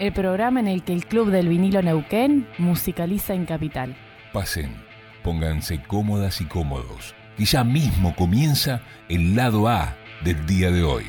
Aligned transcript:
El 0.00 0.12
programa 0.12 0.58
en 0.58 0.66
el 0.66 0.82
que 0.82 0.92
el 0.92 1.06
Club 1.06 1.30
del 1.30 1.48
Vinilo 1.48 1.80
Neuquén 1.80 2.48
musicaliza 2.58 3.32
en 3.32 3.46
Capital. 3.46 3.96
Pasen, 4.32 4.74
pónganse 5.22 5.80
cómodas 5.82 6.40
y 6.40 6.46
cómodos. 6.46 7.14
Y 7.38 7.44
ya 7.44 7.62
mismo 7.62 8.14
comienza 8.16 8.80
el 9.08 9.36
lado 9.36 9.68
A 9.68 9.94
del 10.24 10.44
día 10.46 10.72
de 10.72 10.82
hoy. 10.82 11.04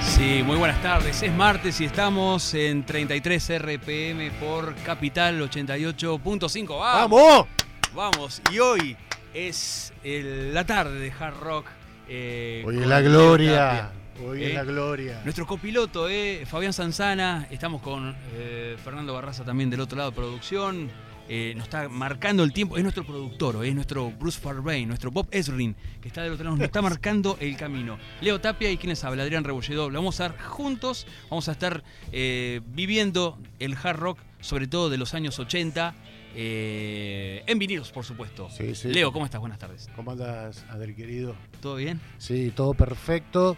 Sí, 0.00 0.42
muy 0.44 0.56
buenas 0.56 0.82
tardes. 0.82 1.22
Es 1.22 1.32
martes 1.32 1.80
y 1.80 1.84
estamos 1.84 2.52
en 2.54 2.84
33 2.84 3.58
RPM 3.60 4.30
por 4.40 4.74
Capital 4.82 5.40
88.5. 5.40 6.78
¡Vamos! 6.78 7.10
¡Vamos! 7.10 7.46
Vamos. 7.94 8.40
Y 8.52 8.58
hoy 8.58 8.96
es 9.34 9.92
el- 10.04 10.54
la 10.54 10.64
tarde 10.64 10.98
de 11.00 11.12
Hard 11.12 11.36
Rock. 11.40 11.66
eh, 12.12 12.64
Hoy 12.66 12.78
es 12.78 12.86
la 12.88 13.00
gloria. 13.00 13.90
Hoy 14.26 14.42
¿Eh? 14.42 14.48
es 14.48 14.54
la 14.54 14.64
gloria. 14.64 15.20
Nuestro 15.22 15.46
copiloto, 15.46 16.08
eh, 16.08 16.44
Fabián 16.44 16.72
Sanzana. 16.72 17.46
Estamos 17.50 17.80
con 17.82 18.16
eh, 18.34 18.76
Fernando 18.82 19.14
Barraza 19.14 19.44
también 19.44 19.70
del 19.70 19.80
otro 19.80 19.96
lado 19.96 20.10
de 20.10 20.16
producción. 20.16 20.90
Eh, 21.28 21.52
nos 21.56 21.64
está 21.68 21.88
marcando 21.88 22.42
el 22.42 22.52
tiempo. 22.52 22.76
Es 22.76 22.82
nuestro 22.82 23.04
productor, 23.04 23.64
es 23.64 23.72
nuestro 23.76 24.10
Bruce 24.10 24.40
Farbain, 24.40 24.88
nuestro 24.88 25.12
Bob 25.12 25.28
Esrin, 25.30 25.76
que 26.02 26.08
está 26.08 26.22
del 26.24 26.32
otro 26.32 26.42
lado. 26.44 26.56
Nos 26.56 26.64
está 26.64 26.82
marcando 26.82 27.36
el 27.40 27.56
camino. 27.56 27.96
Leo 28.20 28.40
Tapia 28.40 28.68
y 28.72 28.76
quienes 28.76 29.04
habla, 29.04 29.22
Adrián 29.22 29.44
Rebolledo. 29.44 29.88
Lo 29.88 30.00
vamos 30.00 30.18
a 30.20 30.26
estar 30.26 30.42
juntos. 30.42 31.06
Vamos 31.30 31.48
a 31.48 31.52
estar 31.52 31.84
eh, 32.10 32.60
viviendo 32.66 33.38
el 33.60 33.76
hard 33.80 33.98
rock, 34.00 34.18
sobre 34.40 34.66
todo 34.66 34.90
de 34.90 34.98
los 34.98 35.14
años 35.14 35.38
80. 35.38 35.94
Eh, 36.34 37.42
en 37.46 37.58
vinilos, 37.58 37.90
por 37.92 38.04
supuesto. 38.04 38.48
Sí, 38.50 38.74
sí. 38.74 38.88
Leo, 38.88 39.12
¿cómo 39.12 39.24
estás? 39.24 39.40
Buenas 39.40 39.58
tardes. 39.58 39.88
¿Cómo 39.96 40.12
andas, 40.12 40.64
Adel 40.70 40.94
querido? 40.94 41.34
¿Todo 41.60 41.76
bien? 41.76 42.00
Sí, 42.18 42.52
todo 42.54 42.72
perfecto. 42.72 43.56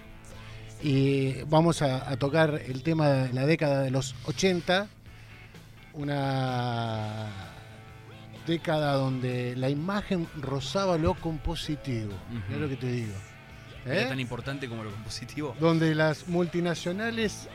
Y 0.82 1.42
vamos 1.44 1.82
a, 1.82 2.10
a 2.10 2.16
tocar 2.16 2.60
el 2.66 2.82
tema 2.82 3.08
de 3.08 3.32
la 3.32 3.46
década 3.46 3.82
de 3.82 3.90
los 3.90 4.14
80. 4.24 4.88
Una 5.94 7.28
década 8.46 8.94
donde 8.94 9.54
la 9.56 9.68
imagen 9.68 10.26
rozaba 10.40 10.98
lo 10.98 11.14
compositivo. 11.14 12.12
Es 12.50 12.58
lo 12.58 12.68
que 12.68 12.76
te 12.76 12.86
digo. 12.86 13.14
Era 13.84 14.02
¿Eh? 14.02 14.06
tan 14.06 14.20
importante 14.20 14.68
como 14.68 14.84
lo 14.84 14.90
compositivo. 14.90 15.56
Donde 15.60 15.94
las 15.94 16.28
multinacionales 16.28 17.48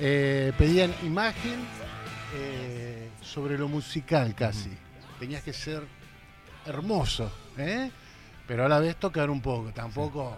eh, 0.00 0.52
pedían 0.58 0.92
imagen 1.04 1.60
eh, 2.34 3.01
sobre 3.22 3.58
lo 3.58 3.68
musical 3.68 4.34
casi. 4.34 4.70
Tenías 5.18 5.42
que 5.42 5.52
ser 5.52 5.82
hermoso, 6.66 7.30
¿eh? 7.56 7.90
pero 8.46 8.66
a 8.66 8.68
la 8.68 8.78
vez 8.80 8.96
tocar 8.96 9.30
un 9.30 9.40
poco, 9.40 9.70
tampoco. 9.72 10.36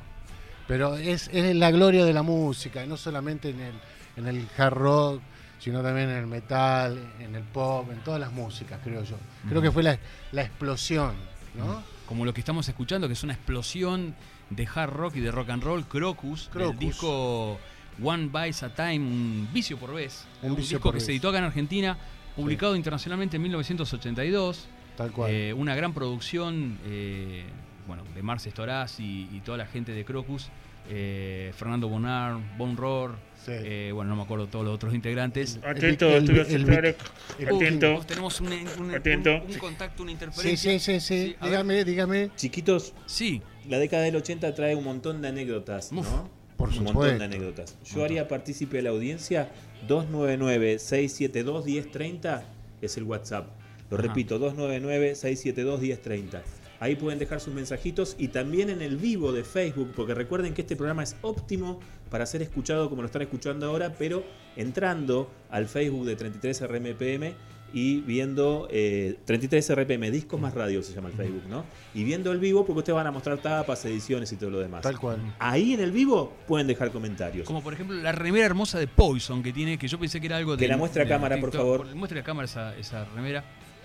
Pero 0.67 0.97
es, 0.97 1.29
es 1.33 1.55
la 1.57 1.71
gloria 1.71 2.05
de 2.05 2.13
la 2.13 2.23
música, 2.23 2.85
no 2.87 2.97
solamente 2.97 3.51
en 3.51 3.61
el, 3.61 3.75
en 4.17 4.27
el 4.27 4.49
hard 4.57 4.73
rock, 4.75 5.21
sino 5.59 5.83
también 5.83 6.11
en 6.11 6.17
el 6.17 6.27
metal, 6.27 6.99
en 7.21 7.35
el 7.35 7.43
pop, 7.43 7.91
en 7.91 7.99
todas 8.01 8.21
las 8.21 8.33
músicas, 8.33 8.81
creo 8.83 9.03
yo. 9.05 9.17
Creo 9.49 9.63
que 9.63 9.71
fue 9.71 9.83
la, 9.83 9.99
la 10.33 10.43
explosión, 10.43 11.15
¿no? 11.55 11.83
Como 12.07 12.25
lo 12.25 12.35
que 12.35 12.41
estamos 12.41 12.69
escuchando, 12.69 13.07
que 13.07 13.15
es 13.15 13.23
una 13.23 13.33
explosión 13.35 14.15
de 14.51 14.69
hard 14.73 14.91
rock 14.91 15.17
y 15.17 15.21
de 15.21 15.31
rock 15.31 15.51
and 15.51 15.63
roll, 15.63 15.85
Crocus, 15.87 16.49
Crocus. 16.53 16.73
el 16.73 16.79
disco 16.79 17.59
One 18.03 18.31
Vice 18.33 18.67
a 18.67 18.75
Time, 18.75 18.99
un 18.99 19.49
vicio 19.53 19.79
por 19.79 19.95
vez. 19.95 20.27
Un 20.43 20.57
disco 20.57 20.81
por 20.81 20.93
que 20.93 20.97
vez. 20.97 21.07
se 21.07 21.13
editó 21.13 21.29
acá 21.31 21.39
en 21.39 21.45
Argentina, 21.45 21.97
publicado 22.37 22.77
internacionalmente 22.77 23.37
en 23.37 23.43
1982. 23.43 24.67
Tal 24.97 25.11
cual. 25.13 25.31
Eh, 25.31 25.53
una 25.53 25.75
gran 25.75 25.93
producción, 25.93 26.79
eh, 26.87 27.45
bueno, 27.87 28.03
de 28.15 28.23
Marce 28.23 28.51
Storaz 28.51 29.01
y, 29.01 29.29
y 29.33 29.41
toda 29.45 29.59
la 29.59 29.67
gente 29.67 29.93
de 29.93 30.05
Crocus. 30.05 30.49
eh, 30.91 31.51
Fernando 31.57 31.89
Bonar, 31.89 32.37
Bon 32.59 32.77
Roar, 32.77 33.13
Sí. 33.43 33.53
eh, 33.55 33.91
bueno, 33.95 34.11
no 34.11 34.17
me 34.17 34.23
acuerdo 34.23 34.49
todos 34.49 34.67
los 34.67 34.75
otros 34.75 34.93
integrantes. 34.95 35.59
Atento, 35.65 36.09
el- 36.15 36.25
estudio 36.25 36.43
el- 36.43 37.55
Atento. 37.57 38.01
tenemos 38.07 38.39
un, 38.43 38.49
un- 38.79 38.95
Atento. 38.95 39.31
un- 39.47 39.51
un 39.53 39.59
contacto, 39.59 40.03
una 40.03 40.13
interferencia. 40.13 40.73
sí, 40.73 40.79
sí, 40.79 41.01
sí. 41.01 41.27
Sí, 41.29 41.37
a 41.41 41.45
ver. 41.45 41.51
dígame, 41.53 41.85
dígame. 41.85 42.31
Chiquitos, 42.37 42.93
Sí, 43.07 43.41
la 43.67 43.79
década 43.79 44.03
del 44.03 44.17
80 44.17 44.55
trae 44.55 44.77
un 44.77 44.85
montón 44.85 45.23
de 45.23 45.29
anécdotas, 45.29 45.91
Uf, 45.91 46.07
¿no? 46.07 46.29
por 46.59 46.69
un 46.69 46.75
montón 46.77 46.93
supuesto. 46.93 47.19
de 47.19 47.25
anécdotas. 47.25 47.79
Yo 47.87 48.05
haría 48.05 48.29
partícipe 48.29 48.77
de 48.77 48.83
la 48.83 48.91
audiencia 48.91 49.49
299-672-1030 49.89 52.43
es 52.81 52.97
el 52.97 53.05
WhatsApp. 53.05 53.49
Lo 53.91 53.99
Ajá. 53.99 54.09
repito, 54.09 54.41
299-672-1030. 54.41 56.43
Ahí 56.81 56.97
pueden 56.97 57.19
dejar 57.19 57.41
sus 57.41 57.55
mensajitos 57.55 58.17
y 58.19 58.29
también 58.29 58.69
en 58.69 58.83
el 58.83 58.97
vivo 58.97 59.33
de 59.33 59.45
Facebook, 59.45 59.93
porque 59.95 60.15
recuerden 60.15 60.55
que 60.55 60.63
este 60.63 60.77
programa 60.77 61.03
es 61.03 61.17
óptimo 61.23 61.81
para 62.11 62.27
ser 62.27 62.43
escuchado 62.43 62.91
como 62.91 63.03
lo 63.03 63.07
están 63.07 63.23
escuchando 63.23 63.67
ahora, 63.67 63.95
pero 63.99 64.25
entrando 64.57 65.31
al 65.51 65.67
Facebook 65.67 66.05
de 66.05 66.19
33RMPM 66.19 67.33
y 67.75 68.03
viendo 68.03 68.69
eh, 68.71 69.19
33RPM, 69.27 70.09
Discos 70.13 70.41
más 70.41 70.55
Radio 70.55 70.81
se 70.81 70.95
llama 70.95 71.09
el 71.09 71.15
Facebook, 71.15 71.43
¿no? 71.49 71.65
Y 71.93 72.05
viendo 72.05 72.31
el 72.31 72.39
vivo 72.39 72.65
porque 72.65 72.79
ustedes 72.79 72.95
van 72.95 73.09
a 73.09 73.11
mostrar 73.11 73.39
tapas, 73.39 73.85
ediciones 73.85 74.31
y 74.33 74.37
todo 74.37 74.51
lo 74.51 74.61
demás. 74.61 74.83
Tal 74.83 74.97
cual. 74.97 75.19
Ahí 75.41 75.75
en 75.75 75.81
el 75.81 75.91
vivo 75.91 76.33
pueden 76.47 76.69
dejar 76.69 76.93
comentarios. 76.93 77.45
Como 77.49 77.65
por 77.65 77.75
ejemplo 77.75 77.97
la 77.97 78.13
remera 78.13 78.47
hermosa 78.47 78.79
de 78.79 78.87
Poison 78.87 79.43
que 79.43 79.53
tiene, 79.53 79.77
que 79.77 79.89
yo 79.89 79.99
pensé 79.99 80.21
que 80.21 80.29
era 80.29 80.37
algo 80.37 80.53
de. 80.57 80.61
Que 80.61 80.69
la 80.69 80.77
muestre 80.77 81.03
a 81.03 81.09
cámara, 81.09 81.41
por 81.41 81.53
favor. 81.53 81.93
Muestre 81.97 82.21
a 82.21 82.23
cámara 82.23 82.45
esa, 82.45 82.77
esa 82.77 83.07
remera, 83.07 83.43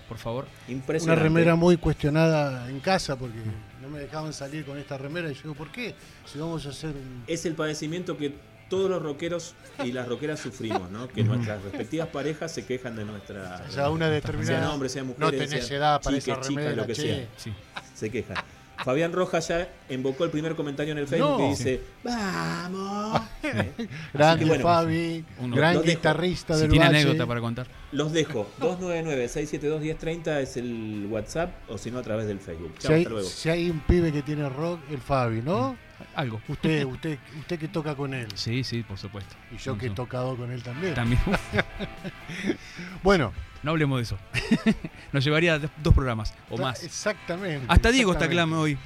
por 0.08 0.18
favor. 0.18 0.46
Una 0.68 0.76
Impresionante. 0.76 1.24
remera 1.24 1.56
muy 1.56 1.76
cuestionada 1.76 2.70
en 2.70 2.78
casa 2.78 3.18
porque 3.18 3.38
no 3.82 3.88
me 3.88 3.98
dejaban 3.98 4.32
salir 4.32 4.64
con 4.64 4.78
esta 4.78 4.98
remera. 4.98 5.28
Y 5.32 5.34
yo 5.34 5.40
digo, 5.42 5.54
¿por 5.54 5.72
qué? 5.72 5.96
Si 6.26 6.38
vamos 6.38 6.64
a 6.64 6.68
hacer 6.68 6.90
un. 6.90 7.24
Es 7.26 7.44
el 7.44 7.54
padecimiento 7.56 8.16
que 8.16 8.34
todos 8.70 8.88
los 8.88 9.02
rockeros 9.02 9.54
y 9.84 9.92
las 9.92 10.08
rockeras 10.08 10.40
sufrimos, 10.40 10.90
¿no? 10.90 11.08
Que 11.08 11.22
nuestras 11.22 11.62
respectivas 11.62 12.08
parejas 12.08 12.50
se 12.52 12.64
quejan 12.64 12.96
de 12.96 13.04
nuestra. 13.04 13.66
Ya 13.68 13.90
una 13.90 14.08
determinada. 14.08 14.60
Sean 14.60 14.70
hombres, 14.70 14.92
sean 14.92 15.06
no 15.08 15.14
mujeres. 15.18 15.50
tenés 15.50 15.66
sean 15.66 15.80
edad 15.82 16.00
para 16.00 16.16
chiques, 16.16 16.28
esa 16.28 16.40
chicas, 16.48 16.64
remera, 16.64 16.76
lo 16.82 16.86
que 16.86 16.94
che. 16.94 17.02
sea. 17.02 17.28
Sí. 17.36 17.52
Se 17.94 18.10
quejan. 18.10 18.36
Fabián 18.82 19.12
Rojas 19.12 19.46
ya 19.48 19.68
invocó 19.90 20.24
el 20.24 20.30
primer 20.30 20.54
comentario 20.56 20.92
en 20.92 20.98
el 20.98 21.06
Facebook 21.06 21.38
No. 21.38 21.46
y 21.46 21.50
dice: 21.50 21.80
¡Vamos! 22.02 23.20
¿Eh? 23.42 23.72
Grande 24.14 24.44
que 24.44 24.48
bueno, 24.48 24.64
Fabi, 24.64 25.22
Uno- 25.38 25.54
gran 25.54 25.74
Lo 25.74 25.82
dejo. 25.82 25.90
guitarrista 25.96 26.54
Si 26.54 26.60
del 26.62 26.70
tiene 26.70 26.86
bache. 26.86 26.96
anécdota 27.00 27.26
para 27.26 27.40
contar. 27.42 27.66
Los 27.92 28.10
dejo. 28.12 28.50
299-672-1030 28.60 30.40
es 30.40 30.56
el 30.56 31.06
WhatsApp 31.10 31.50
o 31.68 31.76
si 31.78 31.90
no 31.90 31.98
a 31.98 32.02
través 32.02 32.26
del 32.26 32.40
Facebook. 32.40 32.72
Si 32.78 32.86
Chao, 32.86 32.94
hay, 32.94 33.02
hasta 33.02 33.10
luego. 33.10 33.28
si 33.28 33.48
hay 33.50 33.68
un 33.70 33.80
pibe 33.80 34.12
que 34.12 34.22
tiene 34.22 34.48
rock, 34.48 34.80
el 34.90 34.98
Fabi, 34.98 35.42
¿no? 35.42 35.76
Algo. 36.14 36.40
Usted, 36.48 36.84
usted, 36.84 37.18
usted 37.38 37.58
que 37.58 37.68
toca 37.68 37.94
con 37.94 38.14
él. 38.14 38.28
Sí, 38.34 38.64
sí, 38.64 38.82
por 38.82 38.98
supuesto. 38.98 39.34
Y 39.52 39.56
yo 39.58 39.76
que 39.78 39.86
he 39.86 39.90
tocado 39.90 40.36
con 40.36 40.50
él 40.50 40.62
también. 40.62 40.94
También. 40.94 41.20
Bueno, 43.02 43.32
No 43.62 43.70
hablemos 43.72 43.98
de 43.98 44.02
eso. 44.04 44.18
Nos 45.12 45.24
llevaría 45.24 45.58
dos- 45.58 45.94
programas 45.94 46.34
o 46.48 46.56
ta- 46.56 46.62
más. 46.62 46.82
Exactamente. 46.84 47.66
Hasta 47.68 47.90
Diego 47.90 48.12
está 48.12 48.28
clame 48.28 48.56
hoy. 48.56 48.78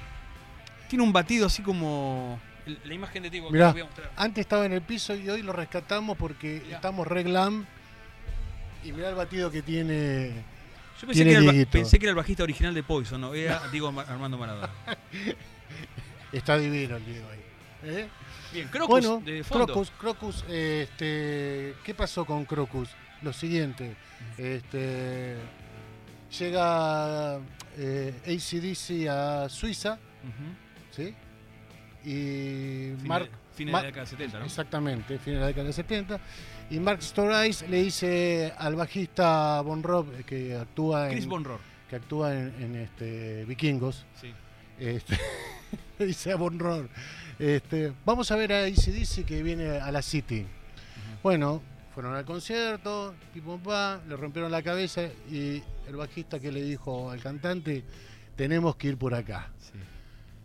Tiene 0.88 1.02
un 1.05 1.12
batido 1.12 1.46
así 1.46 1.62
como. 1.62 2.40
La 2.84 2.94
imagen 2.94 3.22
de 3.22 3.31
Diego 3.31 3.49
que 3.49 3.52
Mirá. 3.55 3.67
les 3.67 3.72
voy 3.75 3.82
a 3.82 3.84
mostrar. 3.84 4.10
Antes 4.17 4.40
estaba 4.43 4.64
en 4.67 4.72
el 4.72 4.81
piso 4.82 5.14
y 5.14 5.28
hoy 5.28 5.43
lo 5.43 5.52
rescatamos 5.52 6.17
porque 6.17 6.62
Mirá. 6.64 6.76
estamos 6.76 7.06
re 7.06 7.22
glam. 7.22 7.67
Y 8.82 8.93
mirá 8.93 9.08
el 9.10 9.14
batido 9.14 9.50
que 9.50 9.62
tiene. 9.62 10.32
Yo 11.00 11.06
pensé 11.08 11.25
que, 11.25 11.31
era 11.32 11.40
el, 11.40 11.67
pensé 11.67 11.99
que 11.99 12.05
era 12.06 12.10
el 12.10 12.17
bajista 12.17 12.43
original 12.43 12.75
de 12.75 12.82
Poison, 12.82 13.20
¿no? 13.20 13.34
Era 13.34 13.60
Diego 13.70 13.90
Ma- 13.93 14.02
Armando 14.02 14.38
Maradona. 14.38 14.70
Está 16.36 16.56
divino 16.58 16.96
el 16.96 17.04
Diego 17.04 17.28
ahí. 17.31 17.40
¿eh? 17.84 18.08
Bien, 18.52 18.69
Crocus 18.69 18.88
bueno, 18.88 19.22
de 19.25 19.44
fondo. 19.44 19.66
Crocus, 19.66 19.90
Crocus, 19.98 20.44
este, 20.48 21.75
¿qué 21.84 21.94
pasó 21.96 22.25
con 22.25 22.44
Crocus? 22.44 22.88
Lo 23.22 23.32
siguiente, 23.32 23.96
este, 24.36 25.36
llega 26.38 27.38
eh, 27.78 28.12
ACDC 28.26 29.08
a 29.08 29.48
Suiza. 29.48 29.98
¿sí? 30.90 31.14
Y 32.04 32.92
Fines 32.96 33.04
Mark, 33.04 33.31
de- 33.31 33.36
fines 33.54 33.72
Mar- 33.72 33.82
de 33.82 33.86
la 33.88 33.92
década 33.92 34.04
de 34.04 34.10
70, 34.10 34.38
¿no? 34.38 34.44
exactamente, 34.44 35.19
fines 35.19 35.36
de 35.36 35.40
la 35.40 35.46
década 35.48 35.66
de 35.66 35.72
70, 35.72 36.20
y 36.70 36.78
Mark 36.81 37.02
Storais 37.02 37.69
le 37.69 37.82
dice 37.82 38.52
al 38.58 38.75
bajista 38.76 39.60
Von 39.62 39.82
Rob 39.82 40.08
eh, 40.19 40.22
que 40.25 40.54
actúa 40.54 41.08
Chris 41.08 41.25
en, 41.25 41.31
Von 41.31 41.44
Rohr. 41.44 41.60
que 41.88 41.96
actúa 41.96 42.34
en, 42.34 42.54
en, 42.60 42.76
este, 42.76 43.44
Vikingos, 43.46 44.04
Sí. 44.20 44.32
este, 44.78 45.19
dice 45.99 46.32
a 46.32 46.37
Bonror. 46.37 46.88
Este, 47.38 47.93
vamos 48.05 48.31
a 48.31 48.37
ver 48.37 48.53
a 48.53 48.65
ACDC 48.65 49.25
que 49.25 49.43
viene 49.43 49.79
a 49.79 49.91
la 49.91 50.03
City. 50.03 50.47
Bueno, 51.23 51.62
fueron 51.94 52.15
al 52.15 52.25
concierto, 52.25 53.15
tipo 53.32 53.61
va, 53.62 54.00
le 54.09 54.17
rompieron 54.17 54.50
la 54.50 54.62
cabeza 54.62 55.03
y 55.31 55.62
el 55.88 55.97
bajista 55.97 56.41
que 56.41 56.53
le 56.53 56.62
dijo 56.62 57.11
al 57.11 57.21
cantante, 57.21 57.85
tenemos 58.37 58.76
que 58.76 58.88
ir 58.88 58.99
por 58.99 59.15
acá. 59.15 59.50
Sí. 59.59 59.79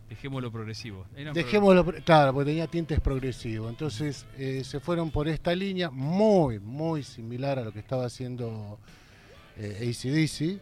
Dejémoslo 0.08 0.50
progresivo. 0.50 1.06
Era 1.16 1.32
Dejémoslo, 1.32 1.84
claro, 2.04 2.34
porque 2.34 2.50
tenía 2.50 2.66
tintes 2.66 3.00
progresivos. 3.00 3.70
Entonces 3.70 4.26
eh, 4.36 4.62
se 4.64 4.80
fueron 4.80 5.10
por 5.10 5.28
esta 5.28 5.54
línea 5.54 5.88
muy, 5.90 6.58
muy 6.58 7.04
similar 7.04 7.58
a 7.60 7.62
lo 7.62 7.72
que 7.72 7.78
estaba 7.78 8.06
haciendo 8.06 8.78
eh, 9.56 9.88
ACDC. 9.88 10.60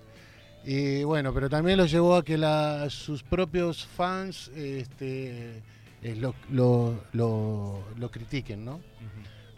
Y 0.71 1.03
bueno, 1.03 1.33
pero 1.33 1.49
también 1.49 1.79
lo 1.79 1.87
llevó 1.87 2.17
a 2.17 2.23
que 2.23 2.37
la- 2.37 2.91
sus 2.91 3.23
propios 3.23 3.87
fans 3.87 4.49
este, 4.55 5.63
eh, 6.03 6.15
lo, 6.17 6.35
lo- 6.51 7.05
lo- 7.13 7.85
lo 7.97 8.11
critiquen, 8.11 8.67
¿no? 8.67 8.79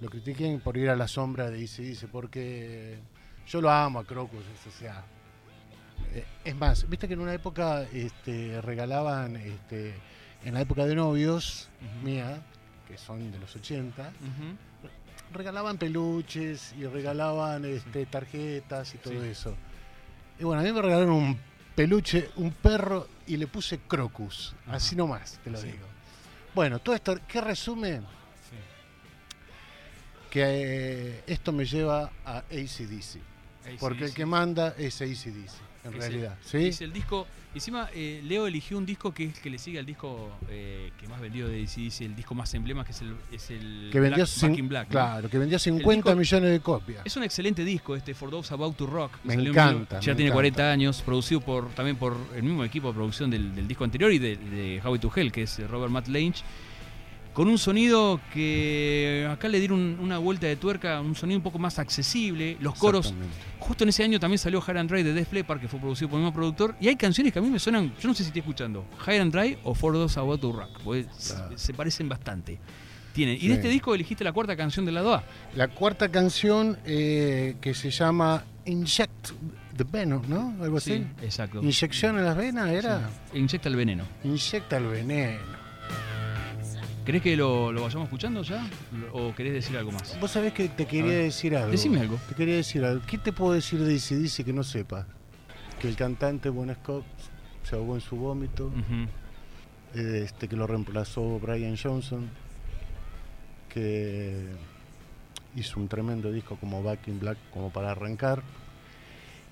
Lo 0.01 0.09
critiquen 0.09 0.61
por 0.61 0.77
ir 0.77 0.89
a 0.89 0.95
la 0.95 1.09
sombra 1.09 1.51
de 1.51 1.65
ACDC, 1.65 2.07
porque 2.13 2.97
yo 3.49 3.61
lo 3.61 3.71
amo 3.73 3.99
a 3.99 4.05
Crocus, 4.05 4.45
o 4.69 4.71
sea. 4.79 5.03
eh, 6.15 6.25
Es 6.45 6.55
más, 6.55 6.89
viste 6.89 7.09
que 7.09 7.15
en 7.15 7.21
una 7.21 7.35
época 7.35 7.83
este, 7.93 8.61
regalaban, 8.61 9.35
este, 9.35 9.95
en 10.45 10.55
la 10.55 10.61
época 10.61 10.87
de 10.87 10.95
novios 10.95 11.69
mía, 12.05 12.41
que 12.87 12.97
son 12.97 13.33
de 13.33 13.39
los 13.41 13.57
80, 13.57 14.03
Ujú. 14.21 15.37
regalaban 15.37 15.77
peluches 15.77 16.73
y 16.79 16.87
regalaban 16.87 17.65
este, 17.65 18.07
tarjetas 18.07 18.95
y 18.95 18.99
todo 18.99 19.21
Sí. 19.25 19.29
eso. 19.29 19.57
Y 20.41 20.45
bueno, 20.45 20.63
a 20.63 20.65
mí 20.65 20.73
me 20.73 20.81
regalaron 20.83 21.11
un 21.13 21.39
peluche, 21.75 22.31
un 22.37 22.51
perro 22.53 23.07
y 23.27 23.37
le 23.37 23.47
puse 23.47 23.79
Crocus, 23.87 24.55
Ajá. 24.67 24.77
así 24.77 24.97
nomás, 24.97 25.39
te 25.45 25.51
lo 25.51 25.59
Sí. 25.59 25.67
digo. 25.69 25.87
Bueno, 26.55 26.79
todo 26.79 26.95
esto, 26.95 27.19
¿qué 27.29 27.41
resume? 27.41 27.99
Sí. 27.99 28.57
Que 30.31 30.43
eh, 31.19 31.25
esto 31.27 31.53
me 31.53 31.65
lleva 31.65 32.11
a 32.25 32.39
ACDC. 32.39 33.21
Porque 33.79 33.99
el 33.99 34.05
AC/DC. 34.05 34.15
que 34.17 34.27
manda 34.27 34.75
es 34.79 35.01
ACDC, 35.03 35.61
en 35.85 35.93
Es 35.95 35.99
realidad. 35.99 36.37
el- 36.43 36.49
¿sí? 36.49 36.67
Es 36.69 36.81
el 36.81 36.93
disco. 36.93 37.27
Encima, 37.53 37.89
eh, 37.93 38.21
Leo 38.25 38.47
eligió 38.47 38.79
un 38.79 38.87
disco 38.87 39.13
que 39.13 39.25
es 39.25 39.41
que 39.41 39.51
le 39.51 39.59
sigue 39.59 39.81
al 39.81 39.85
disco 39.87 40.31
eh, 40.49 40.93
que 41.01 41.09
más 41.09 41.21
vendido 41.21 41.49
de 41.49 41.61
ACDC, 41.65 42.03
el 42.05 42.15
disco 42.15 42.33
más 42.37 42.55
emblema, 42.55 42.85
que 42.85 42.93
es 42.93 43.01
el, 43.01 43.17
es 43.33 43.51
el 43.51 43.89
que 43.91 43.99
vendió, 43.99 44.19
Black, 44.25 44.29
cin- 44.29 44.49
Back 44.51 44.59
in 44.59 44.69
Black. 44.69 44.87
¿no? 44.87 44.91
claro, 44.93 45.29
que 45.29 45.37
vendió 45.39 45.59
50 45.59 46.11
disco- 46.11 46.17
millones 46.21 46.51
de 46.53 46.61
copias. 46.61 47.03
Es 47.05 47.17
un 47.17 47.25
excelente 47.25 47.65
disco 47.65 47.97
este 47.97 48.15
For 48.15 48.31
Those 48.31 48.55
About 48.55 48.77
to 48.77 48.87
Rock. 48.87 49.15
Me 49.25 49.35
encanta, 49.35 49.73
vivo. 49.73 49.87
Ya 49.91 49.97
me 49.97 50.01
tiene 50.01 50.23
encanta. 50.29 50.33
40 50.35 50.71
años, 50.71 51.03
producido 51.03 51.41
por 51.41 51.69
también 51.71 51.97
por 51.97 52.17
el 52.37 52.43
mismo 52.45 52.63
equipo 52.63 52.87
de 52.89 52.95
producción 52.95 53.31
del, 53.31 53.53
del 53.53 53.67
disco 53.67 53.83
anterior 53.83 54.13
y 54.13 54.21
de, 54.21 54.37
de 54.37 54.81
Howie 54.85 55.01
to 55.01 55.11
Hell, 55.15 55.33
que 55.33 55.43
es 55.43 55.59
Robert 55.69 55.91
Matt 55.91 56.07
Lange. 56.07 56.45
Con 57.33 57.47
un 57.49 57.59
sonido 57.59 58.21
que 58.35 59.27
acá 59.31 59.49
le 59.49 59.61
dieron 59.61 59.99
una 60.01 60.19
vuelta 60.19 60.47
de 60.49 60.57
tuerca, 60.57 61.01
un 61.01 61.15
sonido 61.15 61.39
un 61.39 61.43
poco 61.45 61.59
más 61.59 61.79
accesible. 61.79 62.57
Los 62.61 62.75
coros. 62.75 63.15
Justo 63.61 63.85
en 63.85 63.91
ese 63.91 64.03
año 64.03 64.19
también 64.19 64.39
salió 64.39 64.61
High 64.61 64.79
and 64.79 64.91
Dry 64.91 65.03
de 65.05 65.13
Def 65.13 65.33
Leppard, 65.33 65.61
que 65.61 65.69
fue 65.69 65.79
producido 65.79 66.09
por 66.11 66.19
el 66.19 66.25
mismo 66.25 66.35
productor. 66.35 66.75
Y 66.81 66.89
hay 66.89 66.97
canciones 66.97 67.33
que 67.33 67.39
a 67.39 67.43
mí 67.43 67.49
me 67.49 67.59
suenan, 67.61 67.95
yo 68.01 68.09
no 68.09 68.15
sé 68.15 68.25
si 68.25 68.29
estoy 68.29 68.41
escuchando, 68.41 68.85
High 68.99 69.19
and 69.19 69.33
Dry 69.33 69.59
o 69.63 69.75
For 69.75 69.93
Those 69.93 70.19
About 70.19 70.41
to 70.41 70.53
Rock, 70.53 70.81
porque 70.83 71.07
se- 71.17 71.35
Claro. 71.35 71.57
se 71.59 71.73
parecen 71.75 72.09
bastante. 72.09 72.59
Tienen. 73.13 73.37
Y 73.37 73.41
Sí. 73.41 73.49
de 73.49 73.55
este 73.55 73.69
disco 73.69 73.95
elegiste 73.95 74.25
la 74.25 74.33
cuarta 74.33 74.57
canción 74.57 74.85
del 74.85 74.95
lado 74.97 75.15
A. 75.15 75.23
La 75.55 75.69
cuarta 75.69 76.09
canción 76.09 76.79
eh, 76.85 77.57
que 77.61 77.75
se 77.75 77.91
llama 77.91 78.45
Inject 78.67 79.31
the 79.77 79.85
Venom, 79.85 80.23
¿no? 80.29 80.55
Algo 80.63 80.77
así. 80.79 81.05
exacto. 81.23 81.63
Inyección 81.63 82.19
en 82.19 82.25
las 82.25 82.37
venas 82.37 82.71
era. 82.71 83.09
Sí. 83.33 83.39
Inyecta 83.39 83.69
el 83.69 83.77
veneno. 83.77 84.05
Inyecta 84.25 84.77
el 84.79 84.87
veneno. 84.87 85.60
¿Querés 87.11 87.23
que 87.25 87.37
lo, 87.37 87.73
lo 87.73 87.83
vayamos 87.83 88.05
escuchando 88.05 88.41
ya? 88.45 88.65
¿O 89.13 89.35
querés 89.35 89.53
decir 89.53 89.77
algo 89.77 89.91
más? 89.91 90.17
Vos 90.21 90.31
sabés 90.31 90.53
que 90.53 90.69
te 90.69 90.87
quería 90.87 91.15
decir 91.15 91.57
algo. 91.57 91.73
Decime 91.73 91.99
algo. 91.99 92.21
Te 92.29 92.37
quería 92.37 92.55
decir 92.55 92.85
algo. 92.85 93.05
¿Qué 93.05 93.19
te 93.19 93.33
puedo 93.33 93.53
decir 93.53 93.81
de 93.81 93.97
ACDC 93.97 94.45
que 94.45 94.53
no 94.53 94.63
sepa? 94.63 95.09
Que 95.81 95.89
el 95.89 95.97
cantante 95.97 96.51
Bon 96.51 96.73
Scott 96.73 97.05
se 97.65 97.75
ahogó 97.75 97.97
en 97.97 98.01
su 98.01 98.15
vómito, 98.15 98.67
Ujú. 98.67 100.01
este, 100.01 100.47
que 100.47 100.55
lo 100.55 100.69
reemplazó 100.69 101.41
Brian 101.41 101.77
Johnson, 101.77 102.31
que 103.69 104.45
hizo 105.57 105.81
un 105.81 105.89
tremendo 105.89 106.31
disco 106.31 106.55
como 106.61 106.81
Back 106.81 107.09
in 107.09 107.19
Black, 107.19 107.39
como 107.53 107.71
para 107.71 107.91
arrancar. 107.91 108.41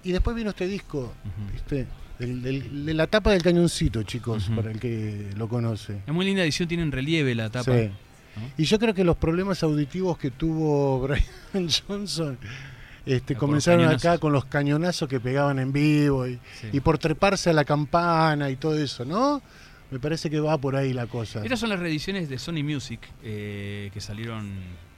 Y 0.04 0.12
después 0.12 0.36
vino 0.36 0.50
este 0.50 0.68
disco, 0.68 1.00
Ujú. 1.00 1.52
¿viste? 1.54 1.88
Del- 2.18 2.42
del- 2.42 2.86
de 2.86 2.94
la 2.94 3.06
tapa 3.06 3.30
del 3.32 3.42
cañoncito, 3.42 4.02
chicos, 4.02 4.50
para 4.54 4.70
el 4.72 4.80
que 4.80 5.30
lo 5.36 5.48
conoce. 5.48 6.00
Es 6.06 6.12
muy 6.12 6.26
linda 6.26 6.42
edición, 6.42 6.66
tiene 6.68 6.82
en 6.82 6.92
relieve 6.92 7.34
la 7.34 7.48
tapa. 7.50 7.72
Sí. 7.72 7.88
¿no? 8.36 8.42
Y 8.56 8.64
yo 8.64 8.78
creo 8.78 8.94
que 8.94 9.04
los 9.04 9.16
problemas 9.16 9.62
auditivos 9.62 10.18
que 10.18 10.30
tuvo 10.30 11.00
Brian 11.06 11.68
Johnson 11.86 12.38
este, 13.06 13.34
Ah, 13.34 13.38
comenzaron 13.38 13.86
acá 13.88 14.18
con 14.18 14.32
los 14.32 14.44
cañonazos 14.44 15.08
que 15.08 15.18
pegaban 15.20 15.58
en 15.58 15.72
vivo 15.72 16.26
y, 16.26 16.38
Sí. 16.60 16.68
y 16.72 16.80
por 16.80 16.98
treparse 16.98 17.50
a 17.50 17.52
la 17.52 17.64
campana 17.64 18.50
y 18.50 18.56
todo 18.56 18.76
eso, 18.78 19.04
¿no? 19.04 19.40
Me 19.90 19.98
parece 19.98 20.28
que 20.28 20.38
va 20.40 20.58
por 20.58 20.76
ahí 20.76 20.92
la 20.92 21.06
cosa. 21.06 21.42
Estas 21.42 21.58
son 21.60 21.70
las 21.70 21.78
reediciones 21.78 22.28
de 22.28 22.38
Sony 22.38 22.62
Music 22.62 23.00
eh, 23.22 23.90
que 23.94 24.00
salieron 24.02 24.50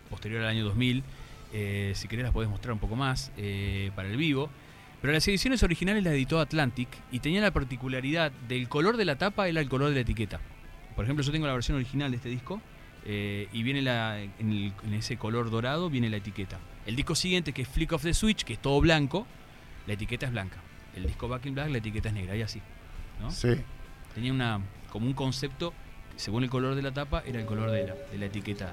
posterior 0.09 0.43
al 0.43 0.49
año 0.49 0.65
2000. 0.65 1.05
Eh, 1.53 1.93
si 1.95 2.09
querés 2.09 2.25
las 2.25 2.33
podés 2.33 2.49
mostrar 2.51 2.73
un 2.73 2.81
poco 2.81 2.97
más 2.97 3.31
eh, 3.37 3.91
para 3.95 4.09
el 4.09 4.17
vivo. 4.17 4.51
Pero 5.01 5.13
las 5.13 5.27
ediciones 5.29 5.63
originales 5.63 6.05
las 6.05 6.13
editó 6.13 6.41
Atlantic 6.41 6.89
y 7.11 7.21
tenía 7.21 7.41
la 7.41 7.51
particularidad 7.53 8.33
del 8.49 8.69
color 8.69 8.97
de 8.97 9.05
la 9.07 9.17
tapa 9.17 9.49
era 9.49 9.61
el 9.61 9.69
color 9.69 9.89
de 9.89 9.95
la 9.97 10.01
etiqueta. 10.03 10.41
Por 10.95 11.05
ejemplo, 11.05 11.25
yo 11.25 11.33
tengo 11.33 11.47
la 11.47 11.55
versión 11.55 11.77
original 11.77 12.11
de 12.11 12.19
este 12.19 12.29
disco 12.29 12.61
eh, 13.07 13.49
y 13.53 13.63
viene 13.63 13.81
la, 13.81 14.21
en, 14.21 14.33
el- 14.53 14.73
en 14.85 14.95
ese 14.95 15.17
color 15.17 15.51
dorado 15.51 15.89
viene 15.89 16.11
la 16.11 16.19
etiqueta. 16.19 16.59
El 16.87 16.97
disco 16.97 17.15
siguiente, 17.15 17.53
que 17.55 17.63
es 17.63 17.69
Flick 17.69 17.93
of 17.93 18.03
the 18.03 18.13
Switch, 18.13 18.45
que 18.45 18.53
es 18.55 18.59
todo 18.59 18.79
blanco, 18.81 19.27
la 19.87 19.95
etiqueta 19.95 20.27
es 20.27 20.33
blanca. 20.33 20.57
El 20.95 21.07
disco 21.07 21.29
Back 21.29 21.47
in 21.47 21.55
Black, 21.55 21.71
la 21.71 21.79
etiqueta 21.79 22.09
es 22.09 22.15
negra 22.15 22.37
y 22.37 22.43
así. 22.43 22.61
¿no? 23.21 23.31
Sí. 23.31 23.49
tenía 24.15 24.33
una 24.33 24.61
como 24.91 25.07
un 25.07 25.13
concepto 25.15 25.73
según 26.17 26.43
el 26.43 26.51
color 26.51 26.75
de 26.75 26.83
la 26.83 26.91
tapa 26.93 27.23
era 27.25 27.39
el 27.41 27.47
color 27.47 27.71
de 27.71 27.87
la, 27.87 27.95
de 27.95 28.19
la 28.19 28.27
etiqueta 28.27 28.73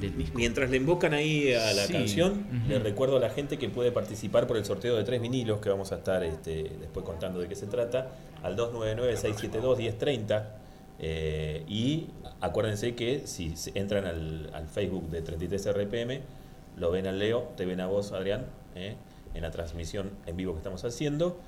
del 0.00 0.16
disco 0.16 0.36
Mientras 0.36 0.68
le 0.70 0.76
invocan 0.76 1.14
ahí 1.14 1.52
a 1.54 1.72
la 1.72 1.86
Sí. 1.86 1.92
canción, 1.92 2.32
Ujú. 2.32 2.68
le 2.68 2.78
recuerdo 2.78 3.16
a 3.16 3.20
la 3.20 3.30
gente 3.30 3.58
que 3.58 3.68
puede 3.68 3.92
participar 3.92 4.46
por 4.46 4.56
el 4.56 4.64
sorteo 4.64 4.96
de 4.96 5.04
tres 5.04 5.20
vinilos 5.20 5.60
que 5.60 5.68
vamos 5.70 5.90
a 5.92 5.96
estar 5.96 6.22
este, 6.22 6.70
después 6.80 7.04
contando 7.04 7.40
de 7.40 7.48
qué 7.48 7.54
se 7.54 7.66
trata, 7.66 8.10
al 8.42 8.56
299-672-1030. 8.56 10.44
eh, 10.98 11.62
y 11.68 12.06
acuérdense 12.40 12.94
que 12.94 13.26
si 13.26 13.52
entran 13.74 14.06
al, 14.06 14.48
al 14.54 14.66
Facebook 14.66 15.10
de 15.10 15.22
33RPM, 15.22 16.20
lo 16.78 16.90
ven 16.90 17.06
al 17.06 17.18
Leo, 17.18 17.52
te 17.56 17.66
ven 17.66 17.80
a 17.80 17.86
vos, 17.86 18.12
Adrián, 18.12 18.46
eh, 18.74 18.96
en 19.34 19.42
la 19.42 19.50
transmisión 19.50 20.10
en 20.26 20.36
vivo 20.38 20.52
que 20.52 20.58
estamos 20.58 20.84
haciendo. 20.84 21.38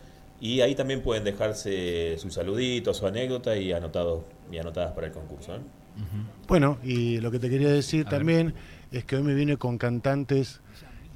Y 0.40 0.61
ahí 0.61 0.75
también 0.75 1.00
pueden 1.02 1.25
dejarse 1.25 2.17
su 2.19 2.31
saludito, 2.31 2.93
su 2.95 3.07
anécdota 3.07 3.57
y, 3.57 3.73
anotados, 3.73 4.23
y 4.52 4.59
anotadas 4.59 4.93
para 4.93 5.07
el 5.07 5.12
concurso. 5.14 5.57
¿eh? 5.57 5.61
Bueno, 6.47 6.78
y 6.83 7.19
lo 7.21 7.31
que 7.31 7.38
te 7.38 7.50
quería 7.50 7.71
decir 7.71 8.07
A 8.07 8.11
ver. 8.11 8.19
también 8.21 8.55
es 8.90 9.05
que 9.05 9.17
hoy 9.17 9.23
me 9.23 9.35
vine 9.35 9.57
con 9.57 9.76
cantantes 9.78 10.61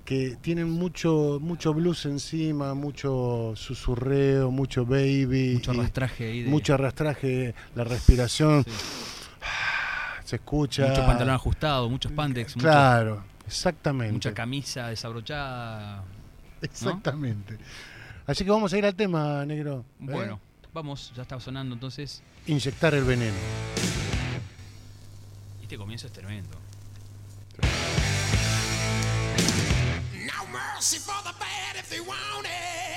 que 0.04 0.36
tienen 0.40 0.68
mucho 0.68 1.38
mucho 1.40 1.72
blues 1.72 2.04
encima, 2.06 2.74
mucho 2.74 3.52
susurreo, 3.56 4.50
mucho 4.50 4.84
baby, 4.84 5.54
mucho 5.54 5.70
arrastraje 5.70 6.26
ahí 6.26 6.42
de, 6.42 6.50
mucho 6.50 6.74
arrastraje, 6.74 7.54
la 7.76 7.84
respiración 7.84 8.64
sí. 8.64 8.70
se 10.24 10.36
escucha. 10.36 10.88
mucho 10.88 11.06
pantalón 11.06 11.34
ajustado 11.34 11.88
muchos 11.88 12.10
pandex 12.12 12.56
mucho- 12.56 12.66
Claro, 12.68 13.22
exactamente. 13.46 14.12
mucha 14.12 14.34
camisa 14.34 14.88
desabrochada 14.88 16.04
Exactamente. 16.60 17.58
Así 18.26 18.44
que 18.44 18.50
vamos 18.50 18.72
a 18.72 18.78
ir 18.78 18.86
al 18.86 18.94
tema, 18.94 19.44
negro. 19.46 19.84
¿eh? 20.00 20.04
bueno 20.04 20.40
vamos 20.72 21.12
ya 21.14 21.22
está 21.22 21.38
sonando 21.38 21.74
entonces 21.74 22.22
Inyectar 22.46 22.94
el 22.94 23.04
veneno. 23.04 23.36
Este 25.72 25.78
comienzo 25.78 26.06
es 26.06 26.12
tremendo 26.12 26.58
No 30.12 30.46
mercy 30.52 30.98
for 30.98 31.14
the 31.24 31.32
bad 31.38 31.76
if 31.76 31.88
they 31.88 32.00
want 32.00 32.44
it. 32.44 32.91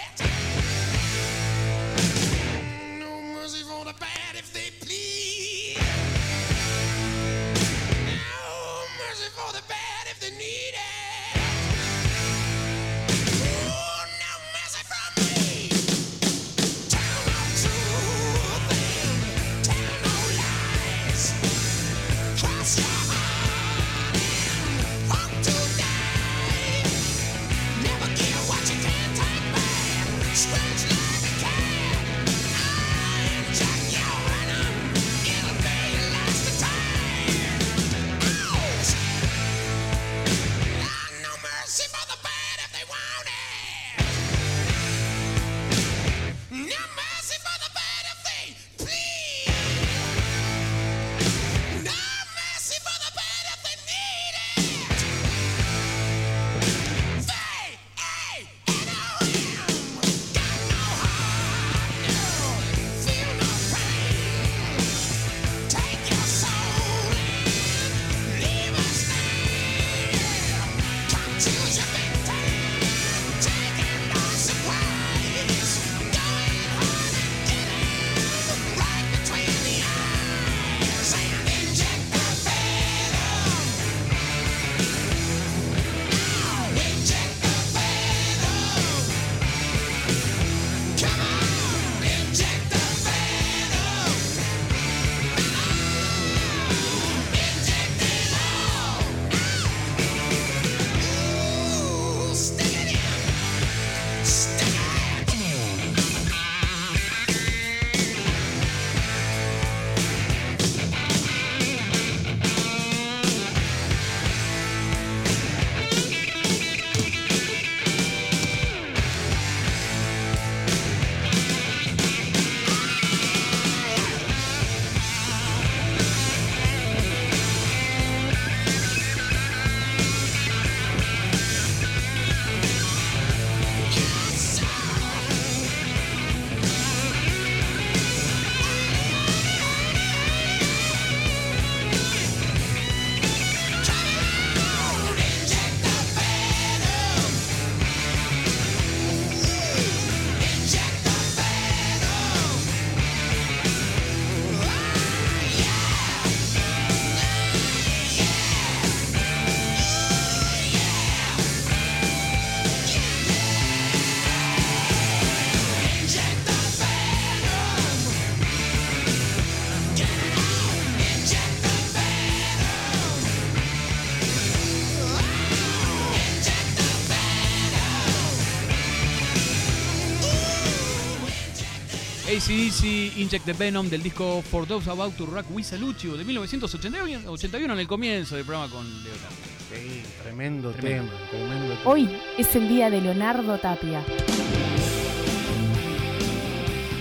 ACDC 182.45 183.17
Inject 183.17 183.43
the 183.45 183.53
Venom 183.53 183.89
del 183.89 184.03
disco 184.03 184.43
For 184.43 184.67
Those 184.67 184.87
About 184.91 185.15
to 185.15 185.25
Rock 185.25 185.47
with 185.49 185.71
Lucio 185.79 186.15
de 186.15 186.23
1981 186.23 187.27
81 187.27 187.73
en 187.73 187.79
el 187.79 187.87
comienzo 187.87 188.35
del 188.35 188.45
programa 188.45 188.71
con 188.71 188.85
Leo 189.03 189.13
Tapia. 189.15 189.37
Sí, 189.71 190.03
tremendo, 190.21 190.71
Tremendo. 190.71 191.11
tema, 191.11 191.29
tremendo 191.31 191.75
tema. 191.75 191.89
Hoy 191.89 192.07
es 192.37 192.55
el 192.55 192.69
día 192.69 192.91
de 192.91 193.01
Leonardo 193.01 193.57
Tapia. 193.57 194.05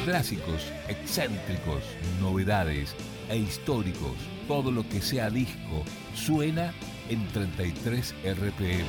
Clásicos, 0.06 0.62
excéntricos, 0.88 1.82
novedades 2.22 2.94
e 3.28 3.36
históricos. 3.36 4.16
Todo 4.48 4.70
lo 4.70 4.88
que 4.88 5.02
sea 5.02 5.28
disco 5.28 5.84
suena 6.14 6.72
en 7.10 7.28
33 7.28 8.14
RPM. 8.24 8.86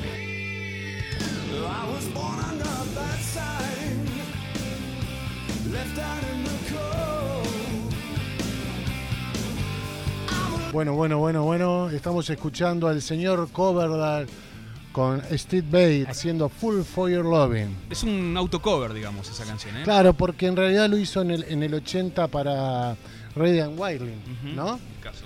Bueno, 10.72 10.94
bueno, 10.94 11.18
bueno, 11.20 11.44
bueno. 11.44 11.90
Estamos 11.90 12.30
escuchando 12.30 12.88
al 12.88 13.02
señor 13.02 13.50
Coverdale 13.52 14.28
con 14.92 15.22
Steve 15.32 15.66
Bates 15.70 16.08
haciendo 16.10 16.50
Full 16.50 16.82
for 16.82 17.10
Your 17.10 17.26
Loving. 17.26 17.76
Es 17.90 18.04
un 18.04 18.36
autocover, 18.38 18.94
digamos, 18.94 19.30
esa 19.30 19.46
canción, 19.46 19.78
¿eh? 19.78 19.84
Claro, 19.84 20.14
porque 20.14 20.48
en 20.48 20.56
realidad 20.56 20.90
lo 20.90 20.98
hizo 20.98 21.22
en 21.22 21.32
el, 21.32 21.44
en 21.44 21.64
el 21.64 21.74
80 21.74 22.28
para 22.28 22.96
Radiant 23.36 23.78
Wilding, 23.80 24.08
Ujú, 24.40 24.48
¿no? 24.56 24.74
en 24.76 25.02
caso. 25.02 25.26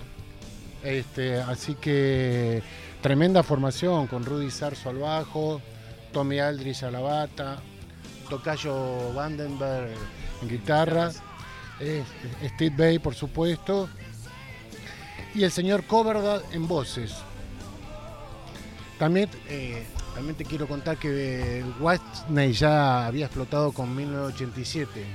Este, 0.83 1.35
así 1.41 1.75
que 1.75 2.61
tremenda 3.01 3.43
formación 3.43 4.07
con 4.07 4.25
Rudy 4.25 4.49
Sarso 4.51 4.89
al 4.89 4.97
bajo, 4.97 5.61
Tommy 6.13 6.39
Aldrich 6.39 6.83
a 6.83 6.91
la 6.91 6.99
bata, 6.99 7.57
Tocayo 8.29 9.13
Vandenberg 9.13 9.95
en 10.41 10.47
guitarra, 10.47 11.11
eh, 11.79 12.03
Steve 12.55 12.75
Bay 12.77 12.99
por 12.99 13.15
supuesto, 13.15 13.89
y 15.33 15.43
el 15.43 15.51
señor 15.51 15.85
Coverdale 15.85 16.43
en 16.51 16.67
voces. 16.67 17.15
También, 18.97 19.29
eh, 19.47 19.85
también 20.13 20.35
te 20.35 20.43
quiero 20.43 20.67
contar 20.67 20.97
que 20.97 21.63
Whitney 21.79 22.53
ya 22.53 23.07
había 23.07 23.25
explotado 23.25 23.71
con 23.71 23.95
1987 23.95 25.05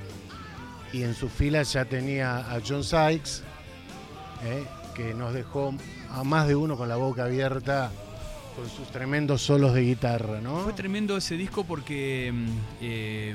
y 0.93 1.03
en 1.03 1.15
su 1.15 1.29
fila 1.29 1.63
ya 1.63 1.85
tenía 1.85 2.39
a 2.39 2.61
John 2.67 2.85
Sykes, 2.85 3.43
eh, 4.43 4.65
que 4.95 5.13
nos 5.13 5.35
dejó 5.35 5.75
a 6.11 6.25
más 6.25 6.47
de 6.47 6.55
uno 6.55 6.77
con 6.77 6.89
la 6.89 6.97
boca 6.97 7.25
abierta 7.25 7.91
con 8.57 8.69
sus 8.71 8.87
tremendos 8.93 9.43
solos 9.43 9.75
de 9.75 9.83
guitarra, 9.83 10.41
¿no? 10.41 10.61
Fue 10.61 10.73
tremendo 10.75 11.17
ese 11.17 11.37
disco 11.37 11.65
porque 11.65 12.31
mm, 12.33 12.47
eh, 12.81 13.35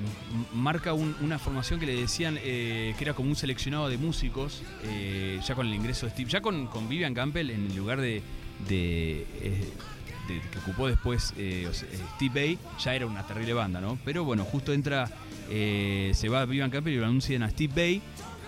marca 0.53 0.93
un- 0.93 1.15
una 1.21 1.37
formación 1.39 1.79
que 1.79 1.85
le 1.85 1.95
decían 1.95 2.37
eh, 2.41 2.93
que 2.97 3.03
era 3.03 3.13
como 3.13 3.29
un 3.29 3.35
seleccionado 3.35 3.89
de 3.89 3.97
músicos, 3.97 4.61
eh, 4.83 5.39
ya 5.45 5.55
con 5.55 5.67
el 5.67 5.73
ingreso 5.73 6.05
de 6.05 6.11
Steve, 6.13 6.29
ya 6.29 6.41
con, 6.41 6.69
Vivian 6.87 7.13
Campbell 7.13 7.49
en 7.49 7.75
lugar 7.75 7.99
de, 7.99 8.23
que 8.67 10.59
ocupó 10.59 10.87
después 10.87 11.33
Steve 11.33 12.31
Bay, 12.33 12.57
ya 12.83 12.95
era 12.95 13.05
una 13.05 13.25
terrible 13.25 13.53
banda, 13.53 13.81
¿no? 13.81 13.97
Pero 14.05 14.23
bueno, 14.23 14.43
justo 14.45 14.73
entra, 14.73 15.09
se 15.49 16.29
va 16.29 16.45
Vivian 16.45 16.69
Campbell 16.69 16.93
y 16.93 16.97
lo 16.97 17.05
anuncian 17.05 17.43
a 17.43 17.49
Steve 17.49 17.73
Bay, 17.75 18.01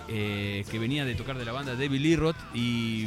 que 0.06 0.78
venía 0.78 1.04
de 1.04 1.14
tocar 1.14 1.36
de 1.38 1.44
la 1.44 1.52
banda 1.52 1.74
David 1.74 2.00
Lee 2.00 2.16
Roth 2.16 2.36
y... 2.54 3.06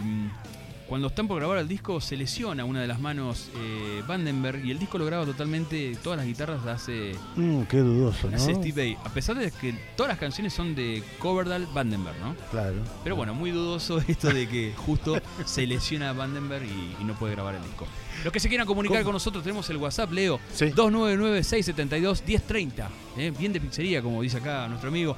cuando 0.87 1.07
están 1.07 1.27
por 1.27 1.37
grabar 1.37 1.57
el 1.57 1.67
disco 1.67 1.99
se 1.99 2.15
lesiona 2.15 2.63
una 2.65 2.81
de 2.81 2.87
las 2.87 2.99
manos 2.99 3.49
eh, 3.55 4.03
Vandenberg 4.07 4.63
y 4.65 4.71
el 4.71 4.79
disco 4.79 4.97
lo 4.97 5.05
graba 5.05 5.25
totalmente, 5.25 5.97
todas 6.03 6.17
las 6.17 6.25
guitarras 6.27 6.63
las 6.63 6.81
hace, 6.83 7.15
Mm, 7.35 7.63
qué 7.63 7.77
dudoso, 7.77 8.29
hace 8.33 8.53
Steve 8.55 8.95
Vai. 8.95 8.97
A 9.03 9.09
pesar 9.13 9.37
de 9.37 9.51
que 9.51 9.73
todas 9.97 10.09
las 10.09 10.19
canciones 10.19 10.53
son 10.53 10.75
de 10.75 11.03
Coverdale 11.19 11.67
Vandenberg, 11.73 12.17
¿no? 12.19 12.35
Claro. 12.51 12.75
Pero 13.03 13.15
bueno, 13.15 13.33
muy 13.33 13.51
dudoso 13.51 13.97
esto 14.07 14.31
de 14.31 14.47
que 14.47 14.73
justo 14.75 15.19
se 15.45 15.65
lesiona 15.65 16.13
Vandenberg 16.13 16.65
y, 16.65 16.95
y 17.01 17.03
no 17.03 17.13
puede 17.15 17.33
grabar 17.35 17.55
el 17.55 17.63
disco. 17.63 17.85
Los 18.23 18.31
que 18.31 18.39
se 18.39 18.47
quieran 18.47 18.65
comunicar 18.65 18.97
¿Cómo? 18.99 19.05
con 19.05 19.13
nosotros 19.13 19.43
tenemos 19.43 19.69
el 19.69 19.77
WhatsApp, 19.77 20.11
Leo, 20.11 20.39
Sí. 20.53 20.65
299-672-1030. 20.67 22.87
¿eh? 23.17 23.33
Bien 23.37 23.53
de 23.53 23.59
pizzería, 23.61 24.01
como 24.01 24.21
dice 24.21 24.37
acá 24.37 24.67
nuestro 24.67 24.89
amigo 24.89 25.15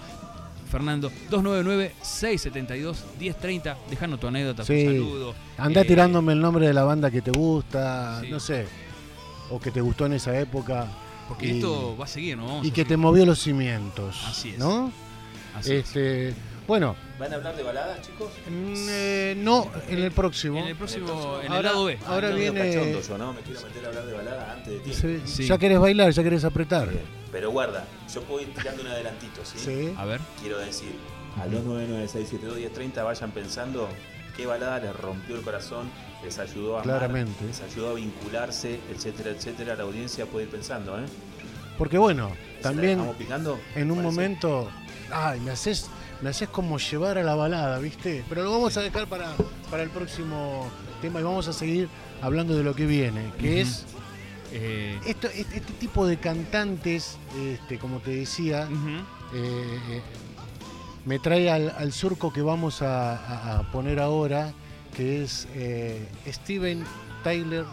Fernando. 0.68 1.12
299-672-1030. 1.30 3.76
Dejanos 3.90 4.20
tu 4.20 4.28
anécdota, 4.28 4.64
tu 4.64 4.74
Sí. 4.74 4.86
saludo. 4.86 5.34
Andá 5.58 5.82
Eh, 5.82 5.86
tirándome 5.86 6.34
el 6.34 6.42
nombre 6.42 6.68
de 6.68 6.74
la 6.74 6.84
banda 6.84 7.10
que 7.12 7.22
te 7.22 7.32
gusta, 7.32 8.22
Sí. 8.22 8.30
no 8.30 8.40
sé, 8.40 8.66
o 9.50 9.60
que 9.60 9.72
te 9.72 9.82
gustó 9.82 10.06
en 10.06 10.14
esa 10.14 10.38
época 10.40 10.88
Porque 11.28 11.48
y- 11.48 11.52
esto 11.58 11.98
va 11.98 12.06
a 12.06 12.08
seguir, 12.08 12.38
¿no? 12.38 12.46
Vamos 12.48 12.66
y 12.68 12.72
que 12.72 12.86
te 12.86 12.96
movió 12.98 13.26
los 13.26 13.40
cimientos, 13.40 14.24
Así 14.28 14.50
es. 14.52 14.60
¿no? 14.60 14.92
Así 15.56 15.74
es. 15.74 15.86
Este, 15.88 16.34
bueno, 16.68 16.96
¿Van 17.20 17.34
a 17.34 17.38
hablar 17.38 17.56
de 17.56 17.64
baladas, 17.64 18.02
chicos? 18.06 18.30
mm, 18.50 18.74
eh, 18.90 19.36
no 19.38 19.68
en 19.90 20.00
el 20.04 20.12
próximo. 20.12 20.60
En 20.60 20.68
el 20.68 20.76
próximo, 20.76 21.38
en 21.40 21.46
el 21.48 21.52
Ahora- 21.54 21.72
lado 21.72 21.86
B. 21.86 21.98
ahora 22.06 22.28
Ah, 22.30 22.36
viene- 22.36 22.74
cachondo 22.76 23.02
yo, 23.02 23.18
¿no? 23.18 23.34
Me 23.34 23.42
quiero 23.42 23.62
meter 23.62 23.86
a 23.86 23.88
hablar 23.88 24.06
de 24.06 24.14
balada 24.14 24.54
antes 24.54 24.74
de 24.74 24.80
tiempo. 24.80 25.02
Sí, 25.02 25.22
Sí. 25.44 25.48
Ya 25.48 25.58
querés 25.58 25.80
bailar, 25.80 26.12
ya 26.12 26.24
querés 26.24 26.44
apretar. 26.44 26.90
Bien. 26.90 27.17
Pero 27.32 27.52
guarda, 27.52 27.86
yo 28.14 28.22
puedo 28.24 28.42
ir 28.42 28.54
tirando 28.54 28.82
un 28.84 28.88
adelantito, 28.88 29.44
¿sí? 29.44 29.58
Sí. 29.60 29.94
A 29.98 30.06
ver. 30.06 30.22
Quiero 30.42 30.58
decir, 30.60 30.96
a 31.42 31.46
los 31.48 31.64
996721030 31.66 33.04
vayan 33.04 33.32
pensando 33.32 33.88
qué 34.36 34.46
balada 34.46 34.80
les 34.80 34.96
rompió 34.96 35.36
el 35.36 35.42
corazón, 35.42 35.90
les 36.24 36.40
ayudó 36.40 36.78
a 36.78 36.82
amar, 36.82 37.00
Claramente. 37.00 37.46
les 37.46 37.62
ayudó 37.62 37.90
a 37.92 37.94
vincularse, 37.96 38.80
etcétera, 38.92 39.32
etcétera. 39.32 39.76
La 39.76 39.84
audiencia 39.84 40.26
puede 40.26 40.46
ir 40.46 40.52
pensando, 40.52 40.98
¿eh? 40.98 41.06
Porque 41.78 41.98
bueno, 41.98 42.30
¿Se 42.30 42.56
la 42.56 42.62
también 42.62 42.98
dejamos 42.98 43.16
picando? 43.18 43.60
en 43.76 43.92
un 43.92 43.98
Parece. 43.98 44.16
momento, 44.16 44.70
ay, 45.12 45.40
me 45.42 45.52
haces, 45.52 45.90
me 46.22 46.30
haces 46.30 46.50
como 46.50 46.78
llevar 46.80 47.18
a 47.18 47.24
la 47.24 47.36
balada, 47.36 47.78
¿viste? 47.80 48.24
Pero 48.30 48.44
lo 48.44 48.52
vamos 48.52 48.76
a 48.78 48.82
dejar 48.82 49.06
para, 49.08 49.32
para 49.70 49.84
el 49.84 49.90
próximo 49.90 50.70
tema 51.02 51.20
y 51.20 51.24
vamos 51.24 51.48
a 51.48 51.54
seguir 51.54 51.88
hablando 52.22 52.56
de 52.56 52.64
lo 52.64 52.74
que 52.74 52.86
viene, 52.88 53.32
que 53.40 53.62
es 53.62 53.86
Eh, 54.52 55.00
esto, 55.06 55.28
este, 55.28 55.58
este 55.58 55.74
tipo 55.74 56.06
de 56.06 56.18
cantantes, 56.18 57.18
este, 57.38 57.78
como 57.78 58.00
te 58.00 58.12
decía, 58.12 58.68
eh, 59.34 59.80
eh, 59.90 60.02
me 61.06 61.20
trae 61.20 61.50
al, 61.50 61.74
al 61.78 61.92
surco 61.92 62.32
que 62.32 62.42
vamos 62.42 62.82
a, 62.82 63.68
poner 63.72 64.00
ahora, 64.00 64.54
que 64.96 65.24
es 65.24 65.48
eh, 65.54 66.08
Steven 66.28 66.84
Tyler 67.24 67.66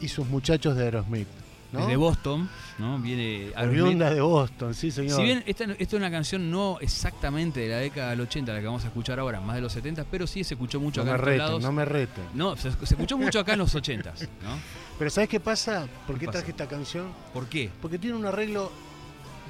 y 0.00 0.08
sus 0.08 0.26
muchachos 0.28 0.76
de 0.76 0.84
Aerosmith. 0.84 1.41
¿No? 1.72 1.80
Desde 1.80 1.96
Boston, 1.96 2.48
¿no? 2.78 2.98
Viene. 2.98 3.50
Oriunda 3.56 4.10
de 4.10 4.20
Boston, 4.20 4.74
sí 4.74 4.90
señor. 4.90 5.16
Si 5.16 5.22
bien 5.22 5.42
esta, 5.46 5.64
esta 5.64 5.82
es 5.82 5.92
una 5.94 6.10
canción 6.10 6.50
no 6.50 6.78
exactamente 6.80 7.60
de 7.60 7.68
la 7.68 7.76
década 7.78 8.10
del 8.10 8.20
80, 8.20 8.52
la 8.52 8.60
que 8.60 8.66
vamos 8.66 8.84
a 8.84 8.88
escuchar 8.88 9.18
ahora, 9.18 9.40
más 9.40 9.56
de 9.56 9.62
los 9.62 9.72
70, 9.72 10.04
pero 10.10 10.26
sí 10.26 10.44
se 10.44 10.54
escuchó 10.54 10.78
mucho 10.80 11.04
no 11.04 11.10
acá 11.12 11.12
me 11.12 11.18
en 11.18 11.24
reten, 11.24 11.38
lados. 11.38 11.62
no 11.62 11.72
me 11.72 11.84
reten. 11.84 12.24
No, 12.34 12.56
se, 12.56 12.70
se 12.72 12.94
escuchó 12.94 13.16
mucho 13.18 13.40
acá 13.40 13.54
en 13.54 13.60
los 13.60 13.74
80, 13.74 14.10
¿no? 14.10 14.58
Pero 14.98 15.10
¿sabes 15.10 15.28
qué 15.30 15.40
pasa? 15.40 15.88
¿Por 16.06 16.16
¿Qué 16.18 16.26
qué 16.26 16.32
traje 16.32 16.50
esta 16.50 16.68
canción? 16.68 17.06
¿Por 17.32 17.46
qué? 17.48 17.70
Porque 17.80 17.98
tiene 17.98 18.16
un 18.16 18.24
arreglo 18.26 18.70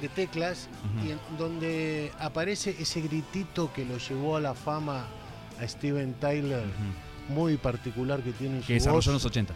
de 0.01 0.09
teclas 0.09 0.67
y 1.05 1.11
en 1.11 1.19
donde 1.37 2.11
aparece 2.19 2.75
ese 2.79 3.01
gritito 3.01 3.71
que 3.71 3.85
lo 3.85 3.97
llevó 3.97 4.37
a 4.37 4.41
la 4.41 4.53
fama 4.55 5.05
a 5.61 5.67
Steven 5.67 6.13
Tyler, 6.15 6.63
muy 7.29 7.57
particular 7.57 8.21
que 8.23 8.31
tiene 8.31 8.55
en 8.57 8.61
su 8.61 8.67
Que 8.67 8.73
desarrolló 8.75 8.97
voz, 8.97 9.07
en 9.07 9.13
los 9.13 9.25
80. 9.25 9.53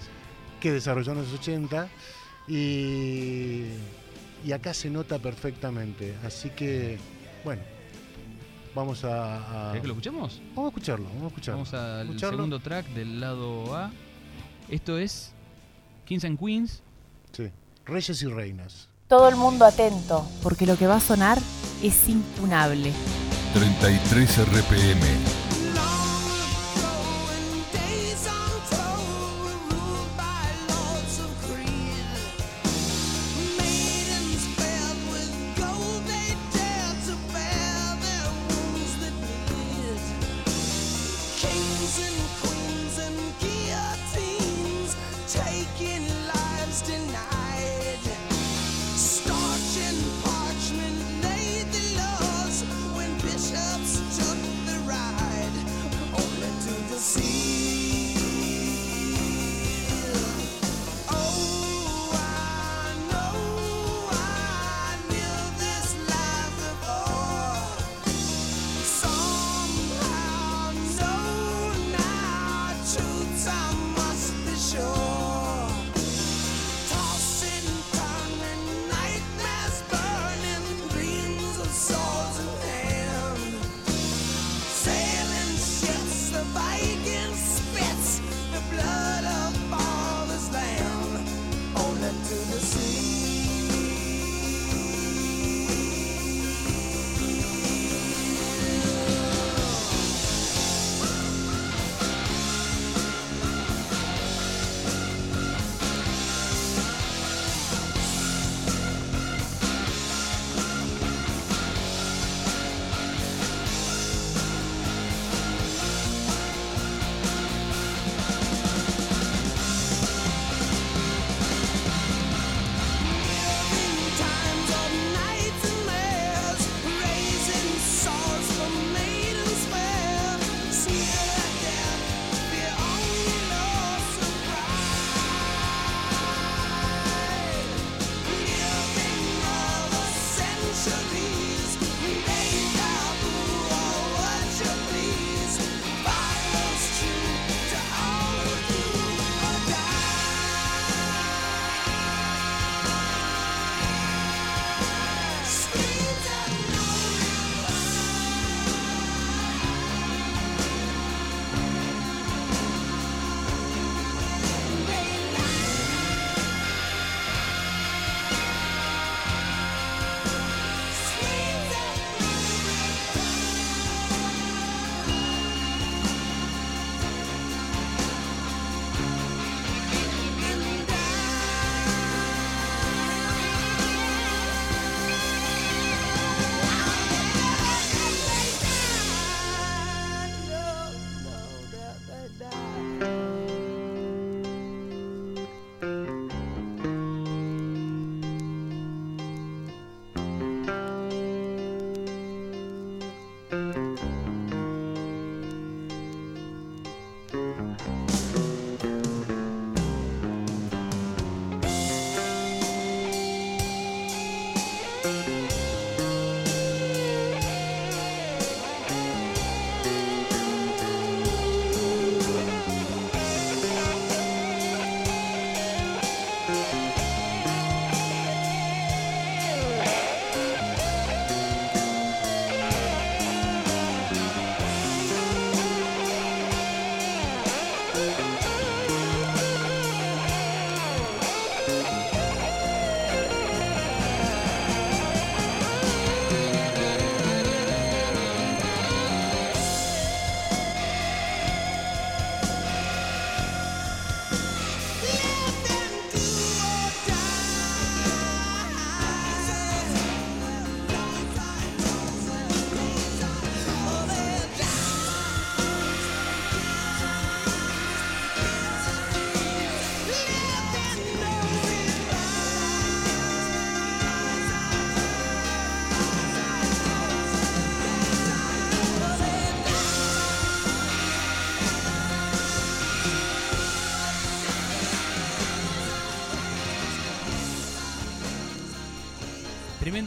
que 0.59 0.71
desarrolló 0.71 1.11
en 1.13 1.17
los 1.19 1.33
80 1.33 1.87
y, 2.47 3.65
y 4.45 4.51
acá 4.53 4.73
se 4.73 4.89
nota 4.89 5.19
perfectamente. 5.19 6.15
Así 6.25 6.49
que, 6.49 6.97
bueno, 7.43 7.61
vamos 8.75 9.03
a, 9.03 9.69
a- 9.69 9.71
¿Querés 9.71 9.81
que 9.81 9.87
lo 9.87 9.93
escuchemos? 9.93 10.41
vamos 10.55 10.65
a 10.65 10.69
escucharlo, 10.69 11.05
vamos 11.09 11.23
a 11.23 11.27
escucharlo. 11.27 11.57
Vamos 11.63 11.73
al 11.73 12.05
Escucharlo. 12.07 12.37
segundo 12.37 12.59
track 12.59 12.87
del 12.89 13.19
lado 13.19 13.75
A. 13.75 13.91
Esto 14.69 14.97
es 14.97 15.31
Kings 16.05 16.25
and 16.25 16.39
Queens. 16.39 16.81
Sí. 17.33 17.49
Reyes 17.85 18.21
y 18.21 18.25
reinas. 18.27 18.89
Todo 19.07 19.29
el 19.29 19.35
mundo 19.37 19.63
atento, 19.65 20.27
porque 20.43 20.65
lo 20.65 20.77
que 20.77 20.85
va 20.87 20.97
a 20.97 20.99
sonar 20.99 21.39
es 21.81 22.09
impunable. 22.09 22.91
33 23.53 24.37
RPM. 24.49 25.46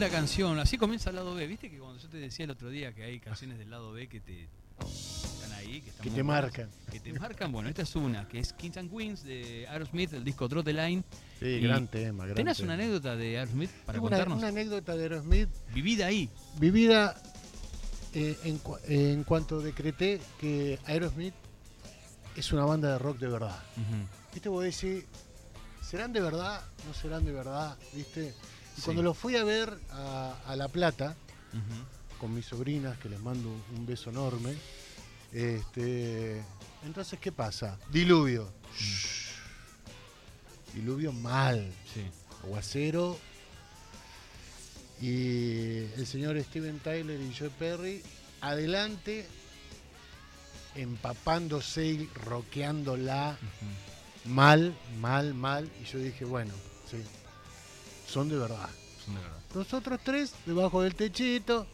Tremenda 0.01 0.19
canción. 0.19 0.57
Así 0.59 0.79
comienza 0.79 1.11
el 1.11 1.17
lado 1.17 1.35
B. 1.35 1.45
¿Viste 1.45 1.69
que 1.69 1.77
cuando 1.77 1.99
yo 2.01 2.09
te 2.09 2.17
decía 2.17 2.45
el 2.45 2.49
otro 2.51 2.69
día 2.71 2.91
que 2.91 3.03
hay 3.03 3.19
canciones 3.19 3.59
del 3.59 3.69
lado 3.69 3.91
B 3.91 4.07
que 4.07 4.19
te 4.19 4.47
están 4.79 5.51
ahí, 5.53 5.79
que, 5.81 5.89
están 5.91 6.03
Que 6.03 6.09
muy 6.09 6.15
te 6.15 6.21
buenas, 6.23 6.43
marcan. 6.43 6.69
Que 6.91 6.99
te 6.99 7.13
marcan. 7.13 7.51
Bueno, 7.51 7.69
esta 7.69 7.83
es 7.83 7.95
una, 7.95 8.27
que 8.27 8.39
es 8.39 8.51
Kings 8.53 8.77
and 8.77 8.89
Queens 8.89 9.23
de 9.23 9.67
Aerosmith, 9.69 10.13
el 10.13 10.23
disco 10.23 10.47
Draw 10.47 10.63
the 10.63 10.73
Line. 10.73 11.03
Sí, 11.39 11.45
Y 11.45 11.59
gran 11.61 11.87
tema. 11.87 12.23
Gran 12.25 12.35
¿Tenés 12.35 12.57
tema. 12.57 12.73
una 12.73 12.83
anécdota 12.83 13.15
de 13.15 13.37
Aerosmith 13.37 13.69
para 13.69 13.97
Tengo 13.97 14.09
contarnos? 14.09 14.37
una 14.39 14.47
anécdota 14.47 14.95
de 14.95 15.03
Aerosmith 15.03 15.49
Vivida 15.71 16.07
ahí. 16.07 16.31
vivida 16.57 17.21
eh, 18.15 18.35
en, 18.43 18.59
cua- 18.63 18.79
en 18.87 19.23
cuanto 19.23 19.61
decreté 19.61 20.19
que 20.39 20.79
Aerosmith 20.85 21.35
es 22.35 22.51
una 22.51 22.65
banda 22.65 22.93
de 22.93 22.97
rock 22.97 23.19
de 23.19 23.27
verdad. 23.27 23.59
Ujú. 23.77 24.07
¿Viste? 24.33 24.49
Vos 24.49 24.63
decís, 24.63 25.03
¿serán 25.79 26.11
de 26.11 26.21
verdad? 26.21 26.59
¿No 26.87 26.93
serán 26.95 27.23
de 27.23 27.33
verdad? 27.33 27.77
¿Viste? 27.93 28.33
Y 28.81 28.83
Sí. 28.83 28.85
cuando 28.85 29.03
lo 29.03 29.13
fui 29.13 29.35
a 29.35 29.43
ver 29.43 29.77
a, 29.91 30.35
a 30.47 30.55
La 30.55 30.67
Plata, 30.67 31.15
con 32.19 32.33
mis 32.33 32.47
sobrinas, 32.47 32.97
que 32.97 33.09
les 33.09 33.19
mando 33.19 33.47
un 33.75 33.85
beso 33.85 34.09
enorme, 34.09 34.55
este, 35.31 36.43
entonces, 36.83 37.19
¿qué 37.19 37.31
pasa? 37.31 37.77
Diluvio. 37.91 38.49
Diluvio 40.73 41.11
mal. 41.13 41.71
Sí. 41.93 42.01
Aguacero. 42.43 43.19
Y 44.99 45.77
el 45.95 46.07
señor 46.07 46.41
Steven 46.43 46.79
Tyler 46.79 47.19
y 47.21 47.35
Joe 47.37 47.51
Perry 47.51 48.01
adelante, 48.41 49.27
empapándose 50.73 51.85
y 51.85 52.09
roqueándola 52.25 53.37
Ujú. 53.39 54.31
mal, 54.33 54.75
mal, 54.99 55.35
mal. 55.35 55.69
Y 55.81 55.85
yo 55.85 55.99
dije, 55.99 56.25
bueno, 56.25 56.53
sí, 56.89 56.97
son 58.11 58.29
de 58.29 58.37
verdad. 58.37 58.69
Son 59.05 59.15
de 59.15 59.21
verdad. 59.21 59.37
Los 59.55 59.73
otros 59.73 59.99
tres 60.03 60.33
debajo 60.45 60.81
del 60.81 60.95
techito, 60.95 61.65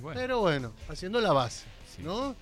Bueno, 0.00 0.18
pero 0.20 0.40
bueno, 0.40 0.72
haciendo 0.88 1.20
la 1.20 1.32
base, 1.32 1.64
Sí. 1.96 2.02
¿no? 2.02 2.34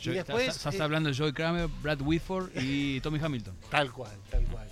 yo- 0.00 0.12
y 0.12 0.14
después, 0.16 0.48
estás 0.56 0.74
eh, 0.74 0.82
hablando 0.82 1.10
Joey 1.16 1.32
Kramer, 1.32 1.68
Brad 1.82 2.00
Whitford 2.00 2.50
y 2.56 3.00
Tommy 3.02 3.18
Hamilton, 3.22 3.54
Tal 3.70 3.92
cual, 3.92 4.12
tal 4.30 4.44
cual. 4.46 4.68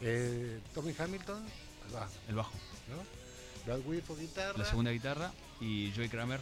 Eh, 0.00 0.60
Tommy 0.74 0.94
Hamilton, 0.98 1.42
al 1.86 1.92
bajo, 1.92 2.12
el 2.28 2.34
bajo. 2.34 2.52
¿no? 2.88 2.96
Brad 3.66 3.80
Whitford, 3.86 4.18
guitarra. 4.20 4.58
La 4.58 4.64
segunda 4.64 4.90
guitarra 4.90 5.32
y 5.60 5.92
Joey 5.94 6.08
Kramer. 6.08 6.40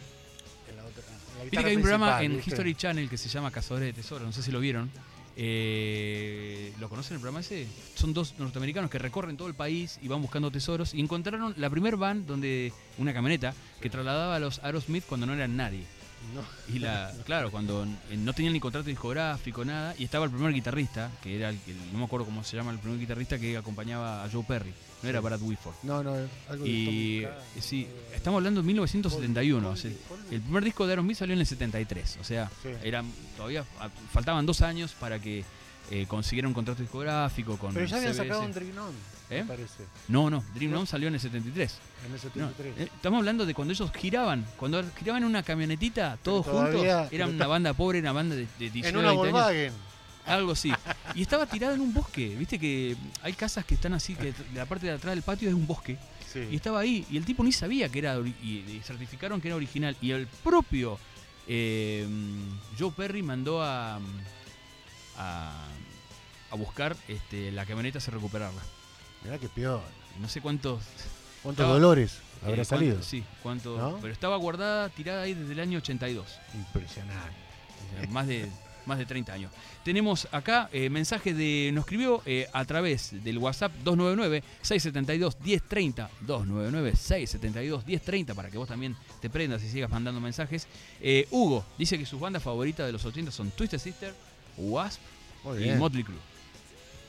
en 0.69 0.75
la 0.77 0.83
otra- 0.83 1.03
en 1.03 1.13
la 1.13 1.43
Viste 1.43 1.43
guitarra 1.45 1.63
que 1.63 1.69
hay 1.69 1.75
un 1.75 1.81
programa 1.83 2.23
en 2.23 2.35
¿viste? 2.37 2.49
History 2.51 2.75
Channel 2.75 3.09
que 3.09 3.17
se 3.17 3.29
llama 3.29 3.51
Cazadores 3.51 3.87
de 3.95 4.01
Tesoros, 4.01 4.25
no 4.25 4.31
sé 4.33 4.41
si 4.43 4.51
lo 4.51 4.59
vieron. 4.59 4.89
Eh, 5.37 6.71
¿Lo 6.79 6.87
conocen 6.89 7.15
el 7.15 7.21
programa 7.21 7.41
ese? 7.41 7.67
Son 7.95 8.13
dos 8.13 8.35
norteamericanos 8.39 8.89
que 8.89 8.99
recorren 8.99 9.35
todo 9.35 9.47
el 9.47 9.53
país 9.53 9.99
y 10.01 10.07
van 10.07 10.21
buscando 10.21 10.51
tesoros 10.51 10.93
y 10.93 11.01
encontraron 11.01 11.53
la 11.57 11.69
primer 11.69 11.97
van 11.97 12.25
donde 12.25 12.71
una 12.97 13.13
camioneta 13.13 13.53
que 13.81 13.89
trasladaba 13.89 14.35
a 14.35 14.39
los 14.39 14.63
Aerosmith 14.63 15.05
cuando 15.05 15.25
no 15.25 15.33
eran 15.33 15.57
nadie. 15.57 15.83
No. 16.33 16.41
Y 16.73 16.79
la, 16.79 17.11
claro, 17.25 17.51
cuando 17.51 17.85
eh, 18.09 18.17
no 18.17 18.33
tenían 18.33 18.53
ni 18.53 18.59
contrato 18.59 18.87
discográfico, 18.89 19.63
nada, 19.63 19.93
y 19.97 20.03
estaba 20.05 20.25
el 20.25 20.31
primer 20.31 20.53
guitarrista, 20.53 21.11
que 21.21 21.35
era 21.37 21.49
el, 21.49 21.59
el- 21.67 21.91
no 21.93 21.99
me 21.99 22.05
acuerdo 22.05 22.25
cómo 22.25 22.43
se 22.43 22.57
llama 22.57 22.71
el 22.71 22.79
primer 22.79 22.99
guitarrista 22.99 23.37
que 23.39 23.55
acompañaba 23.57 24.23
a 24.23 24.29
Joe 24.29 24.43
Perry, 24.43 24.73
no 25.03 25.09
era. 25.09 25.19
Brad 25.21 25.41
Whitford. 25.41 25.75
No, 25.83 26.03
no, 26.03 26.15
algo 26.49 26.65
Y 26.65 27.23
eh, 27.23 27.29
sí, 27.61 27.85
de- 27.85 28.15
estamos 28.15 28.39
hablando 28.39 28.61
de 28.61 28.67
1971. 28.67 29.69
o 29.69 29.75
sea, 29.75 29.91
el 30.31 30.41
primer 30.41 30.63
disco 30.63 30.85
de 30.85 30.93
Aerosmith 30.93 31.17
salió 31.17 31.33
en 31.33 31.39
el 31.41 31.45
73. 31.47 32.17
O 32.19 32.23
sea, 32.23 32.49
Sí. 32.63 32.69
eran 32.83 33.11
todavía 33.37 33.63
ah, 33.79 33.89
faltaban 34.11 34.45
dos 34.45 34.61
años 34.61 34.93
para 34.99 35.19
que 35.19 35.43
eh, 35.91 36.05
consiguiera 36.07 36.47
un 36.47 36.53
contrato 36.53 36.81
discográfico 36.81 37.57
con 37.57 37.73
Pero 37.73 37.85
ya 37.85 37.97
habían 37.97 38.13
CBS. 38.13 38.23
sacado 38.27 38.41
un 38.45 38.51
Dream 38.53 38.77
On, 38.79 38.93
¿Eh? 39.29 39.43
parece, 39.47 39.85
No, 40.07 40.29
no, 40.29 40.43
Dream 40.53 40.73
On 40.75 40.85
salió 40.87 41.07
en 41.07 41.15
el 41.15 41.19
73. 41.19 41.79
en 42.01 42.05
el 42.05 42.11
No, 42.11 42.17
73. 42.19 42.73
eh, 42.77 42.89
estamos 42.95 43.17
hablando 43.19 43.45
de 43.45 43.53
cuando 43.55 43.73
ellos 43.73 43.91
giraban, 43.95 44.45
cuando 44.57 44.83
giraban 44.99 45.23
en 45.23 45.29
una 45.29 45.41
camionetita, 45.43 46.17
todos 46.21 46.45
todavía- 46.45 46.97
juntos. 46.99 47.13
Eran 47.13 47.29
una 47.35 47.47
banda 47.47 47.73
pobre, 47.73 47.99
una 47.99 48.11
banda 48.11 48.35
de, 48.35 48.47
de 48.59 48.69
19 48.69 48.89
en 48.89 48.97
una 48.97 49.07
20 49.09 49.27
años. 49.27 49.33
Volkswagen. 49.33 49.73
Algo 50.27 50.51
así. 50.53 50.71
Y 51.13 51.21
estaba 51.21 51.45
tirado 51.45 51.75
en 51.75 51.81
un 51.81 51.93
bosque. 51.93 52.35
Viste 52.35 52.57
que 52.57 52.95
hay 53.21 53.33
casas 53.33 53.63
que 53.63 53.75
están 53.75 53.93
así, 53.93 54.15
que 54.15 54.33
la 54.55 54.65
parte 54.65 54.87
de 54.87 54.93
atrás 54.93 55.13
del 55.13 55.21
patio 55.23 55.47
es 55.49 55.53
un 55.53 55.67
bosque. 55.67 55.97
Sí. 56.33 56.47
Y 56.51 56.55
estaba 56.55 56.79
ahí. 56.79 57.05
Y 57.11 57.17
el 57.17 57.25
tipo 57.25 57.43
ni 57.43 57.51
sabía 57.51 57.89
que 57.89 57.99
era. 57.99 58.17
Y, 58.19 58.49
y 58.67 58.81
certificaron 58.83 59.39
que 59.39 59.49
era 59.49 59.55
original. 59.55 59.95
Y 60.01 60.11
el 60.11 60.25
propio 60.25 60.97
eh, 61.47 62.07
Joe 62.79 62.91
Perry 62.91 63.21
mandó 63.21 63.61
a. 63.61 63.99
a, 65.17 65.67
a 66.51 66.55
buscar 66.55 66.95
este, 67.07 67.51
la 67.51 67.65
camioneta 67.65 67.99
a 67.99 68.11
recuperarla. 68.11 68.61
Mirá 69.25 69.37
qué 69.39 69.49
peor. 69.49 69.81
No 70.19 70.29
sé 70.29 70.39
cuántos. 70.41 70.81
¿Cuántos 71.43 71.63
Estaba- 71.63 71.73
dolores 71.79 72.13
Eh, 72.13 72.19
habrá 72.43 72.55
¿cuánto- 72.55 72.65
salido? 72.65 73.03
Sí, 73.03 73.23
cuánto, 73.43 73.77
¿No? 73.77 73.97
pero 74.01 74.13
estaba 74.13 74.35
guardada, 74.37 74.89
tirada 74.89 75.23
ahí 75.23 75.33
desde 75.33 75.53
el 75.53 75.59
año 75.59 75.77
82. 75.79 76.25
Impresionante. 76.53 77.35
Más 78.09 78.27
de 78.27 78.49
más 78.85 78.99
de 78.99 79.05
30 79.07 79.33
años. 79.33 79.51
Tenemos 79.83 80.27
acá 80.31 80.69
eh, 80.71 80.91
mensaje 80.91 81.33
de 81.33 81.71
nos 81.73 81.85
escribió 81.85 82.21
eh, 82.27 82.47
a 82.53 82.63
través 82.65 83.23
del 83.23 83.39
WhatsApp 83.39 83.71
299 83.83 84.43
672 84.61 85.37
1030 85.43 86.07
299 86.21 86.95
672 86.95 87.83
1030 87.87 88.35
para 88.35 88.51
que 88.51 88.59
vos 88.59 88.67
también 88.67 88.95
te 89.21 89.29
prendas 89.31 89.63
y 89.63 89.69
sigas 89.71 89.89
mandando 89.89 90.21
mensajes. 90.21 90.67
Eh, 91.01 91.27
Hugo 91.31 91.65
dice 91.79 91.97
que 91.97 92.05
sus 92.05 92.19
bandas 92.19 92.43
favoritas 92.43 92.85
de 92.85 92.91
los 92.91 93.03
80 93.03 93.31
son 93.31 93.49
Twisted 93.51 93.79
Sister, 93.79 94.13
Wasp 94.57 95.01
y. 95.59 95.69
Motley 95.79 96.03
Crue. 96.03 96.17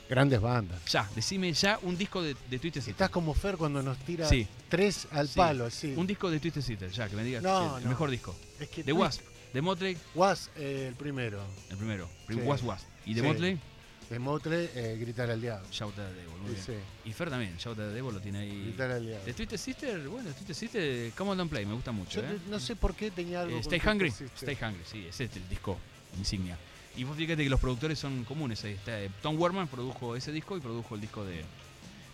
Grandes 0.09 0.39
bandas. 0.39 0.79
Ya, 0.85 1.09
decime 1.15 1.51
ya 1.53 1.79
un 1.83 1.97
disco 1.97 2.21
de, 2.21 2.35
de 2.49 2.59
Twisted 2.59 2.81
Sister. 2.81 2.91
Estás 2.91 3.09
como 3.09 3.33
Fer 3.33 3.57
cuando 3.57 3.81
nos 3.83 3.97
tira 3.99 4.27
Sí. 4.27 4.47
tres 4.69 5.07
al 5.11 5.27
Sí. 5.27 5.35
palo, 5.37 5.65
así. 5.65 5.93
Un 5.97 6.07
disco 6.07 6.29
de 6.31 6.39
Twisted 6.39 6.61
Sister, 6.61 6.89
ya, 6.91 7.09
que 7.09 7.15
me 7.15 7.23
digas 7.23 7.43
No, 7.43 7.77
el 7.77 7.83
no. 7.83 7.89
mejor 7.89 8.09
disco. 8.09 8.35
Es 8.59 8.69
que 8.69 8.83
De 8.83 8.93
Twist- 8.93 8.97
Wasp, 8.99 9.21
de 9.53 9.61
Motley, 9.61 9.97
Was, 10.15 10.49
eh, 10.55 10.85
el 10.89 10.95
primero. 10.95 11.41
el 11.69 11.77
primero. 11.77 12.09
Sí. 12.29 12.35
Wasp 12.35 12.65
Wasp. 12.65 12.85
Y 13.05 13.13
de 13.15 13.21
Sí. 13.21 13.27
Motley, 13.27 13.59
De 14.09 14.19
Motley, 14.19 14.69
eh, 14.73 14.95
Gritar 15.01 15.29
al 15.29 15.41
Diablo. 15.41 15.67
Shout 15.69 15.91
at 15.99 16.07
the 16.07 16.13
Devil. 16.13 16.29
muy 16.39 16.51
bien. 16.51 16.55
Dice, 16.55 16.79
Y 17.03 17.11
Fer 17.11 17.29
también, 17.29 17.57
Shout 17.57 17.77
at 17.77 17.87
the 17.89 17.93
Devil 17.93 18.13
lo 18.13 18.21
tiene 18.21 18.39
ahí. 18.39 18.61
Gritar 18.67 18.89
al 18.91 19.05
Diablo. 19.05 19.25
De 19.25 19.33
Twisted 19.33 19.57
Sister, 19.57 20.07
bueno, 20.07 20.29
Twisted 20.31 20.53
Sister, 20.53 21.11
Come 21.17 21.31
on 21.31 21.37
Don't 21.37 21.51
Play, 21.51 21.65
me 21.65 21.73
gusta 21.73 21.91
mucho. 21.91 22.21
Yo 22.21 22.25
¿eh? 22.25 22.37
no 22.49 22.57
sé 22.61 22.77
por 22.77 22.95
qué 22.95 23.11
tenía 23.11 23.41
algo 23.41 23.51
Eh, 23.51 23.53
con 23.55 23.61
Stay 23.63 23.79
Twisted 23.81 23.91
Hungry, 23.93 24.11
Sister. 24.11 24.49
Stay 24.49 24.57
Hungry, 24.69 24.83
sí, 24.89 25.05
ese 25.09 25.25
es 25.25 25.35
el 25.35 25.49
disco 25.49 25.77
insignia. 26.17 26.57
Y 26.97 27.03
vos 27.03 27.15
fíjate 27.15 27.43
que 27.43 27.49
los 27.49 27.59
productores 27.59 27.99
son 27.99 28.23
comunes. 28.23 28.63
ahí 28.63 28.73
está, 28.73 28.99
eh, 29.01 29.09
Tom 29.21 29.39
Werman 29.39 29.67
produjo 29.67 30.15
ese 30.15 30.31
disco 30.31 30.57
y 30.57 30.59
produjo 30.59 30.95
el 30.95 31.01
disco 31.01 31.23
de. 31.23 31.43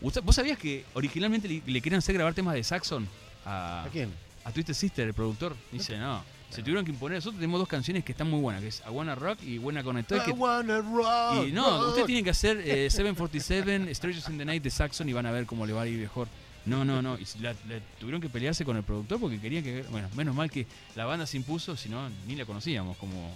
¿Vos 0.02 0.36
sabías 0.36 0.58
que 0.58 0.84
originalmente 0.94 1.48
le, 1.48 1.62
le 1.66 1.82
querían 1.82 2.00
hacer 2.00 2.14
grabar 2.16 2.34
temas 2.34 2.56
de 2.56 2.64
Saxon 2.64 3.08
a, 3.46 3.86
¿A 3.86 3.90
quién? 3.90 4.12
a 4.44 4.52
Twisted 4.52 4.74
Sister, 4.74 5.08
el 5.08 5.14
productor? 5.14 5.56
Dice, 5.72 5.98
no. 5.98 6.22
Se 6.50 6.62
tuvieron 6.62 6.84
que 6.86 6.92
imponer. 6.92 7.18
Nosotros 7.18 7.40
tenemos 7.40 7.60
dos 7.60 7.68
canciones 7.70 8.04
que 8.04 8.12
están 8.12 8.30
muy 8.30 8.40
buenas, 8.42 8.62
que 8.62 8.68
es 8.68 8.84
I 8.86 8.90
Wanna 8.92 9.16
Rock 9.16 9.40
y 9.42 9.58
Buena 9.58 9.82
con 9.84 9.98
Estoy. 9.98 10.20
I 10.20 10.22
que- 10.26 10.32
wanna 10.32 10.82
rock, 10.82 11.48
y 11.48 11.52
no, 11.52 11.64
rock. 11.80 11.88
ustedes 11.88 12.06
tienen 12.06 12.24
que 12.26 12.30
hacer 12.30 12.58
eh, 12.60 12.90
747, 12.92 13.96
Strangers 13.96 14.30
in 14.30 14.38
the 14.38 14.46
Night 14.46 14.62
de 14.62 14.70
Saxon 14.70 15.08
y 15.10 15.14
van 15.14 15.26
a 15.26 15.32
ver 15.32 15.46
cómo 15.48 15.66
le 15.66 15.74
va 15.74 15.84
a 15.84 15.88
ir 15.88 15.98
mejor. 16.00 16.28
No, 16.66 16.86
no, 16.86 17.02
no. 17.02 17.18
Y 17.18 17.26
la- 17.42 17.56
tuvieron 18.00 18.22
que 18.22 18.30
pelearse 18.30 18.64
con 18.66 18.78
el 18.78 18.84
productor 18.84 19.20
porque 19.20 19.40
querían 19.40 19.64
que. 19.64 19.84
Bueno, 19.90 20.10
menos 20.16 20.36
mal 20.36 20.52
que 20.52 20.68
la 20.96 21.06
banda 21.06 21.26
se 21.26 21.38
impuso, 21.38 21.76
si 21.76 21.90
no, 21.90 22.08
ni 22.28 22.36
la 22.36 22.46
conocíamos 22.46 22.98
como, 22.98 23.34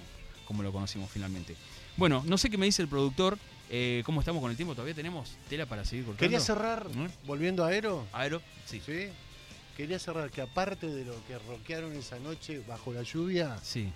como 0.47 0.63
lo 0.63 0.71
conocimos 0.71 1.12
finalmente. 1.12 1.55
Bueno, 1.97 2.23
no 2.25 2.38
sé 2.38 2.49
qué 2.49 2.57
me 2.57 2.65
dice 2.65 2.81
el 2.81 2.88
productor. 2.88 3.38
eh, 3.69 4.01
¿Cómo 4.05 4.21
estamos 4.21 4.41
con 4.41 4.49
el 4.49 4.55
tiempo? 4.55 4.73
¿Todavía 4.73 4.95
tenemos 4.95 5.36
tela 5.49 5.65
para 5.65 5.83
seguir 5.83 6.05
cortando? 6.05 6.21
Quería 6.21 6.39
cerrar, 6.39 6.88
¿Eh? 6.95 7.10
volviendo 7.25 7.65
a 7.65 7.67
Aero, 7.67 8.07
Aero, 8.13 8.41
sí. 8.65 8.81
¿sí? 8.86 9.10
Quería 9.75 9.99
cerrar 9.99 10.31
que 10.31 10.41
aparte 10.41 10.88
de 10.88 11.03
lo 11.05 11.13
que 11.27 11.38
rockearon 11.38 11.93
esa 11.95 12.17
noche 12.19 12.63
bajo 12.67 12.93
la 12.93 13.03
lluvia, 13.03 13.57
Sí. 13.62 13.91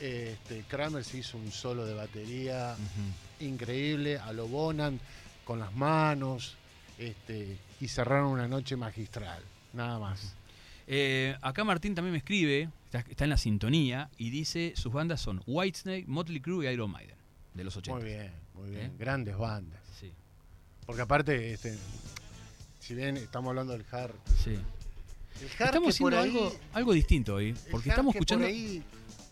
este, 0.00 0.64
Kramer 0.68 1.02
se 1.02 1.18
hizo 1.18 1.38
un 1.38 1.50
solo 1.50 1.84
de 1.86 1.94
batería 1.94 2.76
increíble, 3.40 4.18
a 4.18 4.32
lo 4.32 4.46
Bonan, 4.48 5.00
con 5.44 5.58
las 5.58 5.74
manos, 5.74 6.56
este, 6.98 7.56
y 7.80 7.88
cerraron 7.88 8.28
una 8.32 8.46
noche 8.46 8.76
magistral, 8.76 9.42
nada 9.72 9.98
más. 9.98 10.34
Eh, 10.92 11.36
acá 11.40 11.62
Martín 11.62 11.94
también 11.94 12.10
me 12.10 12.18
escribe, 12.18 12.68
está, 12.86 12.98
está 13.08 13.22
en 13.22 13.30
la 13.30 13.36
sintonía, 13.36 14.10
y 14.18 14.30
dice 14.30 14.72
sus 14.74 14.92
bandas 14.92 15.20
son 15.20 15.40
Whitesnake, 15.46 16.08
Motley 16.08 16.40
Crue 16.40 16.64
y 16.64 16.72
Iron 16.72 16.90
Maiden, 16.90 17.14
de 17.54 17.62
los 17.62 17.76
80. 17.76 18.00
Muy 18.00 18.08
bien, 18.08 18.32
muy 18.54 18.70
bien, 18.70 18.86
¿Eh? 18.86 18.92
grandes 18.98 19.38
bandas. 19.38 19.78
Sí, 20.00 20.12
Porque 20.86 21.02
aparte, 21.02 21.52
este, 21.52 21.78
si 22.80 22.96
bien 22.96 23.16
estamos 23.18 23.50
hablando 23.50 23.72
del 23.72 23.84
hard, 23.88 24.14
sí. 24.42 24.50
el 24.50 25.48
hard 25.60 25.66
Estamos 25.66 25.94
haciendo 25.94 26.18
ahí, 26.18 26.28
algo, 26.28 26.56
algo 26.72 26.92
distinto 26.92 27.36
hoy, 27.36 27.54
porque 27.70 27.90
estamos 27.90 28.12
escuchando... 28.12 28.46
por 28.46 28.52
ahí 28.52 28.82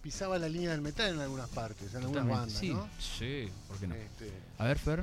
pisaba 0.01 0.39
la 0.39 0.49
línea 0.49 0.71
del 0.71 0.81
metal 0.81 1.13
en 1.13 1.21
algunas 1.21 1.49
partes, 1.49 1.93
en 1.93 2.03
algunas 2.03 2.25
bandas, 2.29 2.57
sí, 2.57 2.73
¿no? 2.73 2.89
sí, 3.01 3.49
¿por 3.67 3.79
qué 3.79 3.89
no? 3.89 3.97
Este, 3.97 4.31
A 4.59 4.65
ver, 4.65 4.79
Fer, 4.79 5.03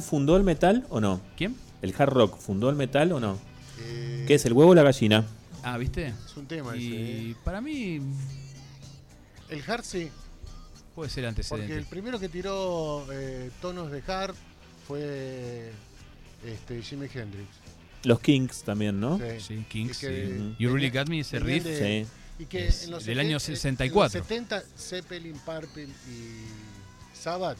¿Fundó 0.00 0.36
el 0.36 0.44
metal 0.44 0.86
o 0.90 1.00
no? 1.00 1.20
¿quién? 1.36 1.56
¿El 1.82 1.92
hard 1.98 2.10
rock 2.10 2.38
fundó 2.38 2.70
el 2.70 2.76
metal 2.76 3.10
o 3.10 3.18
no? 3.18 3.36
eh, 3.80 4.24
¿Qué 4.28 4.34
es 4.34 4.44
el 4.46 4.52
huevo 4.52 4.70
o 4.70 4.74
la 4.76 4.84
gallina? 4.84 5.26
Ah, 5.68 5.78
¿viste? 5.78 6.14
Es 6.24 6.36
un 6.36 6.46
tema 6.46 6.76
ese, 6.76 6.84
Y 6.84 7.30
¿eh? 7.32 7.36
para 7.42 7.60
mí 7.60 8.00
El 9.48 9.62
hard 9.68 9.82
sí, 9.82 10.10
puede 10.94 11.10
ser 11.10 11.24
porque 11.24 11.28
antecedente. 11.28 11.76
el 11.76 11.86
primero 11.86 12.20
que 12.20 12.28
tiró 12.28 13.04
eh, 13.12 13.50
tonos 13.60 13.90
de 13.90 14.00
hard 14.06 14.36
fue 14.86 15.72
este, 16.44 16.80
Jimi 16.82 17.08
Hendrix. 17.12 17.48
Los 18.04 18.20
Kings 18.20 18.62
también, 18.62 19.00
¿no? 19.00 19.18
Sí. 19.18 19.40
Sí, 19.40 19.66
Kings, 19.68 19.96
Y 20.02 20.06
que 20.06 20.26
sí. 20.38 20.56
You 20.60 20.72
Really 20.72 20.90
Got 20.90 21.08
Me, 21.08 21.18
ese 21.20 21.40
riff. 21.40 21.64
de- 21.64 22.04
Sí. 22.04 22.10
Y 22.38 22.46
que 22.46 22.68
Es 22.68 22.84
en 22.84 22.90
los 22.92 23.04
del 23.04 23.18
año 23.18 23.38
seten- 23.38 23.50
en 23.50 23.56
64. 23.56 24.18
los 24.20 24.28
70 24.28 24.62
Zeppelin, 24.78 25.36
Purple 25.38 25.88
y 26.08 27.16
Sabbath 27.18 27.58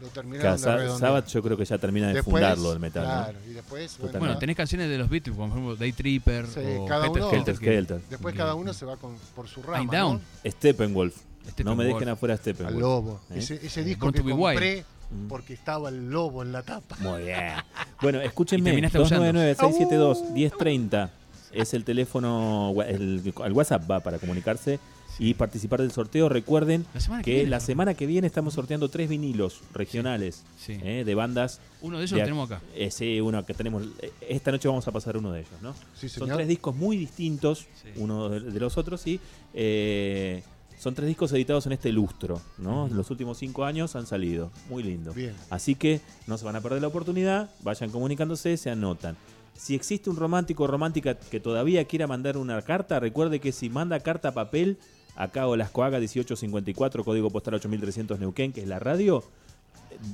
lo 0.00 0.08
terminaron 0.08 0.58
Claro, 0.58 0.92
de. 0.92 0.98
Sabbath 0.98 1.28
yo 1.28 1.42
creo 1.42 1.56
que 1.56 1.64
ya 1.64 1.78
termina 1.78 2.08
de 2.08 2.14
Después, 2.14 2.32
fundarlo 2.34 2.72
el 2.72 2.80
metal, 2.80 3.04
Claro, 3.04 3.38
y 3.48 3.52
después, 3.52 3.96
bueno. 3.98 4.18
Bueno, 4.18 4.38
tenés 4.38 4.56
canciones 4.56 4.88
de 4.88 4.98
los 4.98 5.08
Beatles, 5.08 5.34
como 5.36 5.48
por 5.48 5.56
ejemplo 5.58 5.76
Day 5.76 5.92
Tripper 5.92 6.46
Sí, 6.46 6.60
o 6.78 6.84
cada 6.86 7.06
Helter 7.06 7.22
uno- 7.22 7.30
¿no? 7.32 7.36
Helter 7.38 7.54
que- 7.58 7.66
Skelter. 7.66 8.00
después 8.10 8.34
cada 8.34 8.54
uno 8.54 8.72
se 8.72 8.84
va 8.84 8.96
con, 8.96 9.16
por 9.34 9.48
su 9.48 9.62
rama. 9.62 9.78
I'm 9.78 9.90
Down. 9.90 10.20
¿no? 10.44 10.50
Steppenwolf. 10.50 11.14
no 11.16 11.50
Steppenwolf. 11.50 11.78
me 11.78 11.84
dejen 11.84 12.08
afuera 12.08 12.34
Al 12.34 12.38
Steppenwolf. 12.40 12.78
lobo. 12.78 13.20
¿Eh? 13.30 13.38
Ese, 13.38 13.54
ese 13.64 13.84
disco 13.84 14.06
Born 14.06 14.14
que 14.14 14.22
be 14.22 14.32
Wild. 14.32 14.42
compré 14.54 14.84
Mm. 15.10 15.28
porque 15.28 15.52
estaba 15.52 15.90
el 15.90 16.10
lobo 16.10 16.42
en 16.42 16.50
la 16.50 16.62
tapa. 16.62 16.96
Muy 17.00 17.24
bien. 17.24 17.52
Bueno, 18.00 18.20
escúchenme. 18.22 18.70
terminaste 18.70 18.98
aullando. 18.98 19.26
299-672-1030 19.32 21.10
es 21.54 21.74
el 21.74 21.84
teléfono, 21.84 22.74
el, 22.86 23.22
el 23.44 23.52
WhatsApp 23.52 23.90
va 23.90 24.00
para 24.00 24.18
comunicarse 24.18 24.78
y 25.18 25.34
participar 25.34 25.80
del 25.80 25.92
sorteo. 25.92 26.28
Recuerden 26.28 26.84
La 27.08 27.22
que, 27.22 27.34
viene, 27.34 27.50
la 27.50 27.58
¿no? 27.58 27.64
semana 27.64 27.94
que 27.94 28.06
viene 28.06 28.26
estamos 28.26 28.54
sorteando 28.54 28.88
tres 28.88 29.08
vinilos 29.08 29.60
regionales 29.72 30.42
Sí. 30.58 30.76
eh, 30.82 31.04
de 31.06 31.14
bandas. 31.14 31.60
Uno 31.82 31.98
de 31.98 32.04
ellos 32.04 32.12
de 32.12 32.18
lo 32.18 32.24
tenemos 32.24 32.50
acá. 32.50 32.62
Eh, 32.74 32.90
sí, 32.90 33.20
uno 33.20 33.44
que 33.46 33.54
tenemos. 33.54 33.84
eh, 34.00 34.10
Esta 34.28 34.50
noche 34.50 34.66
vamos 34.68 34.86
a 34.88 34.92
pasar 34.92 35.16
uno 35.16 35.30
de 35.32 35.40
ellos, 35.40 35.52
¿no? 35.62 35.74
Sí, 35.94 36.08
Son 36.08 36.28
tres 36.28 36.48
discos 36.48 36.74
muy 36.74 36.96
distintos, 36.96 37.66
uno 37.96 38.28
de, 38.28 38.40
de 38.40 38.60
los 38.60 38.76
otros, 38.76 39.06
y 39.06 39.20
eh, 39.54 40.42
son 40.78 40.94
tres 40.94 41.06
discos 41.06 41.32
editados 41.32 41.64
en 41.66 41.72
este 41.72 41.92
lustro, 41.92 42.40
¿no? 42.58 42.88
Los 42.88 43.08
últimos 43.10 43.38
cinco 43.38 43.64
años 43.64 43.94
han 43.94 44.06
salido. 44.06 44.50
Muy 44.68 44.82
lindo. 44.82 45.14
Bien. 45.14 45.32
Así 45.48 45.76
que 45.76 46.00
no 46.26 46.36
se 46.36 46.44
van 46.44 46.56
a 46.56 46.60
perder 46.60 46.82
la 46.82 46.88
oportunidad, 46.88 47.50
vayan 47.62 47.90
comunicándose, 47.90 48.56
se 48.56 48.70
anotan. 48.70 49.16
Si 49.56 49.74
existe 49.74 50.10
un 50.10 50.16
romántico 50.16 50.64
o 50.64 50.66
romántica 50.66 51.14
que 51.16 51.40
todavía 51.40 51.84
quiera 51.86 52.06
mandar 52.06 52.36
una 52.36 52.60
carta, 52.62 53.00
recuerde 53.00 53.40
que 53.40 53.52
si 53.52 53.70
manda 53.70 54.00
carta 54.00 54.28
a 54.28 54.32
papel, 54.32 54.78
acá 55.16 55.46
o 55.46 55.56
las 55.56 55.70
Coaga 55.70 55.98
1854, 55.98 57.04
código 57.04 57.30
postal 57.30 57.54
8300 57.54 58.18
Neuquén, 58.20 58.52
que 58.52 58.62
es 58.62 58.68
la 58.68 58.78
radio, 58.78 59.22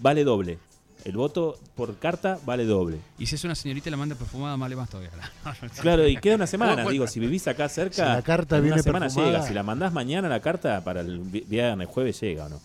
vale 0.02 0.24
doble. 0.24 0.58
El 1.02 1.16
voto 1.16 1.58
por 1.74 1.96
carta 1.96 2.38
vale 2.44 2.66
doble. 2.66 2.98
Y 3.18 3.24
si 3.24 3.34
es 3.36 3.44
una 3.44 3.54
señorita 3.54 3.88
y 3.88 3.90
la 3.90 3.96
manda 3.96 4.14
perfumada, 4.14 4.54
vale 4.56 4.76
más 4.76 4.90
todavía. 4.90 5.10
Claro, 5.80 6.06
y 6.06 6.18
queda 6.18 6.34
una 6.34 6.46
semana. 6.46 6.84
Digo, 6.84 7.06
si 7.06 7.18
vivís 7.18 7.48
acá 7.48 7.70
cerca, 7.70 7.94
Si 7.94 8.02
la 8.02 8.20
carta 8.22 8.56
en 8.58 8.64
una 8.64 8.74
viene 8.74 8.82
semana 8.82 9.06
perfumada. 9.06 9.32
llega. 9.38 9.48
Si 9.48 9.54
la 9.54 9.62
mandás 9.62 9.94
mañana 9.94 10.28
la 10.28 10.40
carta, 10.40 10.84
para 10.84 11.00
el 11.00 11.18
vi- 11.20 11.44
viernes, 11.48 11.88
jueves 11.88 12.20
llega 12.20 12.44
o 12.44 12.48
no. 12.50 12.60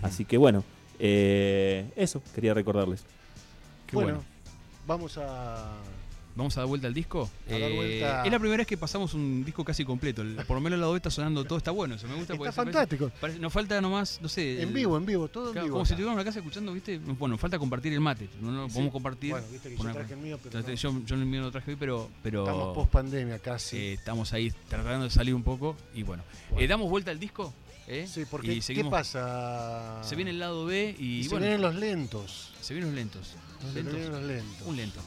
Así 0.00 0.24
que 0.24 0.38
bueno, 0.38 0.64
eh, 0.98 1.90
eso 1.94 2.22
quería 2.34 2.54
recordarles. 2.54 3.04
Qué 3.86 3.96
bueno, 3.96 4.12
bueno. 4.14 4.24
vamos 4.86 5.18
a. 5.18 5.74
Vamos 6.36 6.56
a 6.56 6.62
dar 6.62 6.68
vuelta 6.68 6.88
al 6.88 6.94
disco. 6.94 7.30
A 7.46 7.52
dar 7.52 7.60
Eh, 7.62 7.76
vuelta. 7.76 8.24
Es 8.24 8.32
la 8.32 8.38
primera 8.40 8.56
vez 8.58 8.66
que 8.66 8.76
pasamos 8.76 9.14
un 9.14 9.44
disco 9.44 9.64
casi 9.64 9.84
completo. 9.84 10.22
El- 10.22 10.34
por 10.34 10.56
lo 10.56 10.60
menos 10.60 10.74
el 10.74 10.80
lado 10.80 10.92
B 10.92 10.96
está 10.96 11.08
sonando 11.10 11.44
todo, 11.44 11.58
está 11.58 11.70
bueno. 11.70 11.94
Eso 11.94 12.08
me 12.08 12.14
gusta 12.16 12.32
Está 12.32 12.44
parece- 12.44 12.56
fantástico. 12.56 13.12
parece- 13.20 13.38
nos 13.38 13.52
falta 13.52 13.80
nomás, 13.80 14.18
no 14.20 14.28
sé. 14.28 14.60
En 14.60 14.68
el- 14.68 14.74
vivo, 14.74 14.96
en 14.96 15.06
vivo, 15.06 15.28
todo 15.28 15.48
en 15.48 15.54
vivo. 15.54 15.68
como 15.74 15.84
si 15.86 15.92
estuviéramos 15.92 16.14
en 16.20 16.24
la 16.24 16.24
casa 16.28 16.40
escuchando, 16.40 16.72
¿viste? 16.72 16.98
Bueno, 16.98 17.38
falta 17.38 17.56
compartir 17.58 17.92
el 17.92 18.00
mate. 18.00 18.28
No, 18.40 18.66
Sí. 18.68 18.72
podemos 18.74 18.92
compartir. 18.92 19.30
Bueno, 19.30 19.46
viste 19.52 19.68
que 19.70 19.76
yo 19.76 19.92
traje 19.92 20.12
el 20.14 20.18
mío, 20.20 20.38
pero 20.42 20.60
no. 20.60 20.74
yo, 20.74 21.02
yo 21.06 21.14
el 21.14 21.24
mío 21.26 21.40
no 21.40 21.46
lo 21.46 21.52
traje 21.52 21.70
hoy, 21.70 21.76
pero. 21.78 22.10
pero 22.22 22.42
estamos 22.44 22.74
post 22.74 22.90
pandemia 22.90 23.38
casi. 23.38 23.76
eh, 23.76 23.92
estamos 23.92 24.32
ahí 24.32 24.52
tratando 24.68 25.04
de 25.04 25.10
salir 25.10 25.34
un 25.36 25.44
poco. 25.44 25.76
Y 25.94 26.02
bueno, 26.02 26.24
Bueno. 26.50 26.64
Eh, 26.64 26.66
damos 26.66 26.90
vuelta 26.90 27.12
al 27.12 27.20
disco. 27.20 27.54
¿eh? 27.86 28.06
sí, 28.10 28.24
porque 28.30 28.54
y 28.54 28.60
¿qué 28.60 28.84
pasa? 28.86 30.00
Se 30.02 30.16
viene 30.16 30.30
el 30.32 30.38
lado 30.38 30.64
B 30.64 30.96
y, 30.98 31.18
Y 31.20 31.22
se 31.24 31.28
bueno, 31.30 31.44
vienen 31.46 31.60
los 31.62 31.74
lentos. 31.74 32.50
se 32.60 32.74
vienen 32.74 32.90
los 32.90 32.96
lentos. 32.98 33.34
Se 33.60 33.72
Lentos. 33.74 33.94
vienen 33.94 34.12
los 34.12 34.22
lentos. 34.22 34.66
Un 34.66 34.76
lento. 34.76 35.00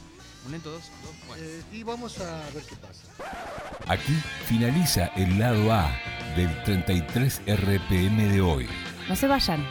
Un 0.48 0.52
lento, 0.52 0.70
dos, 0.70 0.90
dos. 1.02 1.14
Bueno. 1.26 1.44
Eh, 1.44 1.62
y 1.72 1.82
vamos 1.82 2.18
a 2.20 2.40
ver 2.54 2.62
qué 2.62 2.74
pasa. 2.76 3.04
Aquí 3.86 4.14
finaliza 4.46 5.08
el 5.14 5.38
lado 5.38 5.70
A 5.70 5.90
del 6.36 6.62
33 6.62 7.42
RPM 7.46 8.32
de 8.32 8.40
hoy. 8.40 8.66
No 9.10 9.14
se 9.14 9.26
vayan. 9.28 9.62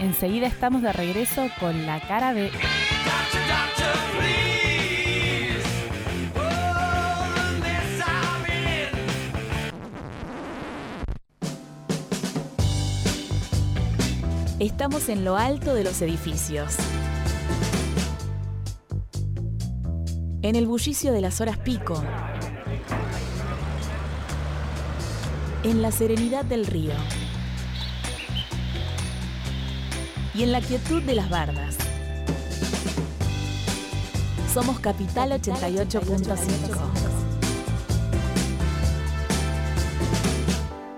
Enseguida 0.00 0.46
estamos 0.46 0.80
de 0.80 0.90
regreso 0.90 1.50
con 1.60 1.84
la 1.84 2.00
cara 2.00 2.32
de. 2.32 2.50
Estamos 14.58 15.10
en 15.10 15.26
lo 15.26 15.36
alto 15.36 15.74
de 15.74 15.84
los 15.84 16.00
edificios. 16.00 16.78
En 20.42 20.56
el 20.56 20.66
bullicio 20.66 21.12
de 21.12 21.20
las 21.20 21.40
horas 21.40 21.56
pico. 21.56 22.02
En 25.62 25.80
la 25.80 25.92
serenidad 25.92 26.44
del 26.44 26.66
río. 26.66 26.94
Y 30.34 30.42
en 30.42 30.50
la 30.50 30.60
quietud 30.60 31.00
de 31.02 31.14
las 31.14 31.30
bardas. 31.30 31.76
Somos 34.52 34.80
Capital 34.80 35.30
88.5. 35.30 37.12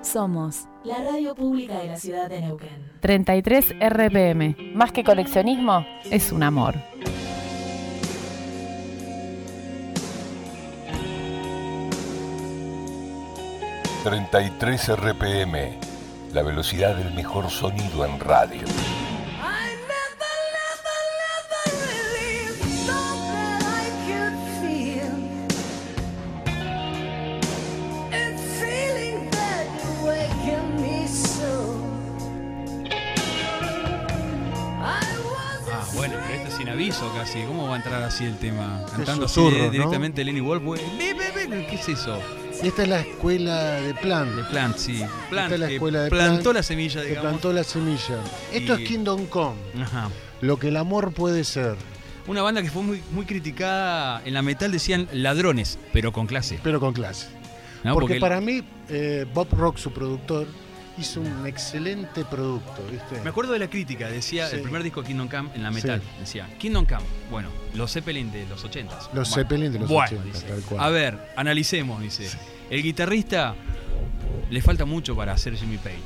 Somos 0.00 0.68
la 0.84 1.04
radio 1.04 1.34
pública 1.34 1.80
de 1.80 1.88
la 1.88 1.98
ciudad 1.98 2.30
de 2.30 2.40
Neuquén. 2.40 2.92
33 3.00 3.74
RPM. 3.78 4.74
Más 4.74 4.90
que 4.92 5.04
coleccionismo, 5.04 5.84
es 6.10 6.32
un 6.32 6.42
amor. 6.42 6.76
...33 14.04 14.96
RPM... 14.96 15.78
...la 16.34 16.42
velocidad 16.42 16.94
del 16.94 17.14
mejor 17.14 17.48
sonido 17.48 18.04
en 18.04 18.20
radio. 18.20 18.60
Ah, 34.82 35.00
bueno, 35.94 36.16
pero 36.26 36.34
esto 36.34 36.48
es 36.48 36.54
sin 36.54 36.68
aviso 36.68 37.10
casi. 37.14 37.42
¿Cómo 37.44 37.68
va 37.68 37.74
a 37.74 37.76
entrar 37.78 38.02
así 38.02 38.26
el 38.26 38.36
tema? 38.36 38.84
Cantando 38.94 39.24
así 39.24 39.40
¿no? 39.40 39.70
directamente 39.70 40.22
Lenny 40.22 40.40
Wolf. 40.40 40.78
¿Qué 40.98 41.76
es 41.76 41.88
eso? 41.88 42.18
Esta 42.62 42.82
es 42.82 42.88
la 42.88 43.00
escuela 43.00 43.72
de 43.80 43.94
plan. 43.94 44.34
De 44.36 44.44
Plant, 44.44 44.76
sí. 44.76 45.02
Plant, 45.30 45.44
Esta 45.52 45.54
es 45.54 45.60
la 45.60 45.66
que 45.68 45.74
escuela 45.74 46.02
de 46.02 46.10
plantó 46.10 46.42
Plant, 46.42 46.56
la 46.56 46.62
semilla, 46.62 47.02
que 47.02 47.08
digamos. 47.08 47.30
plantó 47.30 47.52
la 47.52 47.64
semilla. 47.64 48.18
Esto 48.52 48.78
Y- 48.78 48.82
es 48.82 48.88
Kingdom 48.88 49.26
Come, 49.26 49.56
Ajá. 49.82 50.08
lo 50.40 50.58
que 50.58 50.68
el 50.68 50.76
amor 50.76 51.12
puede 51.12 51.44
ser, 51.44 51.76
Una 52.26 52.40
banda 52.40 52.62
que 52.62 52.70
fue 52.70 52.82
muy, 52.82 53.02
muy 53.10 53.26
criticada 53.26 54.22
en 54.24 54.32
la 54.32 54.40
metal, 54.40 54.72
decían 54.72 55.08
ladrones, 55.12 55.78
pero 55.92 56.10
con 56.10 56.26
clase. 56.26 56.58
pero 56.62 56.80
con 56.80 56.94
clase. 56.94 57.26
¿no? 57.82 57.92
Porque, 57.92 58.14
el- 58.14 58.20
para 58.20 58.40
mí, 58.40 58.62
eh, 58.88 59.26
Bob 59.34 59.48
Rock, 59.52 59.76
su 59.76 59.92
productor, 59.92 60.46
hizo 60.98 61.20
un 61.20 61.46
excelente 61.46 62.24
producto, 62.24 62.84
¿viste? 62.90 63.20
Me 63.22 63.30
acuerdo 63.30 63.52
de 63.52 63.58
la 63.58 63.68
crítica, 63.68 64.08
decía 64.08 64.48
Sí. 64.48 64.56
el 64.56 64.62
primer 64.62 64.82
disco 64.82 65.02
de 65.02 65.08
Kingdom 65.08 65.28
Come 65.28 65.50
en 65.54 65.62
la 65.62 65.70
metal. 65.70 66.00
Sí. 66.00 66.20
Decía, 66.20 66.48
Kingdom 66.58 66.86
Come, 66.86 67.02
bueno, 67.30 67.48
los 67.74 67.92
Zeppelin 67.92 68.30
de 68.32 68.46
los 68.46 68.64
80s. 68.64 69.08
Los 69.12 69.12
Bueno, 69.12 69.24
Zeppelin 69.26 69.72
de 69.72 69.78
los 69.80 69.88
bueno, 69.88 70.06
80, 70.20 70.24
dice. 70.24 70.46
tal 70.46 70.62
cual. 70.62 70.84
A 70.84 70.88
ver, 70.90 71.18
analicemos, 71.36 72.00
dice. 72.00 72.28
El 72.70 72.82
guitarrista 72.82 73.54
le 74.50 74.62
falta 74.62 74.84
mucho 74.84 75.14
para 75.16 75.36
ser 75.36 75.56
Jimmy 75.56 75.78
Page. 75.78 75.98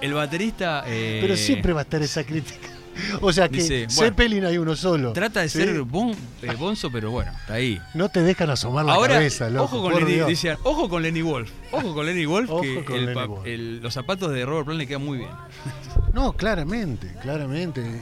El 0.00 0.14
baterista. 0.14 0.84
eh, 0.86 1.18
Pero 1.20 1.36
siempre 1.36 1.72
va 1.72 1.80
a 1.80 1.82
estar 1.82 2.00
esa 2.02 2.24
crítica. 2.24 2.68
O 3.20 3.32
sea 3.32 3.48
que 3.48 3.56
Dice, 3.58 3.86
bueno, 3.86 3.90
Zeppelin 4.02 4.44
hay 4.44 4.58
uno 4.58 4.76
solo. 4.76 5.12
Trata 5.12 5.40
de 5.40 5.48
¿sí? 5.48 5.58
ser 5.58 5.80
bon- 5.82 6.14
eh, 6.42 6.54
bonzo, 6.58 6.90
pero 6.90 7.10
bueno, 7.10 7.32
está 7.32 7.54
ahí. 7.54 7.80
No 7.94 8.08
te 8.08 8.22
dejan 8.22 8.50
asomar 8.50 8.84
la 8.84 8.92
Ahora, 8.94 9.14
cabeza, 9.14 9.48
loco. 9.50 9.64
ojo 9.76 9.82
con 9.90 10.04
Lenny, 10.04 10.18
decían, 10.28 10.58
ojo 10.64 10.88
con 10.88 11.02
Lenny 11.02 11.22
Wolf. 11.22 11.50
Ojo 11.72 11.94
con 11.94 12.06
Lenny 12.06 12.26
Wolf, 12.26 12.50
Ojo 12.50 12.62
que 12.62 12.84
con 12.84 12.96
el 12.96 13.02
Lenny 13.06 13.14
pa- 13.14 13.26
Wolf. 13.26 13.46
el- 13.46 13.80
los 13.80 13.94
zapatos 13.94 14.32
de 14.32 14.44
Robert 14.44 14.66
Plant 14.66 14.78
le 14.80 14.86
quedan 14.86 15.04
muy 15.04 15.18
bien. 15.18 15.30
No, 16.12 16.32
claramente, 16.32 17.14
claramente. 17.22 17.80
Eh, 17.82 18.00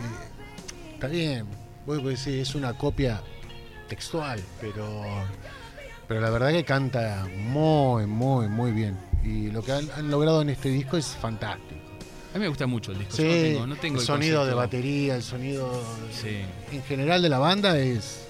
Está 0.95 1.07
bien. 1.09 1.47
Vos 1.87 2.01
podés 2.01 2.25
decir, 2.25 2.41
es 2.41 2.55
una 2.55 2.73
copia 2.73 3.21
textual, 3.89 4.41
pero, 4.61 5.05
pero 6.09 6.21
la 6.21 6.31
verdad 6.31 6.51
que 6.51 6.65
canta 6.65 7.27
muy, 7.37 8.07
muy, 8.07 8.49
muy 8.49 8.73
bien. 8.73 8.97
Y 9.25 9.51
lo 9.51 9.63
que 9.63 9.73
han, 9.73 9.89
han 9.97 10.11
logrado 10.11 10.43
en 10.43 10.49
este 10.51 10.71
disco 10.71 10.97
es 10.97 11.07
fantástico. 11.21 11.81
A 12.35 12.39
mí 12.39 12.41
me 12.43 12.49
gusta 12.49 12.67
mucho 12.67 12.93
el 12.93 12.99
disco. 12.99 13.17
Sí, 13.17 13.23
yo 13.23 13.29
no 13.29 13.35
tengo, 13.43 13.67
no 13.67 13.77
tengo 13.77 14.01
el 14.01 14.07
sonido 14.07 14.45
de 14.47 14.55
batería, 14.55 15.17
el 15.17 15.23
sonido 15.23 15.83
Sí. 16.13 16.41
en 16.73 16.83
general 16.83 17.23
de 17.23 17.29
la 17.31 17.39
banda 17.39 17.79
es, 17.79 18.27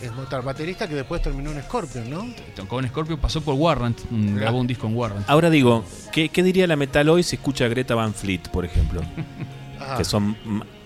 es 0.00 0.12
notar. 0.14 0.42
Baterista 0.42 0.88
que 0.88 0.94
después 0.94 1.20
terminó 1.22 1.50
en 1.52 1.62
Scorpion, 1.62 2.08
¿no? 2.08 2.26
Con 2.68 2.86
Scorpio 2.88 3.18
pasó 3.20 3.42
por 3.42 3.54
Warrant, 3.54 3.98
grabó 4.10 4.58
un 4.60 4.66
disco 4.66 4.86
en 4.86 4.96
Warrant. 4.96 5.28
Ahora 5.28 5.50
digo, 5.50 5.84
¿qué, 6.12 6.30
qué 6.30 6.42
diría 6.42 6.66
la 6.66 6.76
metal 6.76 7.08
hoy 7.10 7.22
si 7.22 7.36
escucha 7.36 7.66
a 7.66 7.68
Greta 7.68 7.94
Van 7.94 8.14
Fleet, 8.14 8.48
por 8.50 8.64
ejemplo? 8.64 9.02
Ah, 9.86 9.96
Que 9.98 10.04
son, 10.04 10.34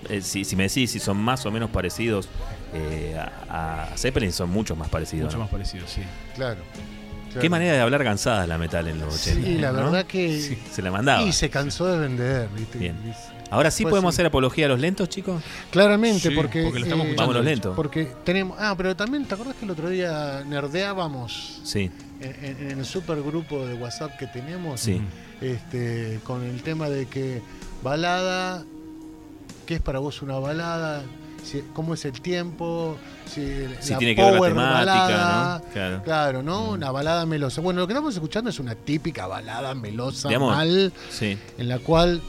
eh, 0.08 0.20
si, 0.22 0.44
si 0.44 0.56
me 0.56 0.64
decís 0.64 0.90
si 0.90 0.98
son 0.98 1.18
más 1.18 1.46
o 1.46 1.52
menos 1.52 1.70
parecidos 1.70 2.28
eh, 2.74 3.16
a, 3.48 3.84
a 3.92 3.96
Zeppelin, 3.96 4.32
son 4.32 4.50
muchos 4.50 4.76
más 4.76 4.88
parecidos. 4.88 5.26
Mucho 5.26 5.36
¿no? 5.36 5.44
más 5.44 5.50
parecido, 5.52 5.86
sí. 5.86 6.00
claro. 6.34 6.62
Qué 7.40 7.48
manera 7.50 7.72
de 7.74 7.80
hablar 7.80 8.02
cansada 8.04 8.46
la 8.46 8.58
metal 8.58 8.86
en 8.88 8.98
los 9.00 9.14
80. 9.14 9.46
Sí, 9.46 9.58
la 9.58 9.72
¿no? 9.72 9.78
verdad 9.84 10.04
que. 10.06 10.40
Sí, 10.40 10.58
se 10.72 10.82
la 10.82 10.90
mandaba. 10.90 11.22
Y 11.22 11.32
se 11.32 11.50
cansó 11.50 11.86
de 11.86 11.98
vender, 11.98 12.48
¿viste? 12.56 12.78
Bien. 12.78 12.96
Ahora 13.50 13.70
sí 13.70 13.82
Pues 13.82 13.92
podemos 13.92 14.14
sí. 14.14 14.16
hacer 14.16 14.26
apología 14.26 14.66
a 14.66 14.68
los 14.68 14.78
lentos, 14.80 15.08
chicos. 15.08 15.42
Claramente, 15.70 16.28
Sí, 16.28 16.34
porque. 16.34 16.62
porque 16.64 16.78
lo 16.80 16.84
estamos 16.84 17.06
escuchando. 17.06 17.32
Vámonos 17.32 17.44
lento. 17.44 17.74
Porque 17.74 18.04
tenemos. 18.24 18.58
Ah, 18.60 18.74
pero 18.76 18.94
también, 18.94 19.24
¿te 19.24 19.34
acuerdas 19.34 19.56
que 19.56 19.64
el 19.64 19.70
otro 19.70 19.88
día 19.88 20.42
nerdeábamos 20.46 21.60
Sí, 21.64 21.90
en, 22.20 22.44
en- 22.44 22.70
en 22.72 22.78
el 22.78 22.84
supergrupo 22.84 23.66
de 23.66 23.74
WhatsApp 23.74 24.16
que 24.18 24.26
tenemos? 24.26 24.80
sí. 24.80 25.00
Este, 25.40 26.18
con 26.24 26.42
el 26.44 26.62
tema 26.62 26.88
de 26.90 27.06
que 27.06 27.40
balada, 27.82 28.64
¿qué 29.66 29.76
es 29.76 29.80
para 29.80 30.00
vos 30.00 30.20
una 30.20 30.38
balada? 30.40 31.04
Si- 31.42 31.62
¿Cómo 31.72 31.94
es 31.94 32.04
el 32.04 32.20
tiempo? 32.20 32.96
Si, 33.26 33.64
Si 33.80 33.92
la 33.92 33.98
tiene 33.98 34.14
que 34.14 34.22
ver 34.22 34.32
la 34.32 34.38
power 34.38 34.52
temática, 34.52 34.78
balada, 34.84 35.58
¿no? 35.58 35.64
Claro. 35.72 36.02
Claro, 36.02 36.42
¿no? 36.42 36.70
Una 36.70 36.90
balada 36.90 37.24
melosa. 37.26 37.60
Bueno, 37.60 37.80
lo 37.80 37.86
que 37.86 37.92
estamos 37.94 38.14
escuchando 38.14 38.50
es 38.50 38.58
una 38.58 38.74
típica 38.74 39.26
balada 39.26 39.74
melosa, 39.74 40.28
mal, 40.38 40.92
Sí. 41.10 41.38
en 41.58 41.68
la 41.68 41.78
cual 41.78 42.20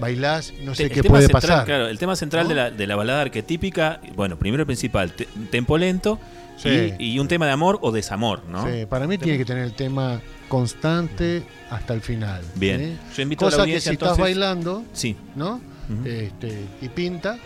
bailás 0.00 0.52
no 0.64 0.74
sé 0.74 0.84
El 0.84 0.90
qué 0.92 1.02
puede 1.04 1.24
central, 1.24 1.42
pasar. 1.42 1.64
Claro, 1.66 1.88
el 1.88 1.98
tema 1.98 2.16
central 2.16 2.44
¿No? 2.44 2.48
de, 2.48 2.54
la, 2.54 2.70
de 2.70 2.86
la 2.86 2.96
balada 2.96 3.20
arquetípica, 3.22 4.00
bueno, 4.16 4.38
primero 4.38 4.62
y 4.62 4.66
principal, 4.66 5.12
te- 5.12 5.26
tempo 5.50 5.76
lento 5.76 6.18
Sí. 6.56 6.94
y, 6.98 7.12
y 7.14 7.18
un 7.18 7.28
tema 7.28 7.46
de 7.46 7.52
amor 7.52 7.78
o 7.82 7.90
desamor, 7.92 8.42
¿no? 8.48 8.66
Sí, 8.66 8.86
para 8.86 9.06
mí 9.06 9.18
tiene 9.18 9.36
que 9.38 9.44
tener 9.44 9.64
el 9.64 9.72
tema 9.74 10.20
constante 10.48 11.42
hasta 11.70 11.94
el 11.94 12.00
final. 12.02 12.42
Bien. 12.54 12.98
¿sí? 13.10 13.16
Yo 13.16 13.22
invito 13.22 13.46
a 13.46 13.50
la 13.50 13.56
Cosa 13.56 13.64
que 13.64 13.80
si 13.80 13.88
audiencia 13.88 13.92
estás 13.92 14.08
entonces. 14.10 14.22
bailando, 14.22 14.84
Sí. 14.92 15.16
¿no? 15.36 15.60
Este, 16.04 16.66
y 16.82 16.88
pinta, 16.88 17.36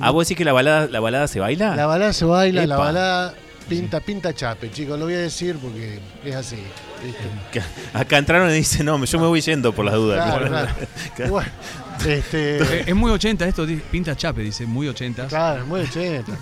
Ah, 0.00 0.10
vos 0.10 0.26
decís 0.26 0.36
que 0.38 0.44
la 0.44 0.52
balada, 0.52 0.86
la 0.88 1.00
balada 1.00 1.28
se 1.28 1.40
baila? 1.40 1.76
la 1.76 1.86
balada 1.86 2.12
se 2.12 2.24
baila, 2.24 2.66
la 2.66 2.76
balada 2.76 3.34
pinta, 3.68 4.00
pinta 4.00 4.34
chape, 4.34 4.70
chicos, 4.70 4.98
lo 4.98 5.04
voy 5.06 5.14
a 5.14 5.18
decir 5.20 5.56
porque 5.56 6.00
es 6.24 6.34
así. 6.34 6.58
¿viste? 7.02 7.22
Que 7.52 7.62
Acá 7.96 8.18
entraron 8.18 8.50
y 8.50 8.54
dicen, 8.54 8.86
no, 8.86 9.02
yo 9.04 9.18
me 9.18 9.26
voy 9.26 9.40
yendo 9.40 9.72
por 9.72 9.84
las 9.84 9.94
dudas. 9.94 10.24
Claro, 10.24 10.48
Claro. 10.48 10.68
claro. 11.16 11.30
Bueno, 11.32 11.48
este, 12.06 12.90
Es 12.90 12.94
muy 12.94 13.10
80 13.10 13.46
esto, 13.46 13.66
pinta 13.90 14.16
Chape, 14.16 14.42
dice, 14.42 14.66
muy 14.66 14.88
80. 14.88 15.26
claro, 15.28 15.62
es 15.62 15.66
muy 15.66 15.80
80. 15.80 16.32
La 16.32 16.38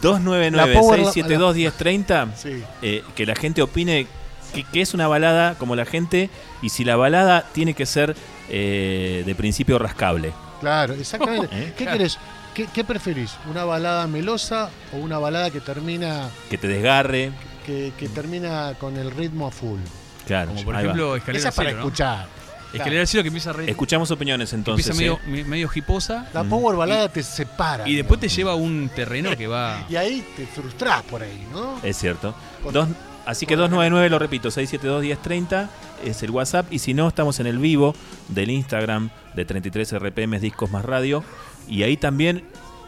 299-672-1030, 0.67 2.29
Sí. 2.37 2.63
eh, 2.83 3.03
que 3.15 3.27
la 3.27 3.35
gente 3.35 3.63
opine 3.63 4.07
qué 4.55 4.65
qué 4.71 4.81
es 4.83 4.93
una 4.95 5.09
balada 5.09 5.55
como 5.55 5.77
la 5.77 5.85
gente 5.87 6.29
y 6.61 6.69
si 6.69 6.85
la 6.85 6.97
balada 6.97 7.45
tiene 7.53 7.73
que 7.75 7.87
ser 7.87 8.15
eh, 8.51 9.23
de 9.25 9.35
principio 9.35 9.79
rascable. 9.79 10.33
Claro, 10.61 10.95
exactamente. 10.95 11.49
¿Eh? 11.53 11.73
¿Qué 11.77 11.87
querés? 11.87 12.19
¿Qué, 12.55 12.67
qué 12.73 12.85
preferís? 12.85 13.33
¿Una 13.51 13.65
balada 13.65 14.07
melosa 14.07 14.71
o 14.93 14.97
una 14.99 15.19
balada 15.19 15.51
que 15.51 15.61
termina 15.61 16.29
Que 16.51 16.59
te 16.59 16.69
desgarre. 16.69 17.33
que, 17.65 17.93
que 17.99 18.09
termina 18.09 18.75
con 18.79 18.97
el 18.97 19.11
ritmo 19.11 19.47
a 19.47 19.51
full? 19.51 19.81
Claro, 20.27 20.51
Como 20.51 20.63
por 20.65 20.75
ejemplo, 20.77 21.17
Escalera 21.17 21.39
Esa 21.39 21.49
es 21.49 21.55
para 21.55 21.69
Cielo, 21.71 21.81
¿no? 21.83 21.87
escuchar. 21.89 22.27
Escalera 22.73 23.01
al 23.03 23.07
Cielo 23.09 23.23
que 23.23 23.29
empieza, 23.29 23.53
re- 23.53 23.71
Escuchamos 23.71 24.11
opiniones 24.11 24.53
entonces. 24.53 24.87
empieza 24.89 24.99
medio, 25.19 25.19
eh. 25.27 25.43
me- 25.43 25.49
medio 25.49 25.69
hiposa 25.75 26.27
La 26.33 26.45
power 26.45 26.77
balada 26.77 27.09
te 27.11 27.23
separa. 27.23 27.87
y 27.89 27.97
después 27.97 28.19
te 28.21 28.29
lleva 28.29 28.53
a 28.53 28.55
un 28.55 28.91
terreno 28.95 29.37
que 29.37 29.47
va... 29.47 29.85
Y 29.91 29.97
ahí 29.97 30.25
te 30.37 30.47
frustrás 30.47 31.03
por 31.03 31.23
ahí, 31.23 31.47
¿no? 31.53 31.79
Es 31.83 31.97
cierto. 31.99 32.35
Con- 32.63 32.73
Dos- 32.73 32.89
así 33.27 33.45
que 33.47 33.57
299, 33.57 34.09
lo 34.11 34.19
repito, 34.19 34.49
672-1030 34.51 35.69
es 36.05 36.23
el 36.23 36.31
WhatsApp. 36.31 36.73
Y 36.73 36.79
si 36.79 36.95
no, 36.95 37.09
estamos 37.09 37.41
en 37.41 37.47
el 37.47 37.59
vivo 37.59 37.95
del 38.29 38.51
Instagram 38.51 39.11
de 39.35 39.45
33 39.45 39.93
RPM 39.99 40.39
Discos 40.41 40.71
Más 40.71 40.85
Radio. 40.85 41.23
Y 41.69 41.83
ahí 41.83 41.97
también 41.97 42.45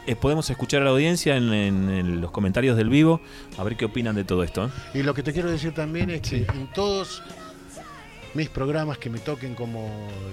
eh, 0.07 0.17
podemos 0.17 0.49
escuchar 0.51 0.83
a 0.83 0.85
la 0.85 0.91
audiencia 0.91 1.37
en, 1.37 1.53
en- 1.53 1.89
en 1.91 2.21
los 2.21 2.31
comentarios 2.31 2.77
del 2.77 2.89
vivo 2.91 3.21
a 3.59 3.65
ver 3.65 3.77
qué 3.77 3.85
opinan 3.87 4.15
de 4.15 4.25
todo 4.25 4.43
esto. 4.43 4.67
¿eh? 4.67 4.71
Y 4.99 5.03
lo 5.03 5.15
que 5.15 5.23
te 5.23 5.33
quiero 5.33 5.51
decir 5.51 5.73
también 5.73 6.11
es 6.11 6.21
que 6.21 6.39
en 6.39 6.71
todos 6.75 7.23
mis 8.35 8.49
programas 8.51 8.99
que 8.99 9.09
me 9.11 9.21
toquen 9.21 9.55
como 9.55 9.89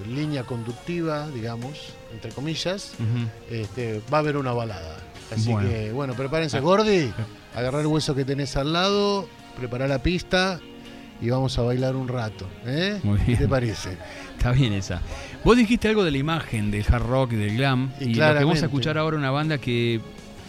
línea 0.08 0.42
conductiva, 0.42 1.28
digamos, 1.28 1.94
entre 2.12 2.32
comillas, 2.32 2.94
este, 3.50 4.00
va 4.12 4.18
a 4.18 4.20
haber 4.20 4.36
una 4.36 4.52
balada. 4.52 4.96
Así 5.32 5.50
Bueno. 5.52 5.68
que, 5.70 5.92
bueno, 5.92 6.14
prepárense, 6.14 6.58
Ah. 6.58 6.60
Gordi, 6.60 7.10
agarrar 7.54 7.80
el 7.82 7.86
hueso 7.86 8.14
que 8.14 8.24
tenés 8.24 8.56
al 8.56 8.72
lado, 8.72 9.28
preparar 9.56 9.88
la 9.88 10.02
pista 10.02 10.58
y 11.20 11.30
vamos 11.30 11.56
a 11.58 11.62
bailar 11.62 11.94
un 11.94 12.08
rato. 12.08 12.46
¿eh? 12.66 12.98
Muy 13.04 13.18
¿Qué 13.20 13.36
te 13.36 13.48
parece? 13.48 13.96
Está 14.36 14.50
bien 14.50 14.72
esa. 14.72 15.00
Vos 15.44 15.56
dijiste 15.56 15.88
algo 15.88 16.04
de 16.04 16.10
la 16.12 16.18
imagen 16.18 16.70
del 16.70 16.84
hard 16.88 17.02
rock 17.06 17.32
y 17.32 17.36
del 17.36 17.56
glam. 17.56 17.90
Y 18.00 18.04
Y, 18.04 18.14
lo 18.14 18.26
que 18.28 18.44
vamos 18.44 18.62
a 18.62 18.66
escuchar 18.66 18.96
ahora 18.98 19.16
una 19.16 19.30
banda 19.30 19.58
que 19.58 20.00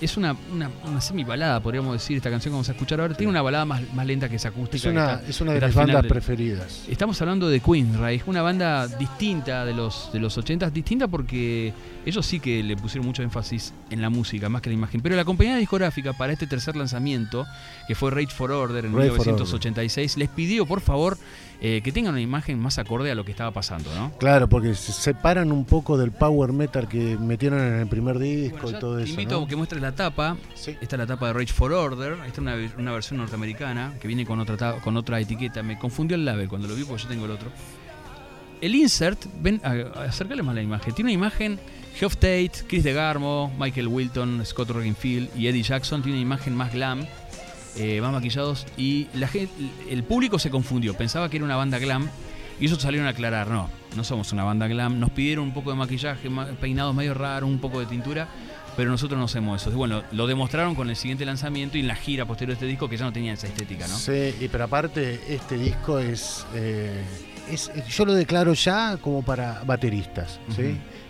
es 0.02 0.18
una, 0.18 0.36
una, 0.52 0.70
una 0.86 1.00
semi-balada, 1.00 1.62
podríamos 1.62 1.94
decir, 1.94 2.18
esta 2.18 2.30
canción 2.30 2.52
que 2.52 2.56
vamos 2.56 2.68
a 2.68 2.74
escuchar 2.74 3.00
ahora. 3.00 3.16
Tiene 3.16 3.30
una 3.30 3.42
balada 3.42 3.64
más, 3.64 3.82
más 3.94 4.06
lenta 4.06 4.28
que 4.28 4.36
esa 4.36 4.50
acústica. 4.50 4.76
Es 4.78 4.86
una, 4.86 5.14
está- 5.14 5.30
es 5.30 5.42
una 5.42 5.54
de 5.54 5.62
mis 5.66 5.76
bandas 5.76 6.02
del- 6.02 6.10
preferidas. 6.12 6.84
Estamos 6.90 7.22
hablando 7.22 7.48
de 7.50 7.62
Queensryche, 7.62 8.24
una 8.28 8.42
banda 8.42 8.86
distinta 8.88 9.66
de 9.66 9.74
los, 9.74 10.10
de 10.12 10.20
los 10.20 10.38
80, 10.38 10.70
distinta 10.72 11.08
porque 11.08 11.74
ellos 12.06 12.26
sí 12.26 12.42
que 12.42 12.62
le 12.64 12.76
pusieron 12.76 13.06
mucho 13.08 13.24
énfasis 13.24 13.74
en 13.92 14.02
la 14.02 14.10
música, 14.10 14.50
más 14.50 14.62
que 14.62 14.70
en 14.70 14.74
la 14.76 14.80
imagen. 14.80 15.00
Pero 15.02 15.16
la 15.16 15.24
compañía 15.26 15.56
discográfica 15.56 16.12
para 16.14 16.34
este 16.34 16.48
tercer 16.48 16.76
lanzamiento, 16.76 17.46
que 17.88 17.96
fue 17.96 18.12
Rage 18.12 18.28
for 18.36 18.52
Order 18.52 18.84
en 18.86 18.94
Rage 18.94 19.10
for 19.12 19.20
1986, 19.26 20.18
les 20.18 20.28
pidió, 20.30 20.66
por 20.66 20.82
favor, 20.82 21.18
eh, 21.66 21.80
que 21.82 21.92
tengan 21.94 22.12
una 22.14 22.22
imagen 22.22 22.60
más 22.60 22.78
acorde 22.78 23.10
a 23.10 23.16
lo 23.16 23.24
que 23.24 23.32
estaba 23.32 23.52
pasando, 23.52 23.90
¿no? 23.96 24.12
Claro, 24.18 24.50
porque 24.50 24.76
se 24.76 24.92
separan 24.92 25.52
un 25.54 25.64
poco 25.64 25.98
del 25.98 26.12
power 26.12 26.52
metal 26.52 26.90
que 26.90 27.18
metieron 27.18 27.60
en 27.62 27.74
el 27.80 27.88
primer 27.88 28.20
disco 28.20 28.60
Bueno, 28.64 28.78
y 28.78 28.82
todo 28.82 28.98
te 28.98 29.04
eso. 29.04 29.12
invito 29.14 29.40
¿no? 29.40 29.46
a 29.46 29.48
que 29.48 29.56
muestres 29.56 29.82
la 29.82 29.94
tapa. 29.96 30.36
Sí. 30.56 30.76
Esta 30.82 30.96
es 30.96 31.00
la 31.00 31.08
tapa 31.08 31.28
de 31.28 31.34
Rage 31.34 31.54
for 31.54 31.72
Order. 31.72 32.14
Esta 32.14 32.26
es 32.28 32.38
una, 32.40 32.56
una 32.78 32.92
versión 32.92 33.18
norteamericana 33.20 33.94
que 34.02 34.08
viene 34.10 34.26
con 34.26 34.40
otra, 34.42 34.74
con 34.82 34.98
otra 34.98 35.20
etiqueta. 35.22 35.64
Me 35.64 35.80
confundió 35.80 36.16
el 36.16 36.26
label 36.26 36.50
cuando 36.50 36.68
lo 36.68 36.76
vi 36.76 36.84
porque 36.84 37.04
yo 37.04 37.08
tengo 37.10 37.26
el 37.26 37.32
otro. 37.32 37.50
El 38.62 38.76
insert, 38.76 39.26
ven, 39.42 39.60
a- 39.64 40.00
a- 40.00 40.04
acercale 40.06 40.42
más 40.44 40.56
la 40.56 40.62
imagen. 40.62 40.94
Tiene 40.94 41.12
una 41.12 41.16
imagen, 41.26 41.60
Geoff 41.96 42.16
Tate, 42.16 42.52
Chris 42.68 42.84
DeGarmo, 42.84 43.54
Michael 43.60 43.88
Wilton, 43.88 44.46
Scott 44.46 44.70
Rockenfield 44.70 45.30
y 45.38 45.48
Eddie 45.48 45.64
Jackson. 45.64 46.02
Tiene 46.02 46.18
una 46.18 46.24
imagen 46.24 46.56
más 46.56 46.72
glam, 46.74 47.06
eh, 47.78 48.02
más 48.02 48.12
maquillados. 48.12 48.66
Y 48.78 49.08
la 49.14 49.28
gente, 49.28 49.52
el 49.90 50.04
público 50.04 50.40
se 50.40 50.50
confundió, 50.50 50.96
pensaba 50.96 51.30
que 51.30 51.38
era 51.38 51.46
una 51.46 51.56
banda 51.56 51.80
glam. 51.80 52.08
Y 52.60 52.66
ellos 52.66 52.80
salieron 52.82 53.08
a 53.08 53.12
aclarar, 53.12 53.48
no, 53.48 53.70
no 53.96 54.04
somos 54.04 54.32
una 54.32 54.44
banda 54.44 54.68
glam. 54.68 55.00
Nos 55.00 55.10
pidieron 55.10 55.46
un 55.46 55.54
poco 55.54 55.72
de 55.72 55.76
maquillaje, 55.78 56.30
ma- 56.30 56.46
peinados 56.46 56.94
medio 56.96 57.14
raros, 57.14 57.50
un 57.50 57.60
poco 57.60 57.80
de 57.80 57.86
tintura. 57.88 58.28
Pero 58.78 58.90
nosotros 58.90 59.20
no 59.20 59.26
hacemos 59.26 59.62
eso. 59.62 59.70
Bueno, 59.76 60.02
lo 60.12 60.26
demostraron 60.26 60.74
con 60.74 60.90
el 60.90 60.96
siguiente 60.96 61.26
lanzamiento 61.26 61.78
y 61.78 61.82
en 61.82 61.88
la 61.88 61.96
gira 61.96 62.26
posterior 62.26 62.50
de 62.58 62.66
este 62.66 62.66
disco 62.66 62.90
que 62.90 62.98
ya 62.98 63.06
no 63.06 63.14
tenía 63.14 63.34
esa 63.34 63.46
estética, 63.48 63.88
¿no? 63.88 63.96
Sí, 63.96 64.34
y 64.40 64.48
pero 64.48 64.64
aparte 64.64 65.20
este 65.30 65.58
disco 65.60 66.00
es, 66.00 66.44
eh, 66.56 67.04
es 67.52 67.72
yo 67.88 68.06
lo 68.06 68.14
declaro 68.16 68.54
ya 68.54 68.98
como 68.98 69.22
para 69.24 69.62
bateristas. 69.64 70.40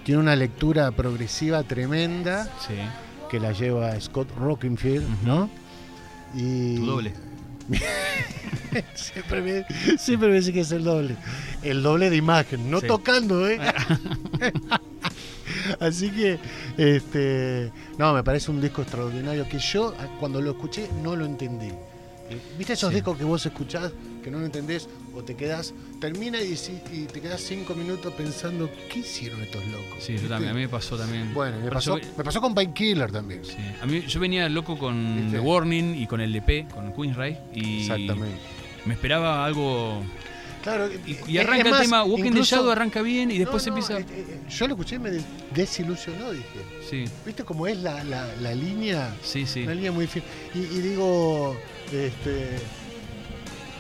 Tiene 0.03 0.20
una 0.20 0.36
lectura 0.36 0.91
progresiva 0.91 1.64
tremenda 1.64 2.45
Sí. 2.68 2.74
que 3.32 3.39
la 3.39 3.53
lleva 3.53 3.97
Scott 4.01 4.30
Rockenfield. 4.38 5.05
¿no? 5.26 5.49
Y 6.34 6.76
Tu 6.78 6.86
doble. 6.86 7.14
siempre 8.96 9.42
me, 9.42 9.98
siempre 9.98 10.30
me 10.30 10.36
dice 10.36 10.54
que 10.54 10.62
es 10.62 10.72
el 10.72 10.84
doble. 10.84 11.16
El 11.62 11.84
doble 11.84 12.10
de 12.10 12.18
imagen, 12.18 12.70
no 12.70 12.80
Sí. 12.80 12.88
tocando, 12.88 13.48
¿eh? 13.48 13.60
Así 15.80 16.10
que, 16.12 16.40
este, 16.78 17.72
no, 17.98 18.14
me 18.14 18.24
parece 18.24 18.52
un 18.52 18.62
disco 18.62 18.82
extraordinario 18.82 19.48
que 19.48 19.60
yo 19.60 19.94
cuando 20.20 20.42
lo 20.42 20.52
escuché 20.52 20.90
no 21.04 21.16
lo 21.16 21.26
entendí. 21.26 21.70
Eh, 22.30 22.38
¿Viste 22.58 22.74
esos 22.74 22.90
Sí. 22.90 22.96
discos 22.96 23.18
que 23.18 23.24
vos 23.26 23.46
escuchás 23.46 23.92
que 24.24 24.32
no 24.32 24.40
lo 24.40 24.46
entendés 24.46 24.88
o 25.14 25.22
te 25.24 25.36
quedás, 25.36 25.74
termina 26.00 26.40
y, 26.42 26.56
te 27.12 27.20
quedás 27.20 27.42
cinco 27.42 27.76
minutos 27.76 28.14
pensando, 28.14 28.70
¿qué 28.92 29.00
hicieron 29.00 29.42
estos 29.42 29.64
locos? 29.68 29.98
Sí, 30.00 30.16
yo 30.18 30.30
también. 30.30 30.52
A 30.52 30.54
mí 30.54 30.62
me 30.62 30.70
pasó 30.70 30.98
también. 30.98 31.34
Bueno, 31.34 31.58
me 31.60 31.70
pasó, 31.70 31.98
yo- 32.00 32.08
me 32.18 32.24
pasó 32.24 32.40
con 32.40 32.56
Painkiller 32.56 33.12
también. 33.12 33.44
Sí. 33.44 33.58
A 33.82 33.86
mí, 33.86 34.02
yo 34.08 34.20
venía 34.22 34.48
loco 34.48 34.78
con 34.78 35.16
¿Viste? 35.24 35.38
The 35.38 35.40
Warning 35.42 35.96
y 36.02 36.08
con 36.08 36.22
el 36.22 36.34
EP, 36.36 36.66
con 36.74 36.94
Queensryche. 36.94 37.40
Y 37.54 37.82
Exactamente. 37.82 38.38
me 38.86 38.94
esperaba 38.94 39.46
algo. 39.46 40.02
Claro, 40.64 40.88
Y, 41.28 41.36
eh, 41.36 41.42
arranca 41.42 41.70
más, 41.72 41.80
el 41.82 41.86
tema 41.88 42.04
Walking 42.06 42.24
incluso- 42.28 42.56
the 42.56 42.56
Shadow, 42.56 42.72
arranca 42.72 43.02
bien 43.02 43.30
y 43.32 43.38
después 43.38 43.68
No, 43.68 43.74
no, 43.74 43.80
empieza. 43.80 44.00
eh, 44.00 44.06
eh, 44.18 44.40
yo 44.50 44.66
lo 44.70 44.76
escuché 44.76 44.96
y 44.96 45.00
me 45.00 45.12
des- 45.12 45.26
desilusionó, 45.54 46.32
dije. 46.32 46.46
Sí, 46.90 47.04
¿Viste 47.26 47.44
cómo 47.44 47.68
es 47.68 47.78
la, 47.80 48.02
la, 48.06 48.34
la 48.42 48.56
línea? 48.56 49.14
sí, 49.22 49.46
sí. 49.46 49.64
Una 49.64 49.74
línea 49.76 49.92
muy. 49.92 50.06
Y, 50.56 50.60
y 50.60 50.80
digo, 50.80 51.58
este. 51.92 52.60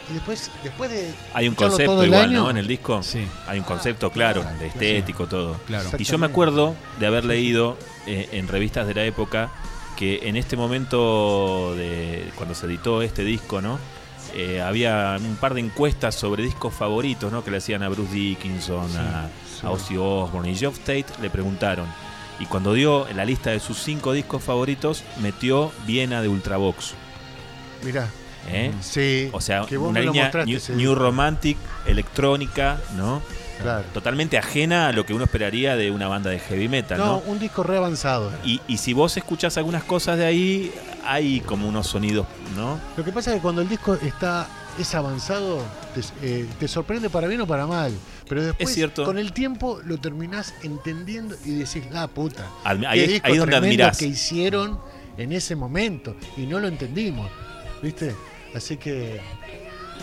Y 0.09 0.13
después, 0.13 0.51
después 0.63 0.91
de. 0.91 1.13
Hay 1.33 1.47
un 1.47 1.55
concepto 1.55 2.03
igual, 2.03 2.25
año, 2.25 2.43
¿no? 2.43 2.49
En 2.49 2.57
el 2.57 2.67
disco. 2.67 3.01
Sí, 3.03 3.25
Hay 3.47 3.59
un 3.59 3.65
concepto 3.65 4.11
claro, 4.11 4.43
de 4.59 4.67
estético, 4.67 5.27
todo. 5.27 5.57
claro. 5.65 5.89
Y 5.97 6.03
yo 6.03 6.17
me 6.17 6.25
acuerdo 6.25 6.75
de 6.99 7.07
haber 7.07 7.23
leído 7.25 7.77
eh, 8.05 8.29
en 8.33 8.47
revistas 8.47 8.85
de 8.87 8.93
la 8.93 9.05
época 9.05 9.49
que 9.97 10.27
en 10.27 10.35
este 10.35 10.57
momento 10.57 11.73
de 11.75 12.29
cuando 12.35 12.53
se 12.55 12.65
editó 12.65 13.01
este 13.01 13.23
disco, 13.23 13.61
¿no? 13.61 13.79
Eh, 14.35 14.61
había 14.61 15.15
un 15.19 15.35
par 15.35 15.53
de 15.53 15.59
encuestas 15.61 16.15
sobre 16.15 16.43
discos 16.43 16.73
favoritos, 16.73 17.31
¿no? 17.31 17.43
Que 17.43 17.51
le 17.51 17.57
hacían 17.57 17.83
a 17.83 17.89
Bruce 17.89 18.11
Dickinson, 18.13 18.89
a, 18.97 19.29
sí. 19.59 19.65
a 19.65 19.69
Ozzy 19.69 19.95
Osbourne 19.97 20.51
y 20.51 20.55
Geoff 20.55 20.79
Tate 20.79 21.05
le 21.21 21.29
preguntaron. 21.29 21.85
Y 22.39 22.45
cuando 22.47 22.73
dio 22.73 23.07
la 23.15 23.25
lista 23.25 23.51
de 23.51 23.59
sus 23.59 23.77
cinco 23.77 24.11
discos 24.11 24.43
favoritos, 24.43 25.03
metió 25.21 25.71
Viena 25.85 26.21
de 26.21 26.27
Ultravox. 26.29 26.95
Mirá, 27.83 28.07
¿eh? 28.49 28.71
sí. 28.81 29.29
O 29.31 29.41
sea, 29.41 29.63
una 29.77 29.99
línea 30.01 30.31
new, 30.75 30.95
romantic, 30.95 31.57
electrónica, 31.85 32.77
¿no? 32.95 33.21
Claro. 33.61 33.85
Totalmente 33.93 34.37
ajena 34.37 34.87
a 34.87 34.91
lo 34.91 35.05
que 35.05 35.13
uno 35.13 35.23
esperaría 35.23 35.75
de 35.75 35.91
una 35.91 36.07
banda 36.07 36.29
de 36.29 36.39
heavy 36.39 36.67
metal, 36.67 36.97
No, 36.97 37.05
¿no? 37.05 37.17
un 37.27 37.39
disco 37.39 37.63
re 37.63 37.77
avanzado. 37.77 38.31
Y, 38.43 38.59
y 38.67 38.77
si 38.77 38.93
vos 38.93 39.15
escuchás 39.15 39.57
algunas 39.57 39.83
cosas 39.83 40.17
de 40.17 40.25
ahí, 40.25 40.71
hay 41.05 41.39
como 41.41 41.67
unos 41.67 41.87
sonidos, 41.87 42.25
¿no? 42.57 42.79
Lo 42.97 43.03
que 43.05 43.11
pasa 43.11 43.29
es 43.31 43.37
que 43.37 43.41
cuando 43.41 43.61
el 43.61 43.69
disco 43.69 43.93
está 43.95 44.47
es 44.79 44.93
avanzado, 44.95 45.61
te, 45.93 46.01
eh, 46.23 46.47
te 46.59 46.67
sorprende 46.67 47.09
para 47.09 47.27
bien 47.27 47.39
o 47.41 47.47
para 47.47 47.67
mal. 47.67 47.93
Pero 48.27 48.43
después, 48.43 48.69
Es 48.69 48.75
cierto. 48.75 49.05
con 49.05 49.17
el 49.19 49.31
tiempo, 49.31 49.79
lo 49.85 49.97
terminás 49.99 50.53
entendiendo 50.63 51.35
y 51.45 51.51
decís, 51.59 51.83
la 51.91 52.07
puta. 52.07 52.47
Al- 52.63 52.79
qué 52.81 52.87
ahí 52.87 53.21
ahí 53.23 53.33
es 53.33 53.37
donde 53.39 53.55
admirás. 53.55 53.97
que 53.97 54.07
hicieron 54.07 54.79
en 55.17 55.31
ese 55.31 55.55
momento. 55.55 56.15
Y 56.35 56.47
no 56.47 56.59
lo 56.59 56.67
entendimos. 56.67 57.29
¿Viste? 57.83 58.15
Así 58.55 58.77
que. 58.77 59.19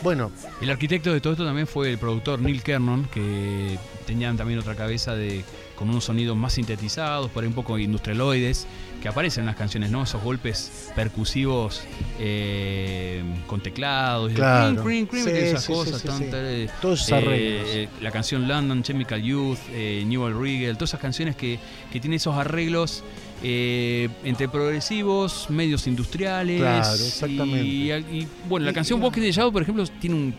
Bueno, 0.02 0.30
El 0.62 0.70
arquitecto 0.70 1.12
de 1.12 1.20
todo 1.20 1.32
esto 1.34 1.44
también 1.44 1.66
fue 1.66 1.90
el 1.90 1.98
productor 1.98 2.40
Neil 2.40 2.62
Kernon, 2.62 3.06
que 3.12 3.76
tenían 4.06 4.36
también 4.36 4.58
otra 4.60 4.74
cabeza 4.76 5.14
de 5.14 5.44
con 5.74 5.88
unos 5.90 6.04
sonidos 6.04 6.36
más 6.36 6.52
sintetizados, 6.54 7.30
por 7.30 7.42
ahí 7.42 7.48
un 7.48 7.54
poco 7.54 7.78
industrialoides, 7.78 8.66
que 9.02 9.08
aparecen 9.08 9.42
en 9.42 9.46
las 9.46 9.56
canciones, 9.56 9.90
¿no? 9.90 10.02
Esos 10.02 10.22
golpes 10.22 10.90
percusivos 10.94 11.82
eh, 12.18 13.22
con 13.46 13.60
teclados, 13.62 14.32
Claro. 14.32 14.82
crin, 14.84 15.06
crin, 15.06 15.24
crin, 15.24 15.34
Sí, 15.36 15.40
esas 15.42 15.64
sí, 15.64 15.72
cosas. 15.72 15.94
sí, 15.94 16.00
sí, 16.02 16.06
tan, 16.08 16.18
sí. 16.18 16.24
tan, 16.30 16.80
todos 16.82 17.00
esos 17.00 17.10
eh, 17.12 17.14
arreglos. 17.16 17.68
eh, 17.74 17.88
la 18.02 18.10
canción 18.10 18.46
London, 18.46 18.82
Chemical 18.82 19.22
Youth, 19.22 19.58
eh, 19.72 20.04
Newell 20.06 20.38
Regal, 20.38 20.74
todas 20.76 20.90
esas 20.90 21.00
canciones 21.00 21.34
que, 21.36 21.58
que 21.92 21.98
tienen 22.00 22.16
esos 22.16 22.36
arreglos 22.36 23.02
eh, 23.42 24.08
entre 24.24 24.48
progresivos, 24.48 25.48
medios 25.50 25.86
industriales. 25.86 26.60
Claro, 26.60 26.94
exactamente. 26.94 27.64
Y, 27.66 27.90
y, 27.92 28.28
bueno, 28.48 28.66
la 28.66 28.72
canción 28.72 29.00
y- 29.00 29.02
Walking 29.02 29.22
the 29.22 29.32
Shadow, 29.32 29.52
por 29.52 29.62
ejemplo, 29.62 29.84
tiene 30.00 30.16
un, 30.16 30.34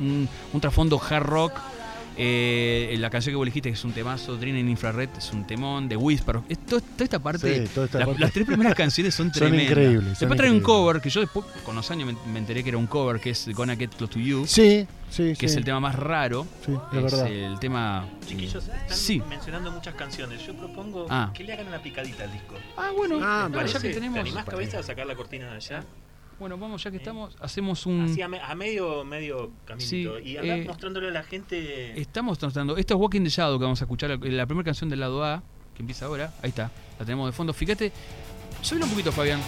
un, 0.00 0.28
un 0.52 0.60
trasfondo 0.60 1.00
hard 1.00 1.22
rock. 1.24 1.52
Eh, 2.18 2.96
la 2.98 3.10
canción 3.10 3.32
que 3.32 3.36
vos 3.36 3.44
elegiste, 3.44 3.68
que 3.68 3.74
es 3.74 3.84
un 3.84 3.92
temazo, 3.92 4.36
Dream 4.36 4.56
in 4.56 4.68
Infrared, 4.70 5.10
es 5.18 5.32
un 5.32 5.46
temón, 5.46 5.88
de 5.88 5.96
Whisper. 5.96 6.40
Toda 6.66 6.82
esta 6.98 7.18
parte, 7.18 7.66
Sí, 7.66 7.70
toda 7.74 7.86
esta 7.86 7.98
la- 7.98 8.06
parte. 8.06 8.20
las 8.20 8.32
tres 8.32 8.46
primeras 8.46 8.74
canciones 8.74 9.14
son 9.14 9.26
Son 9.32 9.40
tremendas. 9.40 9.68
increíbles, 9.70 10.04
son 10.04 10.28
Después 10.28 10.36
trae 10.38 10.50
un 10.50 10.60
cover, 10.60 11.00
que 11.00 11.10
yo 11.10 11.20
después, 11.20 11.44
con 11.64 11.74
los 11.76 11.90
años 11.90 12.06
me, 12.06 12.32
me 12.32 12.38
enteré 12.38 12.62
que 12.62 12.70
era 12.70 12.78
un 12.78 12.86
cover, 12.86 13.20
que 13.20 13.30
es 13.30 13.48
Gonna 13.54 13.76
Get 13.76 13.90
Close 13.96 14.14
to 14.14 14.18
You, 14.18 14.46
sí, 14.46 14.86
sí, 15.10 15.28
que 15.30 15.36
sí. 15.40 15.46
es 15.46 15.56
el 15.56 15.64
tema 15.64 15.78
más 15.80 15.94
raro. 15.94 16.46
Sí, 16.64 16.72
es 16.72 16.96
es 16.96 17.02
verdad. 17.02 17.26
el 17.28 17.58
tema. 17.58 18.06
Chiquillos, 18.26 18.64
están 18.66 18.96
Sí. 18.96 19.22
mencionando 19.28 19.70
muchas 19.70 19.94
canciones. 19.94 20.44
Yo 20.46 20.54
propongo 20.54 21.06
Ah. 21.10 21.30
que 21.34 21.44
le 21.44 21.52
hagan 21.52 21.66
una 21.68 21.82
picadita 21.82 22.24
al 22.24 22.32
disco. 22.32 22.54
Ah, 22.78 22.92
bueno, 22.96 23.18
Ah, 23.22 23.46
me 23.50 23.56
parece. 23.58 23.78
que 23.80 23.90
tenemos. 23.94 24.14
¿Te 24.14 24.20
animás, 24.20 24.44
cabeza, 24.46 24.78
a 24.78 24.82
sacar 24.82 25.06
la 25.06 25.14
cortina 25.16 25.50
de 25.50 25.56
allá? 25.56 25.84
Bueno, 26.38 26.58
vamos, 26.58 26.82
ya 26.84 26.90
que 26.90 26.98
estamos, 26.98 27.34
hacemos 27.40 27.86
un. 27.86 28.02
Así 28.02 28.20
a, 28.20 28.28
me- 28.28 28.40
a 28.40 28.54
medio, 28.54 29.04
medio 29.04 29.50
caminito. 29.64 30.18
Sí, 30.18 30.22
y 30.24 30.36
andar 30.36 30.58
eh, 30.58 30.64
mostrándole 30.66 31.08
a 31.08 31.10
la 31.10 31.22
gente. 31.22 31.98
Estamos 31.98 32.38
tratando. 32.38 32.76
Esto 32.76 32.94
es 32.94 33.00
Walking 33.00 33.22
the 33.22 33.30
Shadow 33.30 33.58
que 33.58 33.64
vamos 33.64 33.80
a 33.80 33.84
escuchar. 33.84 34.10
La, 34.10 34.16
la 34.16 34.46
primera 34.46 34.64
canción 34.64 34.90
del 34.90 35.00
lado 35.00 35.24
A, 35.24 35.42
que 35.74 35.82
empieza 35.82 36.04
ahora. 36.06 36.34
Ahí 36.42 36.50
está. 36.50 36.70
La 36.98 37.04
tenemos 37.06 37.26
de 37.26 37.32
fondo. 37.32 37.52
Fíjate. 37.54 37.90
Subile 38.60 38.84
un 38.84 38.90
poquito, 38.90 39.12
Fabián. 39.12 39.40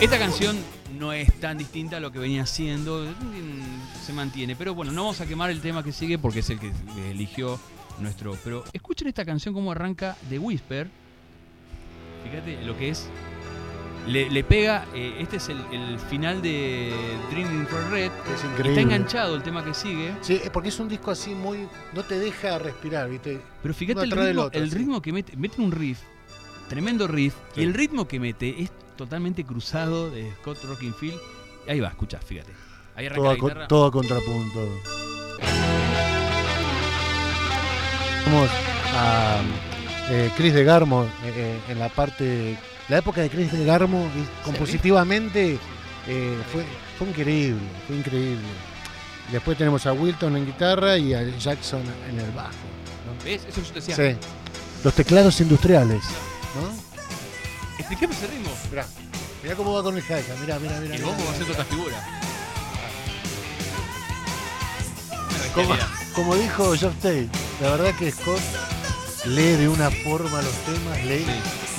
Esta 0.00 0.18
canción 0.18 0.56
no 0.98 1.12
es 1.12 1.30
tan 1.40 1.58
distinta 1.58 1.98
a 1.98 2.00
lo 2.00 2.10
que 2.10 2.18
venía 2.18 2.42
haciendo, 2.42 3.02
mm, 3.04 4.04
se 4.06 4.12
mantiene. 4.14 4.56
Pero 4.56 4.74
bueno, 4.74 4.92
no 4.92 5.02
vamos 5.02 5.20
a 5.20 5.26
quemar 5.26 5.50
el 5.50 5.60
tema 5.60 5.82
que 5.84 5.92
sigue 5.92 6.18
porque 6.18 6.38
es 6.40 6.48
el 6.50 6.58
que 6.58 6.72
eligió 7.10 7.60
nuestro. 7.98 8.36
Pero 8.42 8.64
escuchen 8.72 9.08
esta 9.08 9.24
canción 9.26 9.52
cómo 9.52 9.72
arranca 9.72 10.16
de 10.30 10.38
Whisper. 10.38 10.88
Fíjate 12.24 12.62
lo 12.64 12.76
que 12.78 12.88
es 12.90 13.08
le, 14.06 14.30
le 14.30 14.42
pega, 14.42 14.86
eh, 14.94 15.16
este 15.18 15.36
es 15.36 15.50
el, 15.50 15.58
el 15.70 15.98
final 15.98 16.40
de 16.40 16.90
Dream 17.30 17.60
Infrared. 17.60 18.10
Es 18.34 18.66
Está 18.66 18.80
enganchado 18.80 19.36
el 19.36 19.42
tema 19.42 19.62
que 19.62 19.74
sigue. 19.74 20.14
Sí, 20.22 20.40
porque 20.50 20.70
es 20.70 20.80
un 20.80 20.88
disco 20.88 21.10
así 21.10 21.34
muy. 21.34 21.68
No 21.92 22.02
te 22.04 22.18
deja 22.18 22.58
respirar, 22.58 23.10
¿viste? 23.10 23.38
Pero 23.62 23.74
fíjate 23.74 24.00
el 24.04 24.10
ritmo, 24.12 24.42
otro, 24.44 24.60
el 24.62 24.70
ritmo 24.70 25.02
que 25.02 25.12
mete, 25.12 25.36
mete 25.36 25.60
un 25.60 25.70
riff, 25.72 26.00
tremendo 26.70 27.06
riff, 27.06 27.34
Sí. 27.54 27.60
y 27.60 27.64
el 27.64 27.74
ritmo 27.74 28.08
que 28.08 28.18
mete 28.18 28.62
es 28.62 28.70
totalmente 29.00 29.44
cruzado 29.44 30.10
de 30.10 30.30
Scott 30.42 30.62
Rockenfield. 30.62 31.18
Ahí 31.66 31.80
va, 31.80 31.88
escucha, 31.88 32.18
fíjate. 32.18 32.52
Ahí 32.94 33.06
arranca 33.06 33.22
Todo 33.22 33.28
la 33.32 33.34
guitarra. 33.34 33.68
todo 33.68 33.86
a 33.86 33.90
contrapunto. 33.90 34.60
Vamos 38.26 38.50
a 38.94 39.40
eh, 40.10 40.30
Chris 40.36 40.52
de 40.52 40.64
Garmo 40.64 41.04
eh, 41.04 41.32
eh, 41.34 41.60
en 41.70 41.78
la 41.78 41.88
parte. 41.88 42.58
La 42.90 42.98
época 42.98 43.22
de 43.22 43.30
Chris 43.30 43.50
de 43.52 43.64
Garmo 43.64 44.06
compositivamente 44.44 45.58
eh, 46.06 46.38
fue, 46.52 46.62
fue 46.98 47.08
increíble, 47.08 47.62
fue 47.86 47.96
increíble. 47.96 48.44
Después 49.32 49.56
tenemos 49.56 49.86
a 49.86 49.94
Wilton 49.94 50.36
en 50.36 50.44
guitarra 50.44 50.98
y 50.98 51.14
a 51.14 51.22
Jackson 51.38 51.82
en 52.10 52.18
el 52.20 52.30
bajo. 52.32 52.50
¿no? 53.06 53.24
¿Ves? 53.24 53.46
Eso 53.48 53.62
yo 53.62 53.68
te 53.68 53.74
decía. 53.80 53.96
Sí. 53.96 54.16
Los 54.84 54.92
teclados 54.92 55.40
industriales. 55.40 56.02
¿no? 56.54 56.89
Expliqueme 57.90 58.14
ese 58.14 58.26
ritmo. 58.28 58.50
Mirá, 58.70 58.86
mirá 59.42 59.54
cómo 59.56 59.72
va 59.74 59.82
con 59.82 59.96
el 59.96 60.02
hi 60.02 60.06
Mirá, 60.40 60.58
mirá, 60.60 60.78
mirá. 60.80 60.80
Y 60.80 60.84
el 60.84 60.90
mirá. 61.02 61.06
bombo 61.06 61.24
va 61.24 61.30
a 61.32 61.34
ser 61.34 61.50
otra 61.50 61.64
figura. 61.64 62.20
Una 65.56 65.88
Como, 66.14 66.36
dijo 66.36 66.76
Jeff 66.76 66.94
Tate, 66.96 67.28
la 67.60 67.70
verdad 67.72 67.92
que 67.98 68.12
Scott 68.12 68.40
lee 69.26 69.56
de 69.56 69.68
una 69.68 69.90
forma 69.90 70.40
los 70.40 70.52
temas, 70.64 71.04
lee, 71.04 71.26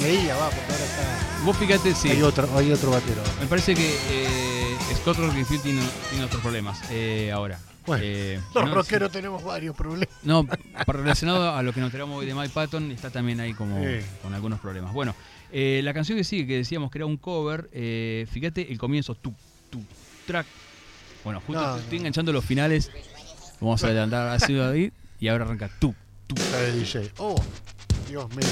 leía, 0.02 0.36
va, 0.36 0.50
porque 0.50 0.72
ahora 0.74 0.84
está. 0.84 1.42
Vos 1.46 1.56
fíjate, 1.58 1.96
sí. 1.96 2.10
Hay 2.10 2.22
otro, 2.22 2.50
hay 2.58 2.72
otro 2.74 2.92
batero. 2.92 3.22
Me 3.40 3.48
parece 3.48 3.74
que 3.74 3.96
eh, 4.10 4.78
Scott 4.98 5.18
Rockenfield 5.18 5.64
tiene, 5.64 5.82
tiene 6.10 6.26
otros 6.26 6.42
problemas 6.42 6.82
eh, 6.92 7.32
ahora. 7.34 7.58
Bueno, 7.86 8.04
Eh, 8.06 8.40
Los 8.54 8.66
no, 8.68 8.76
rockeros 8.76 9.12
tenemos 9.12 9.44
varios 9.44 9.76
problemas. 9.76 10.14
No, 10.22 10.46
relacionado 10.86 11.56
a 11.56 11.64
lo 11.64 11.74
que 11.74 11.80
nos 11.80 11.88
enteramos 11.88 12.20
hoy 12.20 12.26
de 12.28 12.36
Mike 12.36 12.52
Patton, 12.54 12.92
está 12.92 13.10
también 13.10 13.40
ahí 13.40 13.54
como 13.54 13.82
Sí. 13.82 14.06
con 14.22 14.34
algunos 14.36 14.60
problemas. 14.60 14.94
Bueno, 14.94 15.16
eh, 15.52 15.82
la 15.84 15.94
canción 15.94 16.18
que 16.18 16.24
sigue, 16.24 16.48
que 16.48 16.58
decíamos 16.58 16.92
que 16.92 16.98
era 17.00 17.06
un 17.06 17.18
cover, 17.18 17.70
eh, 17.74 18.26
fíjate 18.32 18.72
el 18.72 18.78
comienzo, 18.78 19.16
tu, 19.16 19.34
tu, 19.70 19.82
track. 20.26 20.46
Bueno, 21.24 21.42
justo 21.46 21.62
No, 21.62 21.78
estoy 21.78 21.98
no. 21.98 22.02
enganchando 22.04 22.34
los 22.34 22.44
finales. 22.46 22.92
Vamos 23.60 23.84
a 23.84 23.88
adelantar 23.88 24.28
así 24.30 24.58
ahí 24.60 24.92
y 25.20 25.28
ahora 25.28 25.46
arranca 25.46 25.70
tú, 25.80 25.94
tú. 26.28 26.36
La 26.52 26.58
de 26.62 26.72
DJ. 26.80 27.12
Oh, 27.18 27.36
Dios 28.10 28.28
mío. 28.36 28.48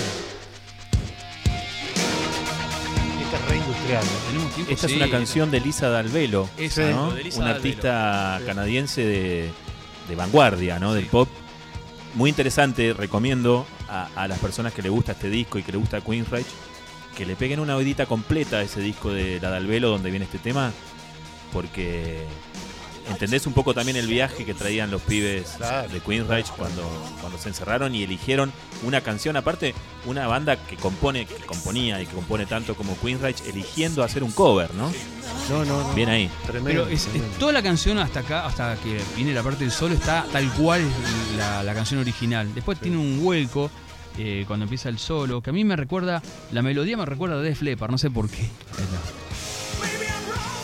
Esta 3.21 3.37
es 3.37 3.49
re 3.49 3.57
industrial. 3.57 4.03
¿no? 4.03 4.27
Tenemos 4.31 4.53
tiempo. 4.55 4.71
Esta 4.73 4.87
es 4.87 4.93
una 4.93 5.09
canción 5.09 5.51
de 5.51 5.59
Lisa 5.61 5.89
Dalvelo, 5.89 6.49
Esa, 6.57 6.89
¿no? 6.91 7.11
de 7.13 7.23
Lisa 7.23 7.37
una 7.39 7.49
Dalvelo. 7.53 7.69
artista 7.69 8.41
canadiense 8.45 9.01
de, 9.05 9.49
de 10.07 10.15
vanguardia, 10.15 10.79
¿no? 10.79 10.93
Del 10.93 11.05
pop. 11.05 11.29
Muy 12.15 12.29
interesante, 12.29 12.93
recomiendo 12.93 13.67
a, 13.87 14.09
a 14.15 14.27
las 14.27 14.39
personas 14.39 14.73
que 14.73 14.81
le 14.81 14.89
gusta 14.89 15.11
este 15.11 15.29
disco 15.29 15.59
y 15.59 15.63
que 15.63 15.71
le 15.71 15.77
gusta 15.77 16.01
Queensrÿche 16.01 16.47
que 17.17 17.25
le 17.25 17.35
peguen 17.35 17.59
una 17.59 17.75
oidita 17.75 18.05
completa 18.05 18.57
a 18.57 18.61
ese 18.61 18.81
disco 18.81 19.11
de 19.11 19.39
la 19.41 19.49
Dalvelo 19.49 19.89
donde 19.89 20.09
viene 20.09 20.25
este 20.25 20.37
tema, 20.39 20.71
porque 21.51 22.23
entendés 23.09 23.47
un 23.47 23.53
poco 23.53 23.73
también 23.73 23.97
el 23.97 24.05
viaje 24.07 24.45
que 24.45 24.53
traían 24.53 24.91
los 24.91 25.01
pibes 25.01 25.55
Claro. 25.57 25.89
de 25.89 25.99
Queensrÿche 25.99 26.51
cuando, 26.55 26.83
cuando 27.19 27.37
se 27.39 27.49
encerraron 27.49 27.95
y 27.95 28.03
eligieron 28.03 28.51
una 28.83 29.01
canción, 29.01 29.35
aparte 29.35 29.73
una 30.05 30.27
banda 30.27 30.55
que 30.55 30.75
compone, 30.75 31.25
que 31.25 31.33
componía 31.45 31.99
y 32.01 32.05
que 32.05 32.13
compone 32.13 32.45
tanto 32.45 32.75
como 32.75 32.95
Queensrÿche, 32.99 33.49
eligiendo 33.49 34.03
hacer 34.03 34.23
un 34.23 34.31
cover, 34.31 34.73
¿no? 34.75 34.91
No, 35.49 35.65
no, 35.65 35.81
no. 35.83 35.93
Bien 35.95 36.09
ahí. 36.09 36.29
Tremendo. 36.45 36.83
Pero 36.85 36.87
es, 36.87 37.07
toda 37.39 37.51
la 37.51 37.63
canción 37.63 37.97
hasta 37.97 38.19
acá, 38.19 38.45
hasta 38.45 38.75
que 38.77 38.99
viene 39.15 39.33
la 39.33 39.41
parte 39.41 39.63
del 39.63 39.71
solo, 39.71 39.95
está 39.95 40.25
tal 40.31 40.47
cual 40.53 40.83
la, 41.35 41.63
la 41.63 41.73
canción 41.73 41.99
original. 41.99 42.53
Después 42.53 42.79
tiene 42.79 42.97
un 42.97 43.19
vuelco 43.23 43.71
eh, 44.17 44.43
cuando 44.47 44.63
empieza 44.65 44.89
el 44.89 44.97
solo, 44.99 45.41
que 45.41 45.49
a 45.49 45.53
mí 45.53 45.63
me 45.63 45.75
recuerda, 45.75 46.21
la 46.51 46.61
melodía 46.61 46.97
me 46.97 47.05
recuerda 47.05 47.35
a 47.35 47.39
Def 47.41 47.61
Leppard, 47.61 47.91
no 47.91 47.97
sé 47.97 48.09
por 48.09 48.29
qué. 48.29 48.47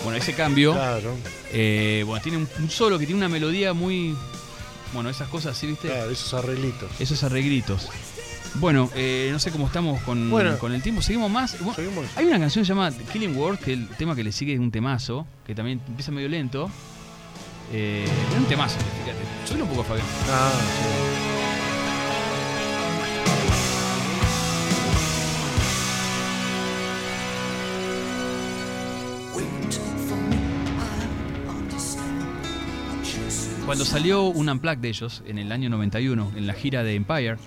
Bueno, 0.04 0.18
ese 0.20 0.34
cambio, 0.34 0.74
Claro, 0.74 1.16
eh, 1.52 2.04
bueno, 2.06 2.22
tiene 2.22 2.38
un, 2.38 2.48
un 2.60 2.70
solo 2.70 3.00
que 3.00 3.06
tiene 3.08 3.18
una 3.20 3.30
melodía 3.30 3.74
muy, 3.74 4.16
bueno, 4.94 5.10
esas 5.10 5.28
cosas 5.30 5.58
así, 5.58 5.66
¿viste? 5.68 5.88
claro, 5.88 6.12
esos 6.12 6.34
arreglitos. 6.36 6.90
Esos 7.00 7.24
arreglitos. 7.24 7.90
Bueno, 8.56 8.90
eh, 8.96 9.30
no 9.34 9.40
sé 9.40 9.52
cómo 9.52 9.66
estamos 9.68 10.00
con, 10.04 10.30
Bueno. 10.30 10.58
con 10.60 10.72
el 10.74 10.82
tiempo, 10.84 11.02
seguimos 11.02 11.30
más. 11.32 11.58
Bueno, 11.60 11.74
Seguimos. 11.76 12.06
hay 12.16 12.26
una 12.26 12.40
canción 12.40 12.64
llamada 12.64 12.96
Killing 13.12 13.36
World, 13.36 13.60
que 13.60 13.74
el 13.74 13.88
tema 13.98 14.16
que 14.16 14.24
le 14.24 14.32
sigue 14.32 14.54
es 14.54 14.60
un 14.60 14.72
temazo, 14.72 15.26
que 15.46 15.56
también 15.56 15.82
empieza 15.88 16.12
medio 16.12 16.30
lento. 16.30 16.70
Eh, 17.74 18.06
es 18.32 18.38
un 18.38 18.46
temazo, 18.46 18.78
fíjate. 19.04 19.24
Suena 19.48 19.64
un 19.64 19.70
poco 19.72 19.84
Fabián. 19.84 20.06
Ah, 20.30 20.52
sí. 20.54 21.35
Cuando 33.66 33.84
salió 33.84 34.26
un 34.26 34.48
Unplugged 34.48 34.78
de 34.78 34.90
ellos, 34.90 35.24
en 35.26 35.40
el 35.40 35.52
año 35.52 35.70
91, 35.70 36.34
en 36.36 36.46
la 36.46 36.54
gira 36.54 36.84
de 36.84 36.94
Empire, 36.94 37.38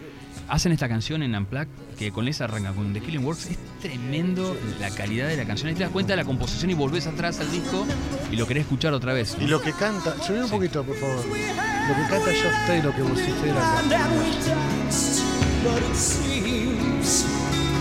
hacen 0.49 0.73
esta 0.73 0.89
canción 0.89 1.23
en 1.23 1.35
Unplugged, 1.35 1.69
que 1.97 2.11
con 2.11 2.27
esa 2.27 2.45
arranca 2.45 2.73
con 2.73 2.93
The 2.93 3.01
Killing 3.01 3.25
Works. 3.25 3.51
Es 3.51 3.59
tremendo 3.81 4.57
la 4.81 4.91
calidad 4.91 5.29
de 5.29 5.37
la 5.37 5.45
canción. 5.45 5.69
Ahí 5.69 5.77
te 5.77 5.85
das 5.85 5.93
cuenta 5.93 6.15
de 6.15 6.17
la 6.17 6.25
composición 6.25 6.73
y 6.73 6.75
volvés 6.75 7.07
atrás 7.07 7.39
al 7.39 7.51
disco 7.53 7.87
y 8.33 8.37
lo 8.37 8.49
querés 8.49 8.63
escuchar 8.63 8.93
otra 8.95 9.13
vez. 9.13 9.37
¿no? 9.39 9.45
Y 9.45 9.47
lo 9.47 9.61
que 9.61 9.73
canta, 9.73 10.21
subí 10.23 10.39
un 10.39 10.51
poquito, 10.51 10.83
por 10.83 10.97
favor. 10.97 11.25
Lo 11.25 11.95
que 11.95 12.11
canta 12.11 12.33
Jeff 12.33 12.67
Tate, 12.67 12.83
lo 12.83 12.95
que 12.95 13.03
vocifera. 13.03 13.61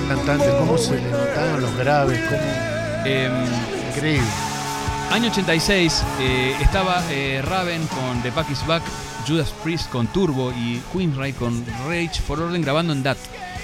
Cantantes, 0.10 0.54
cómo 0.60 0.78
se 0.78 0.96
le 0.96 1.12
notaban 1.12 1.62
los 1.62 1.76
graves, 1.76 2.20
cómo. 2.30 3.06
Em, 3.06 3.32
Increíble. 3.90 4.28
Año 5.12 5.30
86, 5.30 6.04
eh, 6.20 6.56
estaba 6.62 7.02
eh, 7.12 7.42
Raven 7.42 7.88
con 7.88 8.22
The 8.22 8.32
Pack 8.32 8.52
is 8.52 8.68
Back, 8.68 8.84
Judas 9.26 9.52
Priest 9.64 9.90
con 9.90 10.06
Turbo 10.08 10.52
y 10.52 10.82
Queensrÿche 10.92 11.34
con 11.34 11.66
Rage 11.88 12.22
for 12.22 12.40
Order 12.40 12.62
grabando 12.62 12.92
en 12.94 13.04
DAT, 13.04 13.18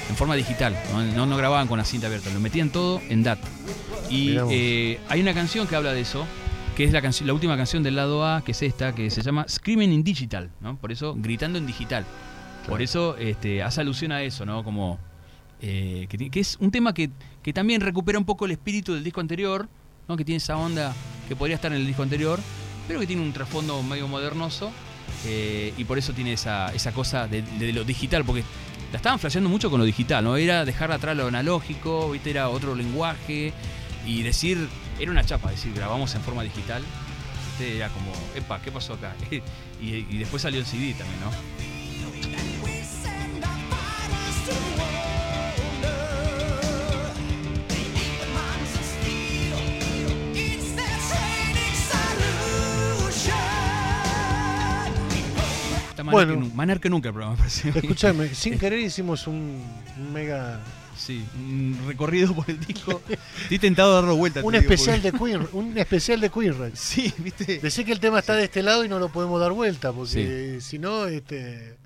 en 0.09 0.15
forma 0.15 0.35
digital. 0.35 0.75
No, 0.93 1.03
no, 1.03 1.25
no 1.25 1.37
grababan 1.37 1.67
con 1.67 1.77
la 1.77 1.85
cinta 1.85 2.07
abierta, 2.07 2.29
lo 2.33 2.39
metían 2.39 2.69
todo 2.69 3.01
en 3.09 3.23
DAT. 3.23 3.39
Y 4.09 4.37
eh, 4.51 4.99
hay 5.09 5.21
una 5.21 5.33
canción 5.33 5.67
que 5.67 5.75
habla 5.75 5.93
de 5.93 6.01
eso, 6.01 6.25
que 6.77 6.85
es 6.85 6.93
la, 6.93 7.01
la 7.01 7.33
última 7.33 7.57
canción 7.57 7.83
del 7.83 7.97
lado 7.97 8.25
A, 8.25 8.41
que 8.43 8.53
es 8.53 8.61
esta, 8.61 8.95
que 8.95 9.11
se 9.11 9.21
llama 9.21 9.45
Screaming 9.47 9.91
in 9.91 10.03
Digital, 10.03 10.49
¿no? 10.61 10.77
Por 10.77 10.91
eso, 10.91 11.13
gritando 11.17 11.59
en 11.59 11.67
digital. 11.67 12.05
Por 12.67 12.81
eso 12.81 13.17
este, 13.17 13.61
hace 13.61 13.81
alusión 13.81 14.13
a 14.13 14.23
eso, 14.23 14.45
¿no? 14.45 14.63
Como 14.63 14.97
eh, 15.61 16.07
que, 16.09 16.29
que 16.29 16.39
es 16.39 16.57
un 16.61 16.71
tema 16.71 16.93
que, 16.93 17.11
que 17.43 17.51
también 17.51 17.81
recupera 17.81 18.17
un 18.17 18.25
poco 18.25 18.45
el 18.45 18.51
espíritu 18.51 18.93
del 18.93 19.03
disco 19.03 19.19
anterior, 19.19 19.67
¿no? 20.07 20.17
que 20.17 20.25
tiene 20.25 20.37
esa 20.37 20.57
onda 20.57 20.93
podría 21.35 21.55
estar 21.55 21.71
en 21.71 21.79
el 21.79 21.87
disco 21.87 22.03
anterior, 22.03 22.39
pero 22.87 22.99
que 22.99 23.07
tiene 23.07 23.21
un 23.21 23.33
trasfondo 23.33 23.81
medio 23.83 24.07
modernoso 24.07 24.71
eh, 25.25 25.73
y 25.77 25.83
por 25.85 25.97
eso 25.97 26.13
tiene 26.13 26.33
esa, 26.33 26.73
esa 26.73 26.91
cosa 26.91 27.27
de, 27.27 27.43
lo 27.73 27.83
digital, 27.83 28.25
porque 28.25 28.43
la 28.91 28.97
estaban 28.97 29.19
flasheando 29.19 29.49
mucho 29.49 29.69
con 29.69 29.79
lo 29.79 29.85
digital, 29.85 30.23
¿no? 30.23 30.37
Era 30.37 30.65
dejar 30.65 30.91
atrás 30.91 31.15
lo 31.15 31.27
analógico, 31.27 32.11
¿viste? 32.11 32.31
Era 32.31 32.49
otro 32.49 32.75
lenguaje 32.75 33.53
y 34.05 34.21
decir, 34.21 34.67
era 34.99 35.11
una 35.11 35.23
chapa, 35.23 35.51
decir, 35.51 35.73
grabamos 35.73 36.13
en 36.15 36.21
forma 36.21 36.43
digital. 36.43 36.83
Era 37.59 37.87
como, 37.89 38.11
epa, 38.35 38.59
¿qué 38.61 38.71
pasó 38.71 38.93
acá? 38.93 39.15
y, 39.81 39.87
y 39.87 40.17
después 40.17 40.41
salió 40.41 40.59
el 40.59 40.65
CD 40.65 40.93
también, 40.93 41.19
¿no? 41.21 41.72
Bueno. 56.13 56.33
que 56.33 56.39
nu- 56.39 56.53
más 56.55 56.67
nerd 56.67 56.79
que 56.79 56.89
nunca 56.89 57.09
el 57.09 57.13
programa, 57.13 57.35
me 57.35 57.39
parece. 57.39 57.69
Escuchame, 57.69 58.29
sin 58.35 58.57
querer 58.57 58.79
hicimos 58.79 59.27
un, 59.27 59.61
mega. 60.13 60.59
Sí, 60.95 61.25
un 61.35 61.77
recorrido 61.87 62.35
por 62.35 62.47
el 62.49 62.59
disco. 62.59 63.01
Estoy 63.43 63.57
tentado 63.59 63.93
a 63.93 63.95
darlo 63.95 64.15
vuelta. 64.15 64.41
Un 64.43 64.51
digo, 64.53 64.61
especial 64.61 65.01
porque- 65.01 65.11
de 65.11 65.37
Queen, 65.39 65.47
un 65.53 65.77
especial 65.77 66.21
de 66.21 66.29
Queen 66.29 66.55
Sí, 66.75 67.11
viste. 67.17 67.57
Decí 67.59 67.83
que 67.83 67.91
el 67.91 67.99
tema 67.99 68.19
está 68.19 68.35
de 68.35 68.43
este 68.43 68.61
lado 68.61 68.85
y 68.85 68.89
no 68.89 68.99
lo 68.99 69.09
podemos 69.09 69.39
dar 69.41 69.51
vuelta, 69.53 69.91
porque 69.91 70.59
si 70.61 70.77
no, 70.79 71.05
este. 71.07 71.77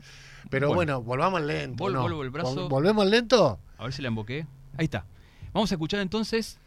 Pero 0.50 0.68
Bueno. 0.68 0.76
bueno, 1.00 1.02
volvamos 1.04 1.40
al 1.42 1.48
lento. 1.48 1.84
Vol- 1.86 2.24
el 2.24 2.30
brazo. 2.30 2.68
Vol- 2.68 2.70
¿Volvemos 2.70 3.04
al 3.06 3.12
lento? 3.12 3.60
A 3.78 3.84
ver 3.86 3.94
si 3.94 4.02
la 4.02 4.10
emboqué. 4.10 4.46
Ahí 4.78 4.86
está. 4.86 5.06
Vamos 5.54 5.72
a 5.72 5.76
escuchar 5.76 6.00
entonces 6.02 6.60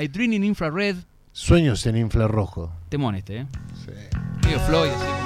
I 0.00 0.08
Dream 0.08 0.34
in 0.34 0.44
Infrared. 0.44 0.96
Sueños 1.32 1.84
en 1.86 1.96
infrarrojo. 1.96 2.72
Temón 2.88 3.14
este, 3.14 3.38
¿eh? 3.40 3.46
Sí. 3.84 3.90
Medio 4.44 4.60
Floyd, 4.60 4.90
así. 4.90 5.25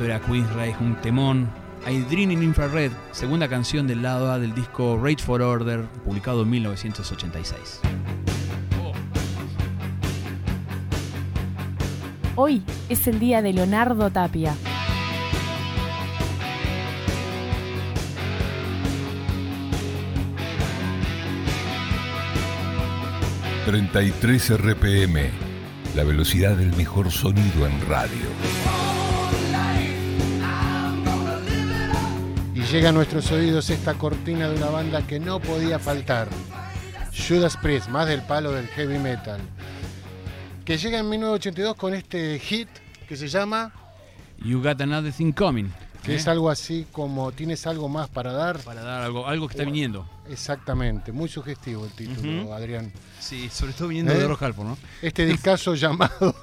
Esto 0.00 0.10
era 0.10 0.18
Queen's 0.18 0.50
Reich, 0.54 0.80
un 0.80 0.94
temón. 1.02 1.46
I 1.86 1.98
Dream 1.98 2.30
in 2.30 2.42
Infrared, 2.42 2.90
segunda 3.10 3.48
canción 3.48 3.86
del 3.86 4.00
lado 4.00 4.32
A 4.32 4.38
del 4.38 4.54
disco 4.54 4.98
Rage 4.98 5.18
for 5.18 5.42
Order, 5.42 5.82
publicado 6.06 6.44
en 6.44 6.48
1986. 6.48 7.80
Hoy 12.34 12.62
es 12.88 13.06
el 13.08 13.20
día 13.20 13.42
de 13.42 13.52
Leonardo 13.52 14.08
Tapia. 14.08 14.54
y 23.66 23.70
33 23.70 24.56
RPM, 24.62 25.30
la 25.94 26.04
velocidad 26.04 26.56
del 26.56 26.74
mejor 26.74 27.10
sonido 27.10 27.66
en 27.66 27.86
radio. 27.86 28.89
Llega 32.70 32.90
a 32.90 32.92
nuestros 32.92 33.30
oídos 33.32 33.68
esta 33.70 33.94
cortina 33.94 34.48
de 34.48 34.56
una 34.56 34.70
banda 34.70 35.06
que 35.06 35.18
no 35.18 35.40
podía 35.40 35.78
faltar. 35.78 36.28
Judas 37.28 37.56
Priest, 37.56 37.88
más 37.88 38.06
del 38.06 38.22
palo 38.22 38.52
del 38.52 38.68
heavy 38.68 38.98
metal. 38.98 39.40
Que 40.64 40.78
llega 40.78 40.98
en 40.98 41.08
1982 41.08 41.74
con 41.76 41.94
este 41.94 42.38
hit 42.38 42.68
que 43.08 43.16
se 43.16 43.28
llama, 43.28 43.72
You 44.44 44.62
Got 44.62 44.80
Another 44.80 45.12
Thing 45.12 45.32
Coming. 45.32 45.68
que 46.04 46.12
¿eh? 46.12 46.16
es 46.16 46.28
algo 46.28 46.48
así 46.48 46.86
como 46.92 47.32
tienes 47.32 47.66
algo 47.66 47.88
más 47.88 48.08
para 48.08 48.32
dar. 48.32 48.58
Para 48.60 48.82
dar 48.82 49.02
algo, 49.02 49.26
algo 49.26 49.48
que 49.48 49.54
está 49.54 49.64
viniendo. 49.64 50.08
Exactamente, 50.28 51.10
muy 51.10 51.28
sugestivo 51.28 51.84
el 51.84 51.90
título. 51.90 52.54
Adrián. 52.54 52.92
Sí, 53.18 53.48
sobre 53.50 53.72
todo 53.72 53.88
viniendo 53.88 54.12
¿Eh? 54.12 54.18
de 54.18 54.28
Rock 54.28 54.42
Halford, 54.44 54.66
¿no? 54.68 54.78
Este 55.02 55.26
discazo 55.26 55.74
llamado 55.74 56.34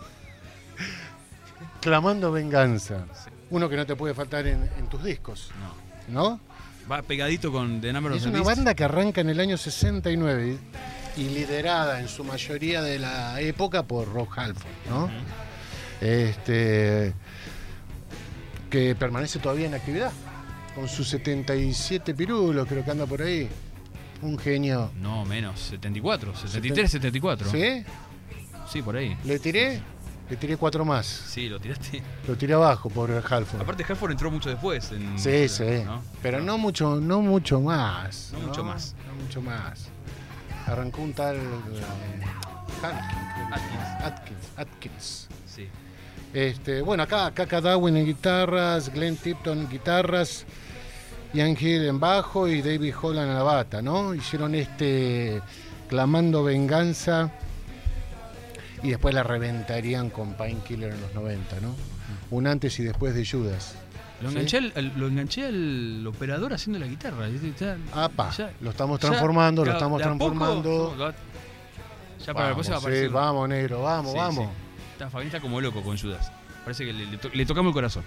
Clamando 1.79 2.33
Venganza. 2.33 3.05
Uno 3.49 3.69
que 3.69 3.77
no 3.77 3.85
te 3.85 3.95
puede 3.95 4.13
faltar 4.13 4.45
en, 4.45 4.69
en 4.77 4.87
tus 4.89 5.01
discos, 5.03 5.51
No. 5.61 5.86
¿No? 6.07 6.39
Va 6.89 7.01
pegadito 7.01 7.51
con 7.51 7.81
The 7.81 7.91
Number 7.91 8.13
of 8.13 8.19
Es 8.19 8.25
una 8.25 8.41
banda 8.41 8.73
que 8.73 8.83
arranca 8.83 9.21
en 9.21 9.29
el 9.29 9.39
año 9.39 9.57
69 9.57 10.47
y 10.47 10.87
y 11.17 11.29
liderada 11.29 11.99
en 11.99 12.07
su 12.07 12.23
mayoría 12.23 12.81
de 12.81 12.99
la 12.99 13.41
época 13.41 13.83
por 13.83 14.07
Rock 14.11 14.37
Halford, 14.37 14.71
¿no? 14.89 15.09
Este 15.99 17.13
que 18.69 18.95
permanece 18.95 19.39
todavía 19.39 19.65
en 19.65 19.73
actividad 19.73 20.11
con 20.75 20.87
sus 20.87 21.07
77 21.09 22.13
pirulos, 22.13 22.67
creo 22.67 22.85
que 22.85 22.91
anda 22.91 23.05
por 23.07 23.21
ahí. 23.21 23.49
Un 24.21 24.37
genio. 24.37 24.91
No, 24.99 25.25
menos, 25.25 25.59
74, 25.59 26.35
73, 26.35 26.91
74. 26.91 27.49
¿Sí? 27.49 27.83
Sí, 28.71 28.81
por 28.81 28.95
ahí. 28.95 29.17
¿Le 29.23 29.39
tiré? 29.39 29.81
Le 30.29 30.35
tiré 30.35 30.57
cuatro 30.57 30.83
más. 30.83 31.05
Sí, 31.05 31.47
lo 31.47 31.59
tiraste. 31.59 32.01
Lo 32.27 32.35
tiré 32.35 32.53
abajo 32.53 32.89
por 32.89 33.09
Halford. 33.11 33.61
Aparte, 33.61 33.85
Halford 33.87 34.11
entró 34.11 34.29
mucho 34.29 34.49
después. 34.49 34.91
En, 34.91 35.17
Sí, 35.17 35.47
sí. 35.47 35.83
¿no? 35.85 36.01
Pero 36.21 36.41
no 36.41 36.57
mucho, 36.57 36.97
no 36.97 37.21
mucho 37.21 37.61
más. 37.61 38.31
No 38.33 38.39
mucho 38.47 38.63
más. 38.63 38.95
No 39.07 39.23
mucho 39.23 39.41
más. 39.41 39.87
Arrancó 40.65 41.01
un 41.01 41.13
tal 41.13 41.37
eh, 41.37 41.39
Atkins, 42.83 43.53
Atkins. 43.53 44.03
Atkins, 44.03 44.39
Atkins. 44.57 45.27
Sí. 45.45 45.67
Este, 46.33 46.81
bueno, 46.81 47.03
acá 47.03 47.31
Kaka 47.31 47.61
Darwin 47.61 47.95
en 47.95 48.05
guitarras, 48.05 48.91
Glenn 48.93 49.15
Tipton 49.15 49.59
en 49.59 49.69
guitarras, 49.69 50.45
Ian 51.33 51.55
Hill 51.57 51.85
en 51.85 51.99
bajo 52.01 52.49
y 52.49 52.61
David 52.61 52.93
Holland 53.01 53.29
en 53.29 53.35
la 53.35 53.43
bata, 53.43 53.81
¿no? 53.81 54.13
Hicieron 54.13 54.53
este 54.55 55.41
Clamando 55.87 56.43
Venganza 56.43 57.31
y 58.83 58.89
después 58.89 59.13
la 59.15 59.23
reventarían 59.23 60.09
con 60.09 60.33
Painkiller 60.33 60.93
en 60.93 61.01
los 61.01 61.13
90, 61.13 61.59
¿no? 61.61 61.75
Un 62.31 62.47
antes 62.47 62.79
y 62.79 62.83
después 62.83 63.13
de 63.15 63.25
Judas. 63.25 63.75
Lo 64.21 64.29
¿Sí? 64.29 64.35
enganché, 64.35 64.57
al, 64.57 64.73
al- 64.75 64.93
lo 64.97 65.07
enganché 65.07 65.45
al 65.45 66.05
operador 66.07 66.53
haciendo 66.53 66.79
la 66.79 66.87
guitarra. 66.87 67.27
Ya- 67.59 67.77
Apa, 67.93 68.31
ya- 68.31 68.51
lo 68.61 68.71
estamos 68.71 68.99
ya- 68.99 69.07
transformando, 69.09 69.63
lo 69.65 69.71
estamos 69.71 70.01
a 70.01 70.05
poco- 70.05 70.17
transformando. 70.31 70.95
ya 72.25 72.33
para 72.33 72.47
la 72.47 72.51
Vamos, 72.51 72.53
próxima 72.55 72.77
sí, 72.77 72.81
aparecer. 72.83 73.09
vamos, 73.09 73.49
negro, 73.49 73.81
vamos, 73.83 74.11
Sí, 74.13 74.17
vamos. 74.17 74.45
sí. 74.45 74.51
Está, 74.93 75.09
Fabián 75.11 75.27
está 75.27 75.39
como 75.39 75.61
loco 75.61 75.81
con 75.83 75.97
Judas. 75.97 76.31
Parece 76.63 76.85
que 76.85 76.93
le, 76.93 77.05
le 77.05 77.17
to- 77.17 77.29
le 77.31 77.45
tocamos 77.45 77.69
el 77.69 77.73
corazón. 77.75 78.03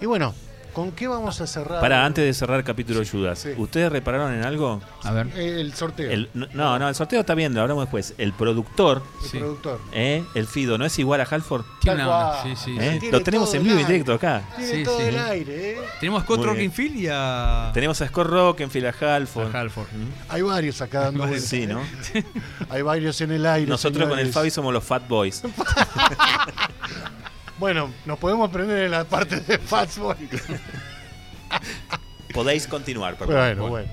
Y 0.00 0.06
bueno, 0.06 0.34
¿con 0.74 0.92
qué 0.92 1.08
vamos 1.08 1.40
a 1.40 1.46
cerrar? 1.46 1.80
Para, 1.80 2.04
antes 2.04 2.24
de 2.24 2.34
cerrar 2.34 2.58
el 2.58 2.64
capítulo 2.64 3.00
Judas, 3.10 3.38
Sí. 3.38 3.50
¿ustedes 3.56 3.90
repararon 3.90 4.34
en 4.34 4.44
algo? 4.44 4.82
A 5.02 5.12
ver. 5.12 5.28
Eh, 5.36 5.60
El 5.60 5.72
sorteo, 5.74 6.10
El- 6.10 6.28
no, 6.34 6.78
no, 6.78 6.88
el 6.88 6.94
sorteo 6.94 7.20
está 7.20 7.34
bien, 7.34 7.54
lo 7.54 7.62
hablamos 7.62 7.84
después. 7.84 8.14
El 8.18 8.32
productor, 8.34 9.02
el 9.22 9.28
sí. 9.30 9.38
productor. 9.38 9.80
¿eh? 9.92 10.22
el 10.34 10.46
Fido, 10.46 10.76
¿no 10.76 10.84
es 10.84 10.98
igual 10.98 11.20
a 11.20 11.24
Halford? 11.24 11.64
Tiene 11.80 11.98
Tal 12.04 12.08
una. 12.08 12.42
Sí, 12.42 12.56
sí. 12.64 12.76
¿Eh? 12.78 13.00
Lo 13.10 13.22
tenemos 13.22 13.52
en 13.54 13.62
vivo 13.64 13.78
y 13.80 13.84
directo 13.84 14.12
acá. 14.14 14.42
Tiene 14.56 14.72
Sí, 14.74 14.82
todo 14.84 14.98
sí. 14.98 15.04
el 15.04 15.18
aire, 15.18 15.70
¿eh? 15.72 15.78
Tenemos 16.00 16.22
a 16.22 16.24
Scott 16.24 16.38
Muy. 16.38 16.46
Rockenfield 16.48 16.96
y 16.96 17.08
a. 17.10 17.70
Tenemos 17.72 18.00
a 18.02 18.08
Scott 18.08 18.26
Rock 18.26 18.60
en 18.60 18.70
fila 18.70 18.92
Halford. 19.00 19.54
a 19.54 19.60
Halford. 19.60 19.86
¿Mm? 19.92 20.32
Hay 20.32 20.42
varios 20.42 20.80
acá 20.82 21.00
dando 21.02 21.26
vueltas. 21.26 21.48
Sí, 21.48 21.66
¿no? 21.66 21.80
Hay 22.68 22.82
varios 22.82 23.20
en 23.20 23.30
el 23.32 23.46
aire. 23.46 23.70
Nosotros 23.70 24.08
con 24.08 24.18
el. 24.18 24.32
Fabi 24.32 24.50
somos 24.50 24.72
los 24.72 24.82
Fat 24.84 25.06
Boys. 25.08 25.42
Bueno, 27.64 27.90
nos 28.04 28.18
podemos 28.18 28.50
prender 28.50 28.84
en 28.84 28.90
la 28.90 29.04
parte 29.04 29.40
de 29.40 29.56
Fastball. 29.56 30.18
Podéis 32.34 32.66
continuar, 32.66 33.16
perdón. 33.16 33.36
Bueno, 33.56 33.68
bueno. 33.70 33.88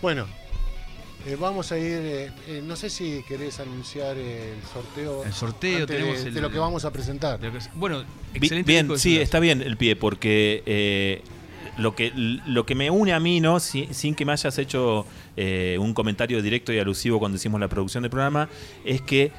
Bueno, 0.00 0.26
eh, 1.26 1.36
vamos 1.36 1.72
a 1.72 1.76
ir. 1.78 1.86
eh, 1.90 2.30
eh, 2.46 2.62
no 2.64 2.76
sé 2.76 2.90
si 2.90 3.24
querés 3.26 3.58
anunciar 3.58 4.16
el 4.16 4.62
sorteo. 4.72 5.24
El 5.24 5.32
sorteo, 5.32 5.80
de- 5.80 5.86
tenemos 5.88 6.22
de, 6.22 6.28
el- 6.30 6.40
lo 6.40 6.52
que 6.52 6.58
vamos 6.60 6.84
a 6.84 6.92
presentar. 6.92 7.40
Que 7.40 7.50
Bueno, 7.74 8.04
excelente. 8.32 8.70
Bien, 8.70 8.96
sí, 8.96 9.18
está 9.18 9.40
bien 9.40 9.60
el 9.60 9.76
pie, 9.76 9.96
porque 9.96 10.62
eh, 10.64 11.22
lo, 11.76 11.96
que, 11.96 12.12
lo 12.14 12.64
que 12.64 12.76
me 12.76 12.90
une 12.90 13.12
a 13.12 13.18
mí, 13.18 13.40
¿no? 13.40 13.58
Si- 13.58 13.88
sin 13.90 14.14
que 14.14 14.24
me 14.24 14.30
hayas 14.30 14.56
hecho 14.56 15.04
eh, 15.36 15.78
un 15.80 15.94
comentario 15.94 16.40
directo 16.42 16.72
y 16.72 16.78
alusivo 16.78 17.18
cuando 17.18 17.34
hicimos 17.38 17.60
la 17.60 17.66
producción 17.66 18.02
del 18.04 18.10
programa, 18.10 18.48
es 18.84 19.02
que 19.02 19.32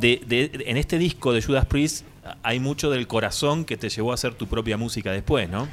de- 0.00 0.22
de- 0.26 0.64
en 0.64 0.78
este 0.78 0.96
disco 0.96 1.34
de 1.34 1.42
Judas 1.42 1.66
Priest 1.66 2.06
hay 2.42 2.60
mucho 2.60 2.90
del 2.90 3.06
corazón 3.06 3.64
que 3.64 3.76
te 3.76 3.88
llevó 3.88 4.12
a 4.12 4.14
hacer 4.14 4.34
tu 4.34 4.46
propia 4.46 4.76
música 4.76 5.10
después, 5.12 5.48
¿no? 5.48 5.68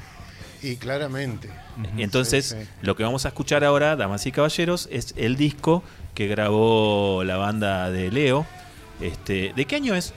Y 0.61 0.75
claramente. 0.75 1.49
Entonces, 1.97 2.47
Sí, 2.49 2.55
sí. 2.63 2.69
lo 2.81 2.95
que 2.95 3.03
vamos 3.03 3.25
a 3.25 3.29
escuchar 3.29 3.63
ahora, 3.63 3.95
damas 3.95 4.25
y 4.25 4.31
caballeros, 4.31 4.89
es 4.91 5.13
el 5.15 5.37
disco 5.37 5.83
que 6.15 6.27
grabó 6.27 7.23
la 7.23 7.37
banda 7.37 7.89
de 7.91 8.11
Leo. 8.11 8.45
Este, 8.99 9.53
¿De 9.55 9.65
qué 9.65 9.77
año 9.77 9.95
es? 9.95 10.13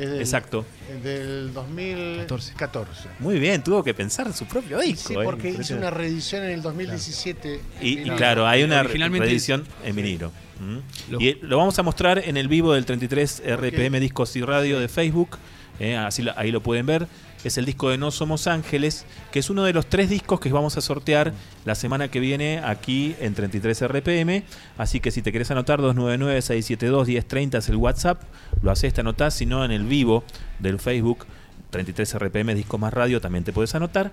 Es 0.00 0.10
del, 0.10 0.20
Exacto. 0.20 0.64
Del 1.02 1.52
2014. 1.52 3.08
Muy 3.18 3.38
bien, 3.38 3.62
tuvo 3.62 3.82
que 3.84 3.92
pensar 3.94 4.32
su 4.32 4.46
propio 4.46 4.78
disco. 4.80 5.08
Sí, 5.08 5.14
¿eh? 5.14 5.20
porque 5.24 5.48
hizo 5.48 5.56
Impresionante. 5.56 5.88
una 5.88 5.96
reedición 5.96 6.44
en 6.44 6.50
el 6.50 6.62
2017. 6.62 7.60
Y, 7.80 7.96
claro, 8.10 8.46
hay 8.46 8.62
una 8.62 8.82
reedición 8.82 9.64
en 9.84 9.96
vinilo. 9.96 10.32
¿Mm? 10.60 11.12
Lo- 11.12 11.20
Y 11.20 11.38
lo 11.42 11.56
vamos 11.58 11.78
a 11.78 11.82
mostrar 11.82 12.18
en 12.24 12.36
el 12.36 12.48
vivo 12.48 12.74
del 12.74 12.84
33 12.84 13.42
RPM 13.46 13.98
Discos 14.00 14.34
y 14.36 14.42
Radio 14.42 14.78
de 14.80 14.88
Facebook. 14.88 15.36
eh, 15.78 15.96
así 15.96 16.22
lo- 16.22 16.38
ahí 16.38 16.50
lo 16.50 16.60
pueden 16.62 16.84
ver. 16.84 17.06
Es 17.42 17.56
el 17.56 17.64
disco 17.64 17.88
de 17.88 17.96
No 17.96 18.10
Somos 18.10 18.46
Ángeles, 18.46 19.06
que 19.32 19.38
es 19.38 19.48
uno 19.48 19.64
de 19.64 19.72
los 19.72 19.86
tres 19.86 20.10
discos 20.10 20.40
que 20.40 20.52
vamos 20.52 20.76
a 20.76 20.82
sortear 20.82 21.32
la 21.64 21.74
semana 21.74 22.08
que 22.08 22.20
viene 22.20 22.60
aquí 22.62 23.14
en 23.20 23.34
33 23.34 23.88
RPM. 23.88 24.42
Así 24.76 25.00
que 25.00 25.10
si 25.10 25.22
te 25.22 25.32
querés 25.32 25.50
anotar, 25.50 25.80
299-672-1030 25.80 27.58
es 27.58 27.68
el 27.70 27.76
WhatsApp. 27.76 28.22
Lo 28.62 28.70
haces, 28.70 28.92
te 28.92 29.00
anotás. 29.00 29.34
Si 29.34 29.46
no, 29.46 29.64
en 29.64 29.70
el 29.70 29.84
vivo 29.84 30.22
del 30.58 30.78
Facebook 30.78 31.26
33 31.70 32.18
RPM 32.18 32.54
Discos 32.54 32.80
más 32.80 32.92
Radio 32.92 33.20
también 33.20 33.44
te 33.44 33.52
puedes 33.52 33.74
anotar. 33.74 34.10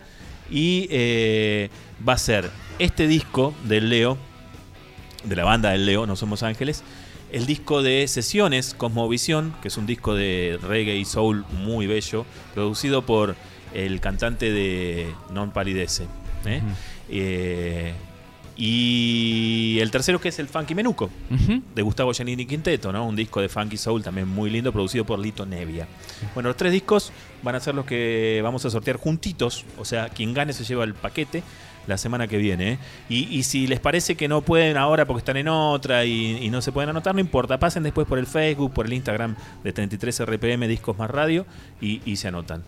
Y 0.50 0.88
eh, 0.90 1.70
va 2.08 2.14
a 2.14 2.18
ser 2.18 2.50
este 2.80 3.08
disco 3.08 3.54
del 3.66 3.90
Leo, 3.90 4.18
de 5.26 5.36
la 5.36 5.44
banda 5.44 5.72
del 5.72 5.86
Leo, 5.86 6.06
No 6.06 6.16
Somos 6.16 6.44
Ángeles, 6.44 6.84
el 7.32 7.46
disco 7.46 7.84
de 7.84 8.08
Sesiones 8.08 8.74
Cosmovisión, 8.74 9.54
que 9.62 9.68
es 9.68 9.78
un 9.78 9.86
disco 9.86 10.16
de 10.16 10.60
reggae 10.62 10.98
y 10.98 11.06
soul 11.06 11.46
muy 11.52 11.88
bello, 11.88 12.26
producido 12.54 13.06
por 13.06 13.36
el 13.74 14.00
cantante 14.00 14.52
de 14.52 15.14
Non 15.32 15.52
Palidece. 15.52 16.08
¿eh? 16.46 16.62
Eh, 17.10 17.94
y 18.56 19.78
el 19.82 19.92
tercero 19.92 20.20
que 20.20 20.30
es 20.30 20.40
el 20.40 20.48
Funky 20.48 20.74
Menuco, 20.74 21.12
de 21.76 21.82
Gustavo 21.84 22.12
Giannini 22.12 22.48
Quinteto, 22.48 22.92
¿no? 22.92 23.06
Un 23.06 23.16
disco 23.16 23.40
de 23.40 23.50
funky 23.50 23.78
soul 23.78 24.02
también 24.02 24.28
muy 24.28 24.50
lindo, 24.50 24.74
producido 24.74 25.06
por 25.06 25.20
Lito 25.20 25.46
Nevia. 25.46 25.88
Bueno, 26.34 26.50
los 26.50 26.58
tres 26.58 26.72
discos 26.72 27.12
van 27.44 27.54
a 27.54 27.60
ser 27.60 27.76
los 27.76 27.86
que 27.86 28.40
vamos 28.44 28.66
a 28.66 28.72
sortear 28.72 28.98
juntitos, 28.98 29.64
o 29.78 29.86
sea, 29.86 30.10
quien 30.10 30.34
gane 30.34 30.54
se 30.54 30.64
lleva 30.64 30.86
el 30.86 30.96
paquete 30.96 31.44
la 31.88 31.98
semana 31.98 32.28
que 32.28 32.38
viene. 32.38 32.74
¿eh? 32.74 32.80
Y, 33.10 33.36
y 33.36 33.44
si 33.44 33.66
les 33.68 33.80
parece 33.80 34.16
que 34.16 34.28
no 34.28 34.42
pueden 34.42 34.78
ahora 34.78 35.06
porque 35.06 35.20
están 35.20 35.38
en 35.38 35.48
otra 35.48 36.06
y, 36.06 36.38
y 36.42 36.50
no 36.50 36.62
se 36.62 36.72
pueden 36.72 36.90
anotar, 36.90 37.16
no 37.16 37.22
importa, 37.22 37.58
pasen 37.60 37.84
después 37.84 38.06
por 38.08 38.20
el 38.20 38.28
Facebook, 38.28 38.74
por 38.74 38.86
el 38.86 38.94
Instagram 38.94 39.36
de 39.64 39.74
33 39.74 40.26
RPM 40.26 40.68
Discos 40.68 40.98
más 40.98 41.10
Radio 41.10 41.46
y, 41.82 42.02
y 42.06 42.18
se 42.18 42.28
anotan. 42.28 42.64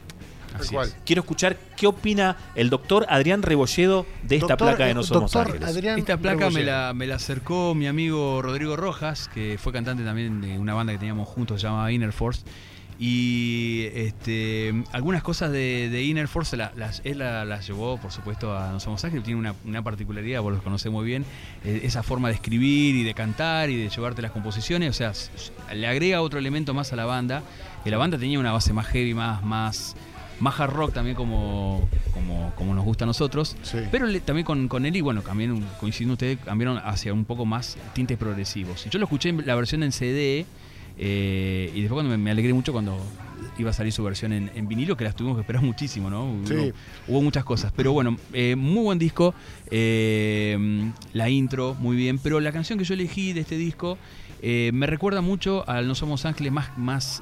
Así 0.60 0.76
es. 0.76 0.98
Quiero 1.06 1.22
escuchar 1.22 1.58
qué 1.78 1.86
opina 1.86 2.36
el 2.56 2.72
doctor 2.72 3.06
Adrián 3.08 3.44
Rebolledo 3.44 4.08
de 4.24 4.38
esta 4.38 4.48
Doctor- 4.56 4.68
placa 4.70 4.86
de 4.88 4.94
No 4.96 5.04
Somos 5.04 5.32
doctor 5.32 5.52
Ángeles. 5.54 5.70
Adrián 5.76 6.00
Esta 6.00 6.18
placa 6.18 6.50
me 6.50 6.64
la, 6.64 6.92
me 6.96 7.06
la 7.06 7.16
acercó 7.16 7.76
mi 7.76 7.86
amigo 7.86 8.42
Rodrigo 8.42 8.76
Rojas, 8.76 9.30
que 9.32 9.60
fue 9.62 9.72
cantante 9.72 10.04
también 10.04 10.42
de 10.42 10.58
una 10.58 10.74
banda 10.74 10.92
que 10.94 10.98
teníamos 11.00 11.28
juntos, 11.28 11.62
se 11.62 11.68
llamaba 11.68 11.92
Inner 11.92 12.12
Force. 12.14 12.42
Y 13.02 13.86
este, 13.94 14.74
algunas 14.92 15.24
cosas 15.24 15.52
de, 15.54 15.90
de 15.90 16.04
Inner 16.04 16.28
Force 16.28 16.58
la- 16.58 16.74
las, 16.76 17.02
él 17.06 17.20
la- 17.20 17.46
las 17.46 17.66
llevó, 17.66 17.98
por 17.98 18.12
supuesto, 18.12 18.58
a 18.58 18.72
No 18.74 18.80
Somos 18.82 19.04
Ángeles. 19.06 19.24
Tiene 19.24 19.40
una, 19.40 19.56
una 19.66 19.82
particularidad, 19.82 20.42
vos 20.42 20.52
los 20.54 20.62
conocés 20.62 20.92
muy 20.92 21.06
bien, 21.06 21.24
eh, 21.64 21.80
esa 21.84 22.04
forma 22.04 22.28
de 22.28 22.34
escribir 22.36 22.96
y 22.96 23.04
de 23.04 23.14
cantar 23.14 23.70
y 23.70 23.78
de 23.78 23.88
llevarte 23.90 24.22
las 24.22 24.32
composiciones. 24.32 24.90
O 24.90 24.94
sea, 24.94 25.14
le 25.74 25.88
agrega 25.88 26.22
otro 26.22 26.40
elemento 26.40 26.74
más 26.74 26.92
a 26.92 26.98
la 26.98 27.06
banda. 27.06 27.42
Que 27.86 27.90
la 27.90 27.98
banda 27.98 28.18
tenía 28.18 28.38
una 28.38 28.52
base 28.52 28.74
más 28.74 28.88
heavy, 28.88 29.14
más, 29.14 29.42
más, 29.46 29.96
más 30.42 30.60
hard 30.60 30.74
rock 30.74 30.94
también 30.94 31.16
como, 31.16 31.88
como, 32.14 32.52
como 32.58 32.76
nos 32.76 32.84
gusta 32.84 33.06
a 33.06 33.08
nosotros. 33.08 33.56
Sí. 33.62 33.78
Pero 33.90 34.08
le- 34.08 34.20
también 34.20 34.46
con, 34.46 34.68
con 34.68 34.86
él 34.86 34.94
y 34.98 35.00
bueno, 35.00 35.22
también 35.22 35.64
coincidiendo 35.80 36.14
ustedes, 36.16 36.38
cambiaron 36.44 36.78
hacia 36.84 37.14
un 37.14 37.24
poco 37.24 37.46
más 37.46 37.78
tintes 37.94 38.18
progresivos. 38.18 38.86
Y 38.86 38.90
yo 38.90 39.00
lo 39.00 39.06
escuché 39.06 39.30
en 39.30 39.48
la 39.48 39.56
versión 39.56 39.84
en 39.84 39.94
CD 39.94 40.46
eh, 41.00 41.72
y 41.74 41.82
después 41.82 41.96
cuando 41.96 42.12
me, 42.12 42.18
me 42.18 42.32
alegré 42.32 42.54
mucho 42.54 42.72
cuando 42.74 42.98
iba 43.58 43.72
a 43.72 43.74
salir 43.74 43.92
su 43.92 44.04
versión 44.04 44.32
en, 44.32 44.52
en 44.56 44.68
vinilo, 44.68 44.96
que 44.96 45.04
las 45.04 45.16
tuvimos 45.16 45.38
que 45.38 45.42
esperar 45.42 45.62
muchísimo, 45.64 46.10
¿no? 46.10 46.26
Hubo, 46.32 46.48
Sí. 46.48 46.72
hubo 47.08 47.22
muchas 47.22 47.44
cosas. 47.44 47.74
Pero 47.76 47.92
bueno, 47.92 48.18
eh, 48.34 48.56
muy 48.56 48.84
buen 48.84 49.00
disco. 49.00 49.34
eh, 49.72 50.92
la 51.14 51.30
intro, 51.30 51.76
muy 51.80 51.96
bien. 51.98 52.20
Pero 52.20 52.40
la 52.40 52.52
canción 52.52 52.78
que 52.80 52.86
yo 52.86 52.94
elegí 52.94 53.34
de 53.34 53.42
este 53.42 53.58
disco 53.58 53.98
me 54.42 54.88
recuerda 54.88 55.20
mucho 55.20 55.68
al 55.68 55.86
No 55.90 55.96
Somos 55.96 56.26
Ángeles 56.26 56.54
más, 56.54 56.78
más, 56.78 57.22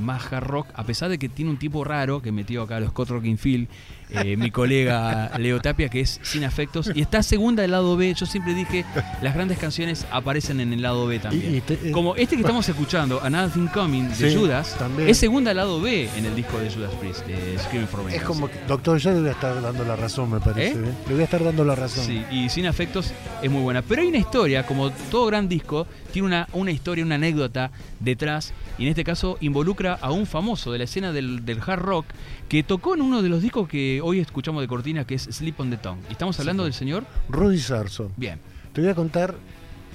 más 0.00 0.30
hard 0.30 0.44
rock, 0.46 0.66
a 0.74 0.84
pesar 0.84 1.08
de 1.08 1.18
que 1.18 1.30
tiene 1.30 1.50
un 1.50 1.56
tipo 1.56 1.84
raro 1.84 2.20
que 2.20 2.32
metió 2.32 2.62
acá 2.62 2.76
a 2.76 2.80
los 2.80 2.90
Scott 2.90 3.08
Rockinfield, 3.08 3.66
eh, 4.12 4.36
mi 4.36 4.50
colega 4.50 5.30
Leo 5.38 5.60
Tapia, 5.60 5.88
que 5.88 6.00
es 6.00 6.20
Sin 6.22 6.44
Afectos, 6.44 6.90
y 6.94 7.00
está 7.00 7.22
segunda 7.22 7.62
del 7.62 7.70
lado 7.72 7.96
B. 7.96 8.12
Yo 8.14 8.26
siempre 8.26 8.54
dije, 8.54 8.84
las 9.22 9.34
grandes 9.34 9.58
canciones 9.58 10.06
aparecen 10.10 10.60
en 10.60 10.72
el 10.72 10.82
lado 10.82 11.06
B 11.06 11.18
también. 11.18 11.54
Y- 11.54 11.56
y 11.58 11.60
te- 11.60 11.74
eh, 11.88 11.92
Como 11.92 12.16
este 12.16 12.36
que 12.36 12.42
estamos 12.42 12.68
escuchando, 12.68 13.20
Another 13.22 13.70
Coming 13.72 14.08
de 14.08 14.30
Sí, 14.30 14.36
Judas, 14.36 14.76
también. 14.78 15.08
es 15.08 15.18
segunda 15.18 15.50
del 15.50 15.56
lado 15.58 15.80
B 15.80 16.08
en 16.16 16.26
el 16.26 16.34
disco 16.36 16.58
de 16.58 16.70
Judas 16.70 16.90
Priest, 17.00 17.26
de 17.26 17.58
Screaming 17.58 17.88
for 17.88 18.00
Es 18.00 18.06
Vengeance. 18.06 18.26
como 18.26 18.48
que, 18.48 18.58
doctor, 18.66 18.98
yo 18.98 19.10
le 19.12 19.20
voy 19.20 19.28
a 19.28 19.32
estar 19.32 19.60
dando 19.62 19.84
la 19.84 19.96
razón, 19.96 20.30
me 20.30 20.40
parece. 20.40 20.78
¿eh? 20.78 20.92
Le 21.08 21.12
voy 21.14 21.20
a 21.22 21.24
estar 21.24 21.42
dando 21.44 21.64
la 21.64 21.74
razón. 21.74 22.04
Sí, 22.04 22.22
y 22.30 22.48
Sin 22.48 22.66
Afectos 22.66 23.12
es 23.42 23.50
muy 23.50 23.62
buena. 23.62 23.82
Pero 23.82 24.02
hay 24.02 24.08
una 24.08 24.18
historia, 24.18 24.64
como 24.66 24.90
todo 25.10 25.26
gran 25.26 25.48
disco, 25.48 25.86
tiene 26.12 26.26
una, 26.26 26.48
una 26.52 26.70
historia, 26.70 27.04
una 27.04 27.14
anécdota 27.16 27.70
detrás, 28.00 28.52
y 28.78 28.84
en 28.84 28.88
este 28.88 29.04
caso 29.04 29.36
involucra 29.40 29.98
a 30.00 30.10
un 30.10 30.26
famoso 30.26 30.72
de 30.72 30.78
la 30.78 30.84
escena 30.84 31.12
del, 31.12 31.44
del 31.44 31.58
hard 31.64 31.80
rock 31.80 32.06
que 32.48 32.62
tocó 32.62 32.94
en 32.94 33.02
uno 33.02 33.22
de 33.22 33.28
los 33.28 33.42
discos 33.42 33.68
que 33.68 33.99
hoy 34.00 34.20
escuchamos 34.20 34.60
de 34.62 34.68
cortina, 34.68 35.04
que 35.06 35.14
es 35.14 35.22
Sleep 35.22 35.58
on 35.60 35.70
the 35.70 35.76
Tongue. 35.76 36.02
Y 36.08 36.12
estamos 36.12 36.38
hablando 36.40 36.64
del 36.64 36.72
señor. 36.74 37.04
Rudy 37.28 37.58
Sarso. 37.58 38.10
Bien, 38.16 38.40
Te 38.72 38.80
voy 38.80 38.90
a 38.90 38.94
contar 38.94 39.34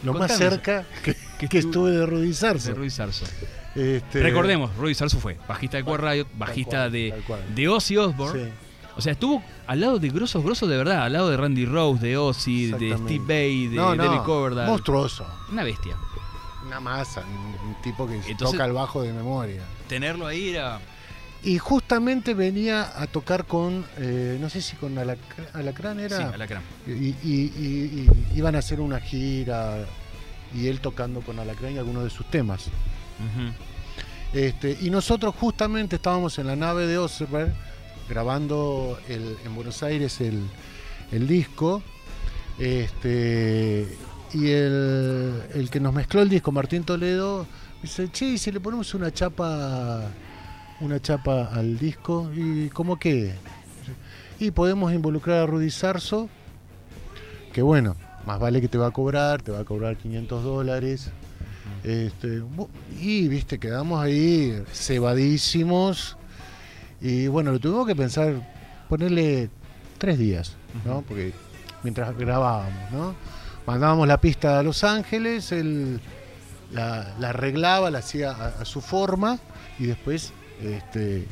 lo 0.04 0.14
más 0.14 0.36
cerca 0.38 0.86
que, 1.04 1.16
Que 1.40 1.48
que 1.48 1.58
estuvo- 1.60 1.88
estuve 1.88 1.92
de 1.92 2.06
Rudy 2.06 2.34
Sarso. 2.34 2.70
de 2.70 2.76
Rudy 2.76 2.90
Sarso. 2.90 3.26
Este, 3.76 4.22
Recordemos, 4.24 4.76
Rudy 4.78 4.94
Sarso 4.96 5.20
fue 5.20 5.38
bajista 5.48 5.78
de 5.78 5.84
Core 5.84 6.10
Riot, 6.14 6.28
bajista 6.38 6.78
cual, 6.80 6.92
de, 6.92 7.14
de 7.56 7.68
Ozzy 7.68 7.98
Osbourne. 7.98 8.46
Sí. 8.46 8.50
O 8.98 9.02
sea, 9.02 9.12
estuvo 9.12 9.44
al 9.68 9.82
lado 9.82 10.00
de 10.00 10.08
grosos, 10.10 10.42
grosos 10.42 10.70
de 10.70 10.78
verdad, 10.78 11.04
al 11.04 11.12
lado 11.12 11.30
de 11.30 11.36
Randy 11.36 11.66
Rose, 11.66 12.02
de 12.02 12.16
Ozzy, 12.18 12.72
de. 12.72 12.96
Steve 12.98 13.24
Bay, 13.28 13.68
de 13.68 13.76
no, 13.76 13.94
no, 13.94 14.04
David 14.06 14.20
Coverdale. 14.26 14.70
Monstruoso. 14.70 15.26
Una 15.52 15.64
bestia. 15.66 15.98
Una 16.66 16.80
masa, 16.80 17.22
un, 17.28 17.68
un 17.70 17.82
tipo 17.82 18.08
que 18.08 18.16
Entonces- 18.16 18.52
toca 18.54 18.64
el 18.66 18.72
bajo 18.72 19.02
de 19.04 19.12
memoria. 19.12 19.62
Tenerlo 19.90 20.26
ahí 20.28 20.50
era. 20.52 20.80
Y 21.46 21.58
justamente 21.60 22.34
venía 22.34 23.00
a 23.00 23.06
tocar 23.08 23.46
con, 23.46 23.86
eh, 23.98 24.38
no 24.42 24.50
sé 24.50 24.62
si 24.62 24.76
con 24.76 24.96
Alacr- 24.96 25.18
Alacrán 25.54 26.00
era. 26.00 26.18
Sí, 26.18 26.24
Alacrán. 26.24 26.64
y, 26.88 26.92
y- 26.92 27.16
y- 27.24 28.10
y 28.34 28.38
iban 28.38 28.56
a 28.56 28.60
hacer 28.60 28.80
una 28.82 29.00
gira 29.00 29.86
y 30.56 30.68
él 30.68 30.80
tocando 30.80 31.22
con 31.22 31.38
Alacrán 31.40 31.74
y 31.74 31.78
algunos 31.78 32.04
de 32.04 32.10
sus 32.10 32.30
temas. 32.32 32.66
Este, 34.34 34.78
y 34.82 34.90
nosotros 34.90 35.36
justamente 35.40 35.96
estábamos 35.98 36.38
en 36.40 36.48
la 36.48 36.56
nave 36.56 36.88
de 36.88 36.98
Osterberg 36.98 37.54
grabando 38.10 39.00
el- 39.08 39.38
en 39.46 39.56
Buenos 39.56 39.82
Aires 39.84 40.20
el, 40.22 40.42
el 41.12 41.28
disco. 41.28 41.84
Este, 42.58 43.88
y 44.34 44.50
el, 44.50 45.42
el 45.54 45.70
que 45.70 45.80
nos 45.80 45.94
mezcló 45.94 46.22
el 46.22 46.30
disco, 46.30 46.52
Martín 46.52 46.84
Toledo, 46.84 47.46
dice, 47.82 48.10
che, 48.12 48.26
¿y 48.30 48.38
si 48.38 48.52
le 48.52 48.60
ponemos 48.60 48.94
una 48.94 49.12
chapa, 49.14 50.10
una 50.82 51.02
chapa 51.02 51.46
al 51.54 51.78
disco, 51.78 52.30
y 52.34 52.70
cómo 52.70 52.98
qué? 52.98 53.34
Y 54.40 54.52
podemos 54.52 54.94
involucrar 54.94 55.40
a 55.40 55.46
Rudy 55.46 55.72
Sarso, 55.72 56.30
que 57.54 57.62
bueno, 57.62 57.96
más 58.26 58.40
vale 58.40 58.60
que 58.60 58.68
te 58.68 58.78
va 58.78 58.88
a 58.88 58.92
cobrar, 58.92 59.42
te 59.42 59.52
va 59.52 59.60
a 59.60 59.64
cobrar 59.64 59.96
500 59.98 60.44
dólares. 60.44 61.12
Este, 61.84 62.42
y 63.00 63.28
viste, 63.28 63.60
quedamos 63.60 64.04
ahí 64.04 64.62
cebadísimos. 64.74 66.18
Y 67.00 67.28
bueno, 67.28 67.52
lo 67.52 67.60
tuvimos 67.60 67.88
que 67.88 67.96
pensar, 67.96 68.34
ponerle 68.90 69.50
tres 69.98 70.18
días, 70.18 70.56
¿no? 70.84 71.04
Porque 71.04 71.34
mientras 71.84 72.18
grabábamos, 72.18 72.92
¿no? 72.92 73.16
Mandábamos 73.68 74.08
la 74.08 74.20
pista 74.20 74.60
a 74.60 74.64
Los 74.64 74.84
Ángeles, 74.84 75.52
él 75.52 76.00
la, 76.72 77.14
la 77.20 77.30
arreglaba, 77.30 77.90
la 77.92 78.00
hacía 78.00 78.32
a, 78.32 78.48
a 78.48 78.66
su 78.66 78.82
forma 78.82 79.40
y 79.80 79.86
después 79.86 80.34
este, 80.62 81.26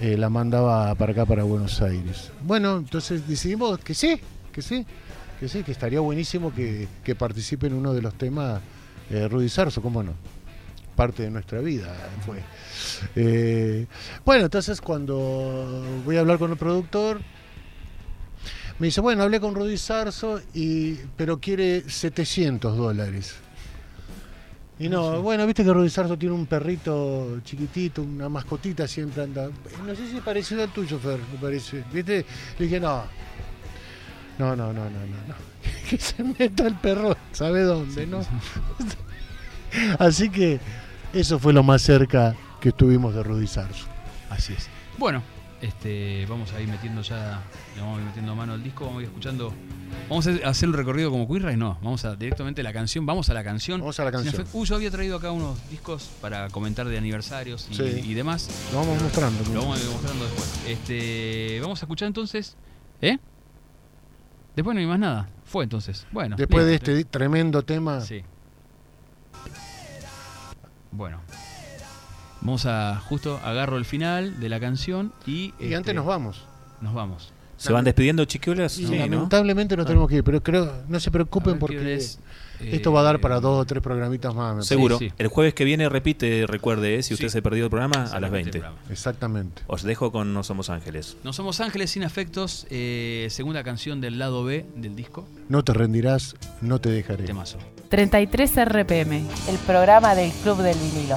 eh, 0.00 0.16
la 0.16 0.28
mandaba 0.28 0.94
para 0.94 1.12
acá, 1.12 1.26
para 1.26 1.44
Buenos 1.44 1.80
Aires. 1.82 2.30
Bueno, 2.42 2.76
entonces 2.78 3.26
decidimos 3.28 3.78
que 3.78 3.94
sí, 3.94 4.20
que 4.52 4.62
sí, 4.62 4.86
que 5.38 5.48
sí, 5.48 5.62
que 5.62 5.72
estaría 5.72 6.00
buenísimo 6.00 6.52
que, 6.54 6.88
que 7.04 7.14
participe 7.14 7.66
en 7.66 7.74
uno 7.74 7.94
de 7.94 8.02
los 8.02 8.14
temas 8.14 8.60
eh, 9.10 9.28
Rudy 9.28 9.48
Sarso, 9.48 9.82
¿cómo 9.82 10.02
no? 10.02 10.14
Parte 10.96 11.22
de 11.22 11.30
nuestra 11.30 11.60
vida 11.60 11.94
fue. 12.24 12.38
Eh, 13.16 13.86
bueno, 14.24 14.44
entonces 14.44 14.80
cuando 14.80 15.84
voy 16.04 16.16
a 16.16 16.20
hablar 16.20 16.38
con 16.38 16.50
el 16.50 16.56
productor, 16.56 17.20
me 18.78 18.86
dice, 18.86 19.00
bueno, 19.00 19.22
hablé 19.22 19.38
con 19.38 19.54
Rudy 19.54 19.76
Sarso, 19.76 20.40
y, 20.54 20.94
pero 21.16 21.38
quiere 21.38 21.88
700 21.88 22.76
dólares. 22.76 23.36
Y 24.78 24.88
no, 24.88 25.22
bueno, 25.22 25.46
viste 25.46 25.64
que 25.64 25.72
Rudy 25.72 25.90
tiene 26.18 26.34
un 26.34 26.46
perrito 26.46 27.40
chiquitito, 27.44 28.02
una 28.02 28.28
mascotita 28.28 28.88
siempre 28.88 29.22
anda. 29.22 29.48
No 29.86 29.94
sé 29.94 30.08
si 30.08 30.20
parecido 30.20 30.62
al 30.62 30.70
tuyo, 30.70 30.98
Fer, 30.98 31.20
me 31.32 31.38
parece. 31.38 31.84
¿Viste? 31.92 32.24
Le 32.58 32.64
dije, 32.64 32.80
no. 32.80 33.04
No, 34.38 34.56
no, 34.56 34.72
no, 34.72 34.84
no, 34.84 34.90
no. 34.90 35.28
no. 35.28 35.52
Que 35.88 35.98
se 35.98 36.24
meta 36.24 36.66
el 36.66 36.74
perro, 36.76 37.14
¿sabe 37.32 37.62
dónde, 37.62 38.06
no? 38.06 38.24
Así 39.98 40.30
que 40.30 40.58
eso 41.12 41.38
fue 41.38 41.52
lo 41.52 41.62
más 41.62 41.82
cerca 41.82 42.34
que 42.60 42.70
estuvimos 42.70 43.14
de 43.14 43.22
Rudy 43.22 43.46
Sarso. 43.46 43.86
Así 44.30 44.54
es. 44.54 44.68
Bueno, 44.98 45.22
este, 45.62 46.26
vamos 46.28 46.52
a 46.52 46.60
ir 46.60 46.68
metiendo 46.68 47.00
ya, 47.02 47.40
le 47.74 47.80
vamos 47.80 47.98
a 47.98 48.00
ir 48.02 48.06
metiendo 48.08 48.34
mano 48.36 48.52
al 48.52 48.62
disco, 48.62 48.84
vamos 48.84 48.98
a 48.98 49.02
ir 49.02 49.08
escuchando. 49.08 49.54
Vamos 50.08 50.26
a 50.26 50.48
hacer 50.48 50.68
un 50.68 50.74
recorrido 50.74 51.10
como 51.10 51.28
Queer 51.28 51.56
no, 51.56 51.78
vamos 51.82 52.04
a 52.04 52.16
directamente 52.16 52.60
a 52.60 52.64
la 52.64 52.72
canción, 52.72 53.06
vamos 53.06 53.30
a 53.30 53.34
la 53.34 53.44
canción. 53.44 53.80
Vamos 53.80 53.98
a 54.00 54.04
la 54.04 54.12
canción. 54.12 54.44
Uy, 54.52 54.66
yo 54.66 54.74
había 54.74 54.90
traído 54.90 55.16
acá 55.16 55.30
unos 55.30 55.58
discos 55.70 56.10
para 56.20 56.48
comentar 56.50 56.86
de 56.88 56.98
aniversarios 56.98 57.68
y, 57.70 57.74
Sí. 57.74 57.82
y 58.04 58.14
demás. 58.14 58.48
Lo 58.72 58.78
vamos 58.80 59.00
mostrando. 59.02 59.42
Lo 59.54 59.60
vamos 59.60 59.78
a 59.80 59.84
ir 59.84 59.90
mostrando 59.90 60.24
después. 60.24 60.60
Este, 60.66 61.58
vamos 61.62 61.80
a 61.82 61.84
escuchar 61.86 62.08
entonces. 62.08 62.56
¿Eh? 63.00 63.18
Después 64.56 64.74
no 64.74 64.80
hay 64.80 64.86
más 64.86 64.98
nada. 64.98 65.28
Fue 65.44 65.64
entonces. 65.64 66.06
Bueno. 66.12 66.36
Después 66.36 66.66
de 66.66 66.74
este 66.74 67.04
tremendo 67.04 67.62
tema, 67.62 68.00
Sí. 68.00 68.22
Bueno. 70.90 71.20
Vamos 72.42 72.66
a 72.66 73.00
justo 73.08 73.40
agarro 73.44 73.76
el 73.78 73.84
final 73.84 74.38
de 74.40 74.48
la 74.48 74.60
canción 74.60 75.12
y. 75.26 75.32
y 75.32 75.54
este, 75.60 75.76
antes 75.76 75.94
nos 75.94 76.06
vamos. 76.06 76.42
Nos 76.80 76.92
vamos. 76.94 77.32
¿Se 77.56 77.72
van 77.72 77.84
despidiendo, 77.84 78.24
chiquiolas? 78.24 78.72
Sí, 78.72 78.84
¿no? 78.86 78.96
lamentablemente 78.96 79.76
nos 79.76 79.86
tenemos 79.86 80.08
que 80.08 80.16
ir, 80.16 80.24
pero 80.24 80.42
creo, 80.42 80.72
no 80.88 80.98
se 80.98 81.12
preocupen 81.12 81.52
ver, 81.52 81.60
porque 81.60 82.04
esto 82.60 82.92
va 82.92 83.00
a 83.00 83.02
dar 83.04 83.16
Eh, 83.16 83.18
para 83.20 83.38
dos 83.38 83.60
o 83.62 83.64
tres 83.64 83.80
programitas 83.80 84.34
más. 84.34 84.56
me 84.56 84.62
Seguro. 84.64 84.98
Sí, 84.98 85.10
sí. 85.10 85.14
El 85.18 85.28
jueves 85.28 85.54
que 85.54 85.64
viene 85.64 85.88
repite, 85.88 86.44
recuerde, 86.48 86.96
eh, 86.96 87.02
si 87.04 87.14
usted 87.14 87.28
se 87.28 87.40
perdió 87.40 87.62
el 87.64 87.70
programa, 87.70 88.02
a 88.10 88.18
las 88.18 88.22
repite 88.22 88.26
el 88.26 88.32
20. 88.32 88.50
programa. 88.58 88.76
parece. 88.78 88.92
Exactamente. 88.92 89.62
Os 89.68 89.84
dejo 89.84 90.10
con 90.10 90.34
No 90.34 90.42
Somos 90.42 90.70
Ángeles. 90.70 91.16
No 91.22 91.32
somos 91.32 91.60
ángeles 91.60 91.92
sin 91.92 92.02
afectos. 92.02 92.66
eh, 92.70 93.28
segunda 93.30 93.62
canción 93.62 94.00
del 94.00 94.18
lado 94.18 94.42
B 94.42 94.66
del 94.74 94.96
disco. 94.96 95.28
No 95.48 95.62
te 95.62 95.72
rendirás, 95.72 96.34
no 96.62 96.80
te 96.80 96.90
dejaré. 96.90 97.22
Temazo. 97.24 97.58
33 97.90 98.56
RPM. 98.66 99.24
el 99.48 99.58
programa 99.68 100.16
del 100.16 100.32
Club 100.32 100.58
del 100.62 100.76
Vinilo. 100.78 101.16